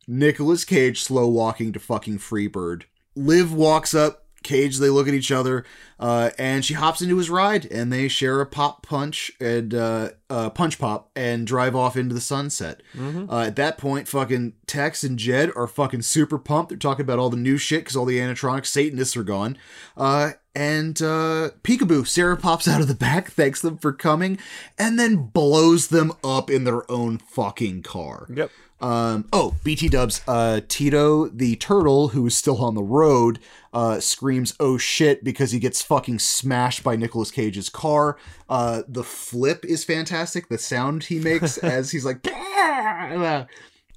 [0.07, 2.85] Nicolas Cage slow walking to fucking Freebird.
[3.17, 4.24] Liv walks up.
[4.45, 5.65] Cage, they look at each other,
[5.99, 10.11] uh, and she hops into his ride, and they share a pop punch and uh,
[10.31, 12.83] uh, punch pop, and drive off into the sunset.
[13.29, 16.71] Uh, at that point, fucking Tex and Jed are fucking super pumped.
[16.71, 19.57] They're talking about all the new shit because all the animatronic Satanists are gone.
[19.97, 24.39] Uh, and uh, Peekaboo, Sarah pops out of the back, thanks them for coming,
[24.79, 28.29] and then blows them up in their own fucking car.
[28.33, 28.51] Yep.
[28.81, 30.21] Um, oh, BT dubs.
[30.27, 33.39] Uh, Tito the turtle, who is still on the road,
[33.73, 38.19] uh, screams, "Oh shit!" because he gets fucking smashed by Nicolas Cage's car.
[38.49, 40.49] Uh, the flip is fantastic.
[40.49, 42.23] The sound he makes as he's like,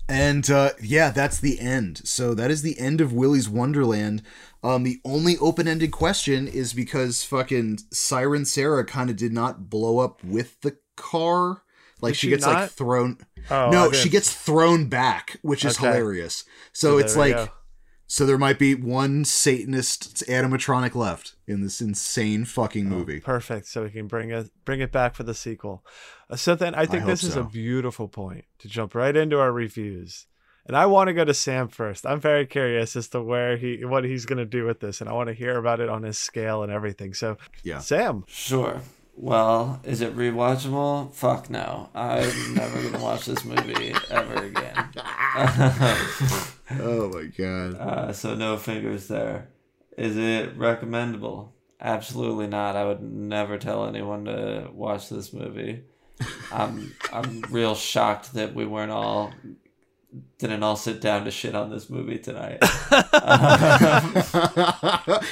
[0.10, 2.02] and uh, yeah, that's the end.
[2.06, 4.22] So that is the end of Willy's Wonderland.
[4.64, 9.99] Um, the only open-ended question is because fucking Siren Sarah kind of did not blow
[9.99, 11.64] up with the car.
[11.99, 13.18] Like Did she she gets like thrown.
[13.49, 15.88] Oh, no, she gets thrown back, which is Okay.
[15.88, 16.44] hilarious.
[16.74, 17.48] So, So it's like, go.
[18.07, 23.19] so there might be one Satanist animatronic left in this insane fucking Oh, movie.
[23.19, 23.68] Perfect.
[23.68, 25.86] So we can bring it bring it back for the sequel.
[26.30, 27.41] Uh, so then I think hope this is so.
[27.41, 30.26] a beautiful point to jump right into our reviews.
[30.65, 32.06] And I want to go to Sam first.
[32.06, 35.10] I'm very curious as to where he what he's going to do with this and
[35.10, 37.14] I want to hear about it on his scale and everything.
[37.14, 37.80] So Yeah.
[37.80, 38.82] Sam, Sure.
[39.19, 41.11] Well, is it rewatchable?
[41.11, 41.89] Fuck no.
[41.95, 44.89] I'm never gonna watch this movie ever again.
[46.80, 47.76] Oh my god.
[47.80, 49.49] uh, so no fingers there.
[49.98, 51.53] Is it recommendable?
[51.81, 52.76] Absolutely not.
[52.76, 55.84] I would never tell anyone to watch this movie.
[56.52, 59.34] I'm I'm real shocked that we weren't all
[60.40, 62.60] didn't all sit down to shit on this movie tonight.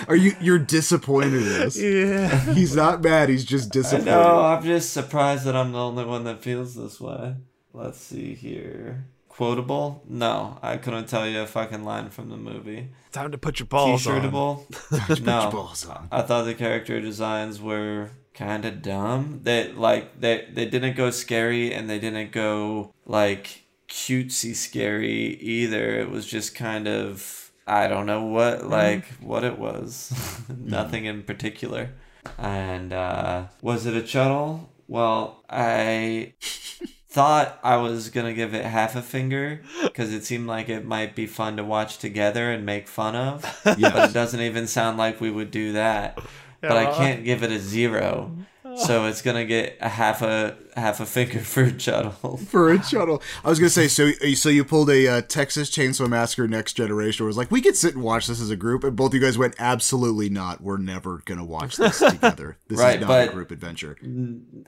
[0.07, 1.77] Are you you're disappointed in this?
[1.77, 2.53] yeah.
[2.53, 4.11] He's not mad, he's just disappointed.
[4.11, 7.35] No, I'm just surprised that I'm the only one that feels this way.
[7.73, 9.07] Let's see here.
[9.27, 10.01] Quotable?
[10.07, 12.89] No, I couldn't tell you a fucking line from the movie.
[13.11, 14.21] Time to put your balls on.
[14.21, 14.69] T-shirtable?
[15.07, 15.51] Put your no.
[15.51, 16.07] balls on.
[16.09, 19.41] I thought the character designs were kind of dumb.
[19.43, 23.64] They like they they didn't go scary and they didn't go like
[23.95, 25.97] cutesy scary either.
[25.97, 28.69] It was just kind of I don't know what mm-hmm.
[28.69, 30.11] like what it was.
[30.45, 30.69] Mm-hmm.
[30.69, 31.89] Nothing in particular.
[32.37, 34.67] And uh was it a chuddle?
[34.87, 36.33] Well, I
[37.09, 41.15] thought I was gonna give it half a finger because it seemed like it might
[41.15, 43.43] be fun to watch together and make fun of.
[43.79, 46.19] Yeah but it doesn't even sound like we would do that.
[46.61, 48.43] but I can't give it a zero mm-hmm.
[48.77, 52.39] So it's gonna get a half a half a finger for a Chuddle.
[52.47, 53.21] for a Chuddle.
[53.43, 57.23] I was gonna say, so so you pulled a uh, Texas Chainsaw Massacre Next Generation.
[57.23, 59.13] Where it was like we could sit and watch this as a group, and both
[59.13, 60.61] you guys went, absolutely not.
[60.61, 62.57] We're never gonna watch this together.
[62.67, 63.97] This Right, is not a group adventure.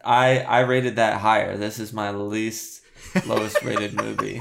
[0.03, 1.57] I I rated that higher.
[1.57, 2.81] This is my least
[3.25, 4.39] lowest rated movie.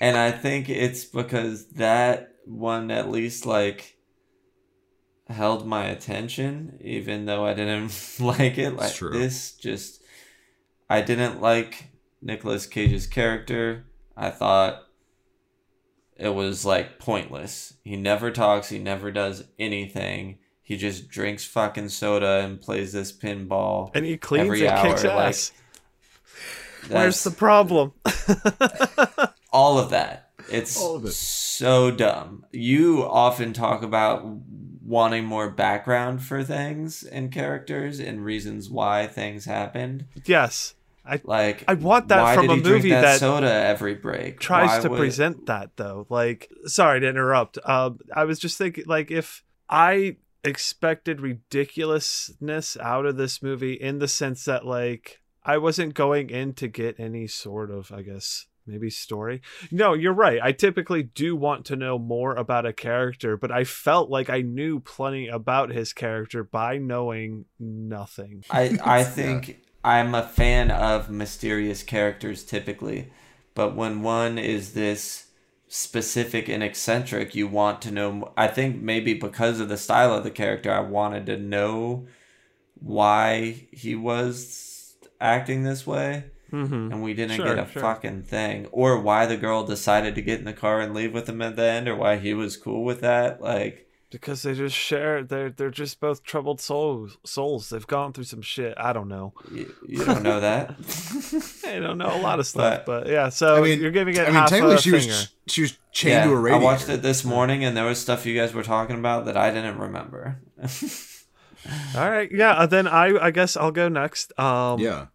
[0.00, 3.95] And I think it's because that one at least like
[5.28, 8.76] held my attention even though I didn't like it.
[8.76, 9.10] Like true.
[9.10, 10.02] this just
[10.88, 11.88] I didn't like
[12.22, 13.84] Nicolas Cage's character.
[14.16, 14.82] I thought
[16.16, 17.74] it was like pointless.
[17.84, 20.38] He never talks, he never does anything.
[20.62, 23.90] He just drinks fucking soda and plays this pinball.
[23.94, 25.52] And he cleans Every and kicks hour, like, ass.
[26.88, 27.92] Where's the problem?
[29.52, 30.30] all of that.
[30.50, 31.12] It's All of it.
[31.12, 32.44] so dumb.
[32.52, 34.24] You often talk about
[34.86, 40.06] wanting more background for things and characters and reasons why things happened.
[40.24, 40.74] yes.
[41.08, 44.40] I Like I want that from a movie that, that soda every break.
[44.40, 46.04] tries Why to would- present that though.
[46.08, 47.58] Like, sorry to interrupt.
[47.64, 53.98] Um, I was just thinking, like, if I expected ridiculousness out of this movie in
[53.98, 58.46] the sense that, like, I wasn't going in to get any sort of, I guess,
[58.66, 59.42] maybe story.
[59.70, 60.40] No, you're right.
[60.42, 64.40] I typically do want to know more about a character, but I felt like I
[64.40, 68.44] knew plenty about his character by knowing nothing.
[68.50, 73.12] I I think I'm a fan of mysterious characters typically,
[73.54, 75.26] but when one is this
[75.68, 78.32] specific and eccentric, you want to know.
[78.36, 82.06] I think maybe because of the style of the character, I wanted to know
[82.80, 86.92] why he was acting this way, Mm-hmm.
[86.92, 87.82] and we didn't Sure, get a sure.
[87.82, 91.28] fucking thing, or why the girl decided to get in the car and leave with
[91.28, 93.40] him at the end, or why he was cool with that.
[93.42, 97.18] Like, Because they just share, they're they're just both troubled souls.
[97.24, 97.68] Souls.
[97.70, 98.74] They've gone through some shit.
[98.78, 99.34] I don't know.
[99.50, 100.76] you, you don't know that.
[101.66, 103.28] I don't know a lot of stuff, But- but, yeah.
[103.30, 105.06] So I mean, you're giving it I mean, half technically a she finger.
[105.08, 106.60] was she was chained yeah, to a radio.
[106.60, 109.36] I watched it this morning, and there was stuff you guys were talking about that
[109.36, 110.40] I didn't remember.
[111.96, 112.52] All right, yeah.
[112.52, 114.32] uh, Then I I guess I'll go next.
[114.38, 115.06] Um, Yeah,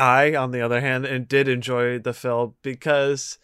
[0.00, 3.38] I, on the other hand, and did enjoy the film because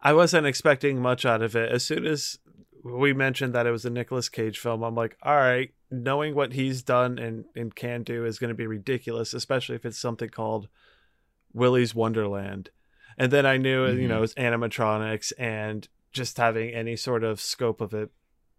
[0.00, 1.70] I wasn't expecting much out of it.
[1.70, 2.38] As soon as
[2.82, 6.54] we mentioned that it was a Nicolas Cage film, I'm like, all right, knowing what
[6.54, 10.28] he's done and, and can do is going to be ridiculous, especially if it's something
[10.28, 10.68] called
[11.52, 12.70] Willy's Wonderland.
[13.16, 14.08] And then I knew, you Mhm.
[14.08, 18.10] know, it's animatronics and just having any sort of scope of it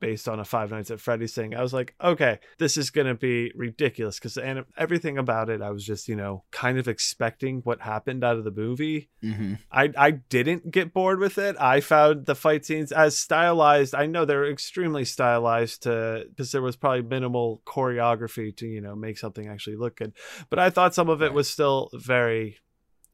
[0.04, 1.56] based on a Five Nights at Freddy's thing.
[1.56, 5.62] I was like, okay, this is going to be ridiculous because anim- everything about it,
[5.62, 9.10] I was just, you know, kind of expecting what happened out of the movie.
[9.22, 11.56] hmm I I didn't get bored with it.
[11.58, 13.96] I found the fight scenes as stylized.
[13.96, 18.96] I know they're extremely stylized to because there was probably minimal choreography to you know
[18.96, 20.14] make something actually look good.
[20.50, 22.58] But I thought some of it was still very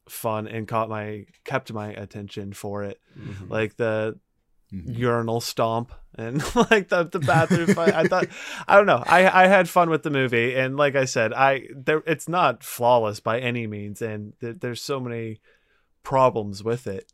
[0.08, 3.00] fun and caught my kept my attention for it.
[3.18, 3.50] Mhm.
[3.50, 4.20] Like the
[4.74, 4.98] Mhm.
[4.98, 7.94] urinal stomp and like the the bathroom fight.
[7.94, 8.28] I thought
[8.68, 9.04] I don't know.
[9.06, 12.64] I I had fun with the movie and like I said, I there it's not
[12.64, 15.40] flawless by any means and th- there's so many
[16.04, 17.12] problems with it.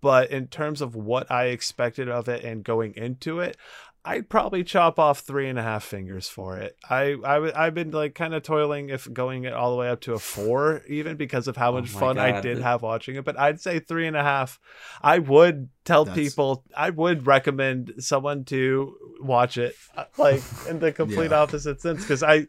[0.00, 3.56] But in terms of what I expected of it and going into it,
[4.04, 6.76] I'd probably chop off three and a half fingers for it.
[6.90, 10.14] I I've been like kind of toiling if going it all the way up to
[10.14, 13.24] a four, even because of how Oh much fun I did have watching it.
[13.24, 14.58] But I'd say three and a half.
[15.02, 20.80] I would tell That's- people, I would recommend someone to watch it, uh, like in
[20.80, 21.40] the complete Yeah.
[21.40, 22.48] opposite sense, because I,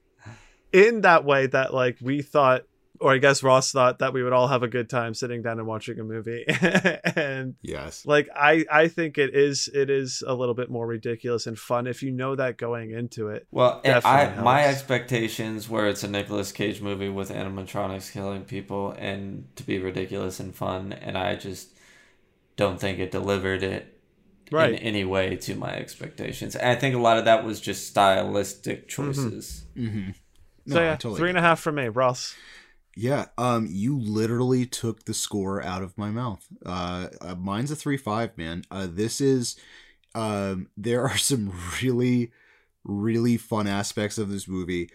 [0.71, 2.63] in that way, that like we thought,
[2.99, 5.59] or I guess Ross thought that we would all have a good time sitting down
[5.59, 6.45] and watching a movie,
[7.15, 8.05] and Yes.
[8.05, 11.87] like I I think it is it is a little bit more ridiculous and fun
[11.87, 13.47] if you know that going into it.
[13.51, 18.43] Well, and I Definitely my expectations were it's a Nicolas Cage movie with animatronics killing
[18.43, 21.69] people and to be ridiculous and fun, and I just
[22.55, 23.99] don't think it delivered it
[24.51, 26.55] in any way to my expectations.
[26.55, 29.65] And I think a lot of that was just stylistic choices.
[29.75, 30.11] hmm
[30.65, 32.35] so yeah, three and a half for me, Ross.
[32.95, 36.45] Yeah, um, you literally took the score out of my mouth.
[36.65, 38.63] Uh, uh mine's a three five, man.
[38.69, 39.55] Uh, this is,
[40.13, 42.31] um, there are some really,
[42.83, 44.89] really fun aspects of this movie.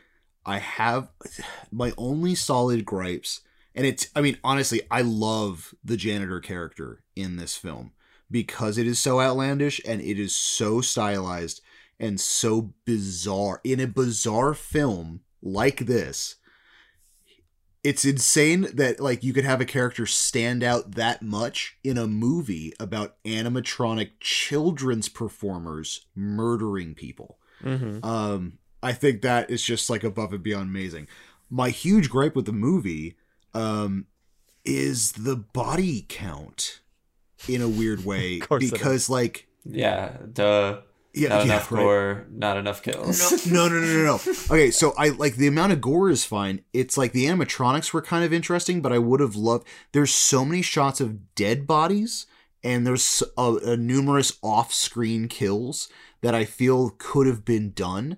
[0.47, 1.11] I have
[1.71, 3.41] my only solid gripes,
[3.75, 4.09] and it's.
[4.15, 7.93] I mean, honestly, I love the janitor character in this film
[8.31, 11.63] because it is so outlandish and it is so stylized
[11.99, 16.37] and so bizarre in a bizarre film like this
[17.89, 22.07] it's insane that like you could have a character stand out that much in a
[22.07, 27.31] movie about animatronic children's performers murdering people
[27.65, 28.05] Mm-hmm.
[28.05, 31.09] um i think that is just like above and beyond amazing
[31.51, 33.17] my huge gripe with the movie
[33.55, 34.07] um,
[34.65, 36.81] is the body count
[37.49, 38.39] in a weird way
[38.71, 40.83] because like Yeah, duh.
[41.19, 41.83] Yeah, Not yeah, enough right.
[41.83, 43.47] gore, not enough kills.
[43.51, 44.33] No, no, no, no, no.
[44.51, 46.63] Okay, so I like the amount of gore is fine.
[46.73, 49.67] It's like the animatronics were kind of interesting, but I would have loved.
[49.93, 52.27] There's so many shots of dead bodies,
[52.63, 55.89] and there's a, a numerous off-screen kills
[56.21, 58.17] that I feel could have been done.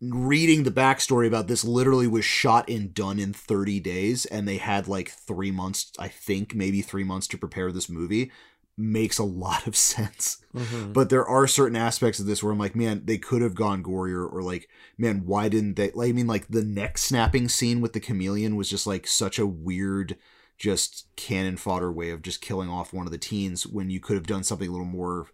[0.00, 4.58] Reading the backstory about this, literally was shot and done in 30 days, and they
[4.58, 8.30] had like three months, I think, maybe three months to prepare this movie.
[8.76, 10.92] Makes a lot of sense Mhm.
[10.92, 13.82] but there are certain aspects of this where I'm like, man, they could have gone
[13.82, 15.90] gorier, or like, man, why didn't they?
[15.92, 19.38] Like, I mean, like the neck snapping scene with the chameleon was just like such
[19.38, 20.16] a weird,
[20.56, 24.14] just cannon fodder way of just killing off one of the teens when you could
[24.16, 25.26] have done something a little more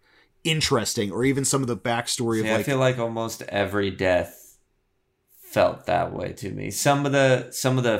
[0.43, 4.57] interesting, or even some of the backstory of See, I feel like almost every death
[5.39, 6.71] felt that way to me.
[6.71, 7.99] Some of the some of the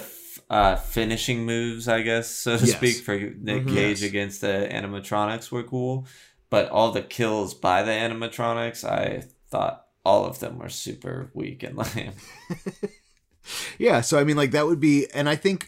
[0.51, 2.75] uh, finishing moves, I guess, so to Yes.
[2.75, 3.69] speak, for Nick Mhm.
[3.73, 4.09] Cage Yes.
[4.09, 6.05] against the animatronics were cool,
[6.49, 11.63] but all the kills by the animatronics, I thought all of them were super weak
[11.63, 12.11] and lame.
[13.79, 14.01] yeah.
[14.01, 15.67] So I mean, like that would be, and I think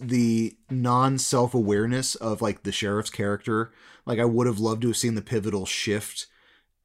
[0.00, 3.72] the non self awareness of like the sheriff's character,
[4.06, 6.26] like I would have loved to have seen the pivotal shift,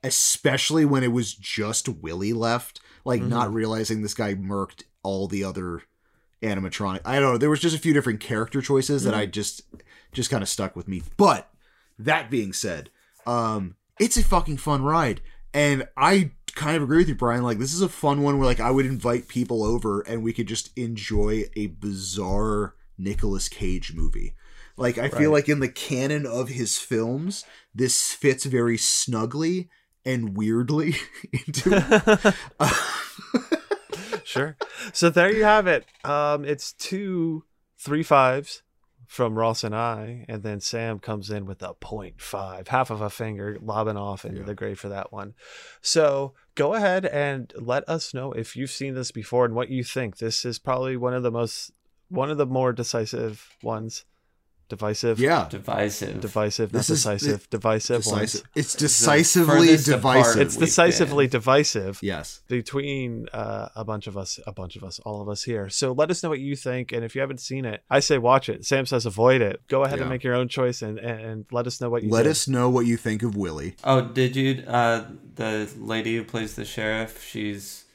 [0.03, 3.27] especially when it was just Willy left, like Mhm.
[3.29, 5.83] not realizing this guy murked all the other
[6.45, 7.01] animatronic.
[7.03, 7.37] I don't know.
[7.37, 9.61] There was just a few different character choices that I just
[10.11, 11.03] just kind of stuck with me.
[11.17, 11.49] But
[11.99, 12.89] that being said,
[13.25, 15.21] um, it's a fucking fun ride,
[15.53, 17.43] and I kind of agree with you, Brian.
[17.43, 20.33] Like this is a fun one where like I would invite people over and we
[20.33, 24.35] could just enjoy a bizarre Nicolas Cage movie.
[24.77, 29.69] Like I feel like in the canon of his films, this fits very snugly
[30.03, 30.95] and weirdly
[31.31, 32.33] into.
[34.25, 34.57] sure.
[34.93, 35.85] So there you have it.
[36.03, 37.43] Um, it's two
[37.77, 38.61] three fives
[39.07, 43.01] from Ross and I, and then Sam comes in with a point five, half of
[43.01, 44.45] a finger lobbing off into Yeah.
[44.47, 45.35] the grave for that one.
[45.81, 49.83] So go ahead and let us know if you've seen this before and what you
[49.83, 50.17] think.
[50.17, 51.71] This is probably one of the most
[52.09, 54.05] one of the more decisive ones.
[54.67, 55.19] Divisive.
[55.19, 56.21] yeah, Divisive.
[56.21, 58.41] Divisive, not This is- decisive, divisive ones.
[58.55, 60.15] It's decisively furthest apart.
[60.17, 60.41] divisive.
[60.41, 61.99] It's decisively divisive.
[62.01, 62.41] yes.
[62.47, 65.69] between uh, a bunch of us, a bunch of us, all of us here.
[65.69, 68.17] So let us know what you think, and if you haven't seen it, I say
[68.17, 68.65] watch it.
[68.65, 69.61] Sam says avoid it.
[69.67, 72.09] Go ahead and make your own choice, and, and, and let us know what you
[72.09, 72.31] Let did.
[72.31, 73.75] us know what you think of Willy.
[73.83, 74.63] Oh, did you?
[74.67, 75.05] Uh,
[75.35, 77.85] the lady who plays the sheriff, she's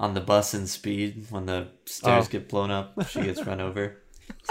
[0.00, 1.26] on the bus in Speed.
[1.30, 2.28] When the stairs Oh.
[2.28, 3.98] get blown up, she gets run over.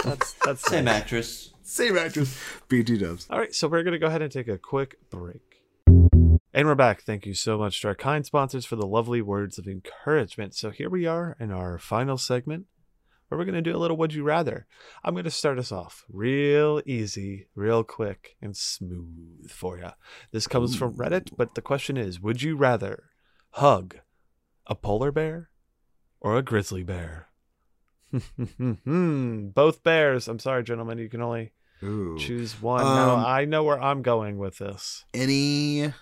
[0.04, 1.02] That's that's Same nice.
[1.02, 1.54] actress.
[1.64, 2.38] Same actress.
[2.68, 3.28] BT dubs.
[3.30, 5.64] All right, so we're gonna go ahead and take a quick break.
[6.54, 7.04] And we're back.
[7.04, 10.54] Thank you so much to our kind sponsors for the lovely words of encouragement.
[10.54, 12.66] So here we are in our final segment
[13.30, 14.68] where we're going to do a little would you rather.
[15.06, 19.92] I'm going to start us off real easy, real quick, and smooth for you.
[20.34, 23.06] This comes from Reddit, but the question is would you rather
[23.52, 24.00] hug
[24.68, 25.52] a polar bear
[26.20, 27.30] or a grizzly bear?
[28.86, 30.28] Both bears.
[30.28, 30.98] I'm sorry, gentlemen.
[30.98, 31.52] You can only
[31.84, 32.18] Ooh.
[32.18, 32.86] choose one.
[32.86, 35.06] Um, I know where I'm going with this.
[35.14, 35.94] Any.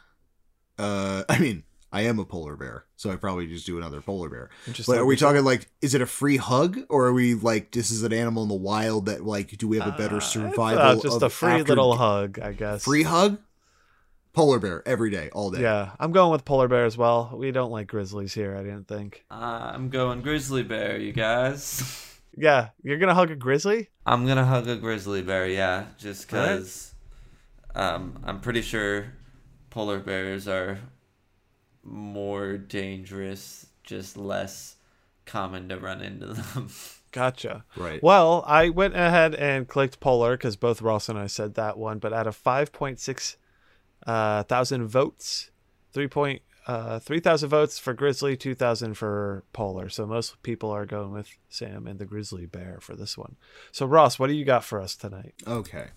[0.78, 4.30] Uh, I mean, I am a polar bear, so I probably just do another polar
[4.30, 4.50] bear.
[4.88, 7.92] But are we talking like, is it a free hug, or are we like, this
[7.92, 10.82] is an animal in the wild that like, do we have a Uh, better survival?
[10.82, 12.84] uh, just a free after- little hug, I guess.
[12.84, 13.40] free hug?
[14.34, 15.62] Polar bear every day, all day.
[15.62, 17.34] Yeah, I'm going with polar bear as well.
[17.36, 18.56] We don't like grizzlies here.
[18.56, 19.26] I didn't think.
[19.30, 22.06] Uh, I'm going grizzly bear, you guys.
[22.38, 23.90] Yeah, you're gonna hug a grizzly?
[24.06, 26.94] I'm gonna hug a grizzly bear, yeah, just because
[27.76, 29.14] um, I'm pretty sure
[29.70, 30.80] polar bears are
[31.84, 34.76] more dangerous, just less
[35.26, 36.70] common to run into them.
[37.12, 37.66] Gotcha.
[37.76, 38.02] Right.
[38.04, 41.98] Well, I went ahead and clicked polar because both Ross and I said that one.
[41.98, 43.36] But out of 5.6
[44.06, 45.52] uh, thousand votes,
[45.92, 49.90] three point uh, three thousand votes for grizzly, two thousand for polar.
[49.90, 53.36] So most people are going with Sam and the grizzly bear for this one.
[53.72, 55.34] So Ross, what do you got for us tonight?
[55.48, 55.88] Okay.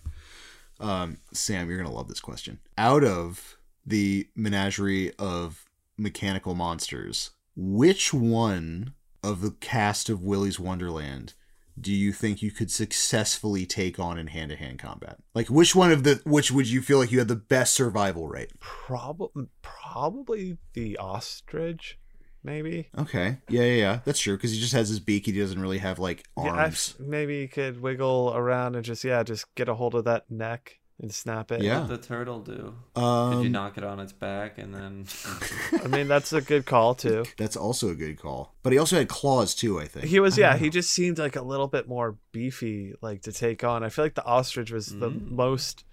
[0.79, 2.59] Um, Sam, you're gonna love this question.
[2.77, 5.65] Out of the menagerie of
[5.97, 8.93] mechanical monsters, which one
[9.23, 11.33] of the cast of Willy's Wonderland
[11.79, 15.17] do you think you could successfully take on in hand-to-hand combat?
[15.33, 18.27] Like, which one of the which would you feel like you had the best survival
[18.27, 18.51] rate?
[18.59, 21.97] Probably, probably the ostrich,
[22.43, 22.89] maybe.
[22.97, 23.99] Okay, yeah, yeah, yeah.
[24.05, 25.25] that's true because he just has his beak.
[25.25, 26.95] He doesn't really have like Yeah, arms.
[26.99, 30.79] maybe he could wiggle around and just yeah, just get a hold of that neck
[31.01, 31.61] and snap it.
[31.61, 31.81] Yeah.
[31.81, 32.75] What did the turtle do?
[32.95, 35.05] Um, Did you knock it on its back and then?
[35.83, 37.25] I mean, that's a good call too.
[37.37, 38.53] That's also a good call.
[38.63, 40.05] But he also had claws too, I think.
[40.05, 43.63] He was, yeah, he just seemed like a little bit more beefy, like to take
[43.63, 43.83] on.
[43.83, 45.31] I feel like the ostrich was the Mm.
[45.31, 45.83] most,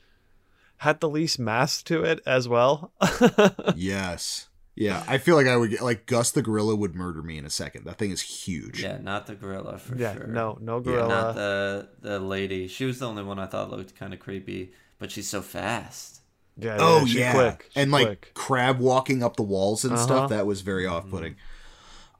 [0.79, 2.93] had the least mass to it as well.
[3.75, 4.49] yes.
[4.77, 7.45] Yeah, I feel like I would get like Gus the gorilla would murder me in
[7.45, 7.85] a second.
[7.85, 8.83] That thing is huge.
[8.83, 10.27] yeah, not the gorilla for yeah, sure.
[10.29, 11.09] no, no Yeah, gorilla.
[11.09, 12.67] not the the lady.
[12.69, 16.21] She was the only one I thought looked kind of creepy, but she's so fast.
[16.57, 17.65] yeah, Oh she's yeah, quick.
[17.73, 18.31] She's and like quick.
[18.35, 20.03] crab walking up the walls and Uh-huh.
[20.05, 20.31] stuff.
[20.31, 21.35] That was very off-putting.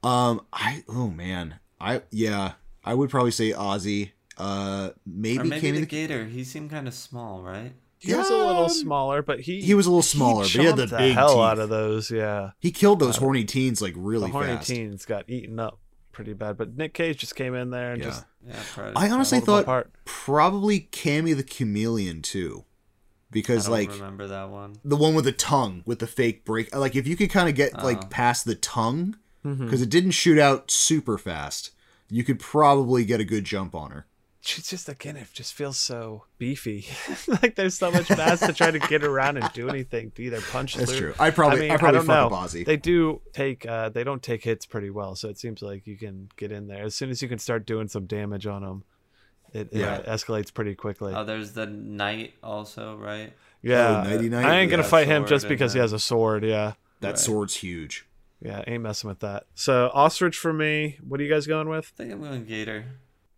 [0.03, 2.53] Um, I oh man, I yeah,
[2.83, 4.13] I would probably say Ozzie.
[4.37, 6.25] Uh, maybe, or maybe Cammy the the, gator.
[6.25, 7.73] He seemed kind of small, right?
[7.99, 10.75] he was a little smaller, but he He was a little smaller, but he had
[10.75, 11.37] the chomped big hell teeth.
[11.37, 12.09] out of those.
[12.09, 14.33] Yeah, He killed those horny teens like really fast.
[14.33, 14.67] the horny fast.
[14.69, 15.77] teens got eaten up
[16.11, 16.57] pretty bad.
[16.57, 18.07] But Nick Cage just came in there and Yeah.
[18.09, 18.25] just
[18.75, 18.91] Yeah.
[18.95, 22.70] I honestly thought probably Cammy the chameleon too, I
[23.31, 24.75] because don't like remember that one.
[24.85, 26.75] the one with the tongue with the fake break.
[26.75, 27.83] Like if you could kind of get Oh.
[27.83, 31.71] like past the tongue because it didn't shoot out super fast,
[32.09, 34.05] you could probably get a good jump on her.
[34.41, 36.85] she's just again it just feels so beefy
[37.41, 40.41] like there's so much mass to try to get around and do anything to either
[40.41, 41.13] punch That's through true.
[41.19, 42.37] I probably I, mean, probably don't fuck know.
[42.37, 45.85] up they do take uh they don't take hits pretty well so it seems like
[45.85, 48.63] you can get in there as soon as you can start doing some damage on
[48.63, 48.83] them
[49.53, 50.01] it, it Yeah.
[50.01, 53.33] escalates pretty quickly Oh, there's the knight also, right?
[53.61, 56.43] yeah Oh, Knighty i ain't gonna fight him just and because he has a sword
[56.43, 57.19] yeah that Right.
[57.19, 58.05] sword's huge.
[58.41, 61.91] yeah ain't messing with that so ostrich for me what are you guys going with
[61.95, 62.85] I think I'm going gator.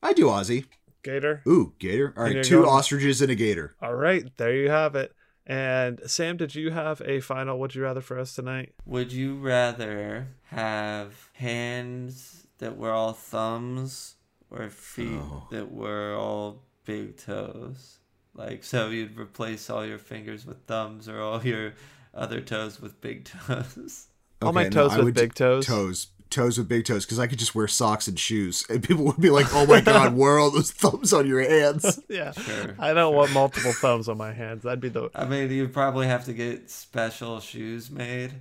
[0.02, 0.65] I do Ozzie.
[1.03, 2.14] gator Ooh, gator.
[2.15, 3.76] All And right, you're two going- ostriches and a gator.
[3.81, 5.14] all right there you have it
[5.45, 9.35] and sam did you have a final would you rather for us tonight Would you
[9.35, 14.15] rather have hands that were all thumbs
[14.54, 15.48] or feet Oh.
[15.52, 17.98] that were all big toes?
[18.36, 21.74] Like, so you'd replace all your fingers with thumbs or all your
[22.14, 24.08] other toes with big toes?
[24.42, 25.66] I'll make no, toes I with big toes.
[25.66, 26.08] Toes.
[26.30, 29.22] Toes with big toes, because I could just wear socks and shoes, and people would
[29.22, 32.32] be like, "Oh my god, where are all those thumbs on your hands?" Yeah.
[32.32, 32.76] Sure.
[32.80, 34.64] I don't want multiple thumbs on my hands.
[34.64, 38.32] That'd be the I mean, you'd probably have to get special shoes made,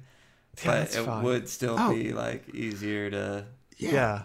[0.65, 1.23] Yeah, but it fine.
[1.23, 1.93] would still Oh.
[1.93, 3.45] be like easier to
[3.77, 3.91] yeah.
[3.93, 4.23] yeah.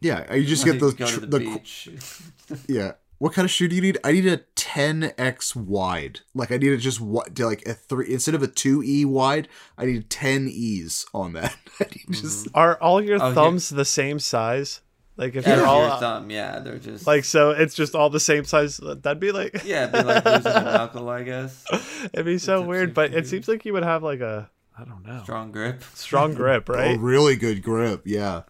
[0.00, 0.94] Yeah, uh, you just like, get those.
[0.94, 1.88] tr- the, the beach.
[2.68, 2.92] Yeah.
[3.18, 3.98] What kind of shoe do you need?
[4.04, 6.20] I need a 10x wide.
[6.34, 9.48] Like I need it just what like a three instead of a two e wide.
[9.76, 11.56] I need 10 e's on that.
[12.10, 12.56] Just mm-hmm.
[12.56, 14.82] Are all your Oh, here- thumbs the same size?
[15.16, 18.08] Like if Yeah, you're all your thumb, yeah, they're just like so it's just all
[18.08, 21.64] the same size that'd be like yeah, it'd be like losing a knuckle, I guess.
[22.12, 24.48] it'd be so It's weird, actually but it seems like you would have like a
[24.78, 25.22] I don't know.
[25.24, 25.82] Strong grip.
[25.94, 26.98] Strong grip, a right?
[27.00, 28.02] really good grip.
[28.04, 28.42] Yeah.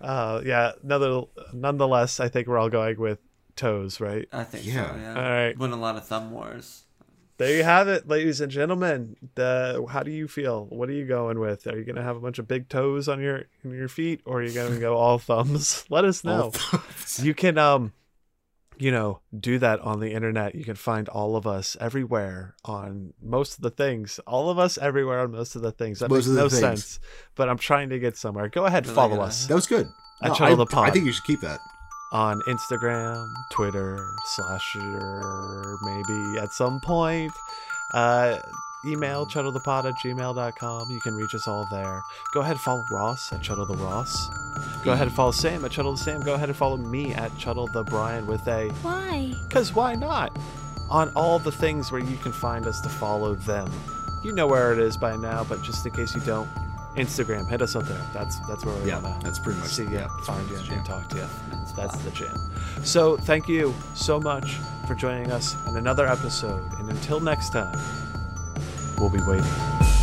[0.00, 3.18] Uh yeah, another nonetheless I think we're all going with
[3.56, 4.28] toes, right?
[4.32, 4.90] I think Yeah.
[4.92, 4.96] so.
[5.00, 5.14] Yeah.
[5.16, 5.58] All right.
[5.58, 6.84] Win a lot of thumb wars.
[7.38, 9.16] There you have it, ladies and gentlemen.
[9.34, 10.66] The how do you feel?
[10.66, 11.66] What are you going with?
[11.66, 14.40] Are you gonna have a bunch of big toes on your on your feet, or
[14.40, 15.86] are you gonna go all thumbs?
[15.88, 16.50] Let us know.
[16.50, 17.24] Thumbs.
[17.24, 17.94] You can um,
[18.80, 20.54] you know, do that on the internet.
[20.54, 24.18] You can find all of us everywhere on most of the things.
[24.26, 25.98] All of us everywhere on most of the things.
[26.00, 26.60] That Most makes no things.
[26.60, 27.00] sense.
[27.34, 28.48] But I'm trying to get somewhere.
[28.48, 29.86] Go ahead, Really follow gonna- us That was good.
[30.22, 30.88] At No, Chuddle I, the Pod.
[30.88, 31.60] I think you should keep that.
[32.12, 34.04] on Instagram, Twitter,
[34.34, 37.32] Slasher, maybe at some point.
[37.94, 38.38] Uh,
[38.84, 40.90] email chuddlethepod at gmail.com.
[40.90, 42.02] You can reach us all there.
[42.32, 44.28] Go ahead and follow Ross at Chuddle the Ross.
[44.84, 46.20] Go ahead and follow Sam at Chuddle the Sam.
[46.20, 49.34] Go ahead and follow me at Chuddle the Brian with a Why?
[49.48, 50.36] because why not?
[50.90, 53.70] On all the things where you can find us to follow them.
[54.24, 56.48] You know where it is by now, but just in case you don't,
[56.96, 58.04] Instagram, hit us up there.
[58.12, 60.56] That's that's where we Yeah, wanna that's pretty much see you, yeah, that's find you,
[60.74, 61.26] and talk to you.
[61.50, 62.04] Men's That's spot.
[62.04, 62.50] the jam.
[62.84, 64.56] So thank you so much
[64.88, 67.78] for joining us on another episode, and until next time,
[69.00, 69.99] we'll be waiting.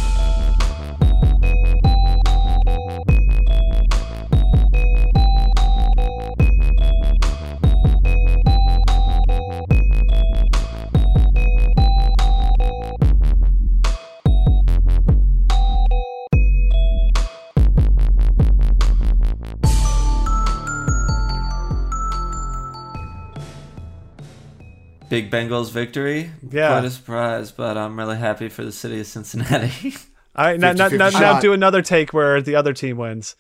[25.10, 26.32] Big Bengals victory.
[26.50, 26.70] Yeah.
[26.70, 29.96] Quite a surprise, but I'm really happy for the city of Cincinnati.
[30.36, 33.36] All right, now, now, 50-50 now, now do another take where the other team wins.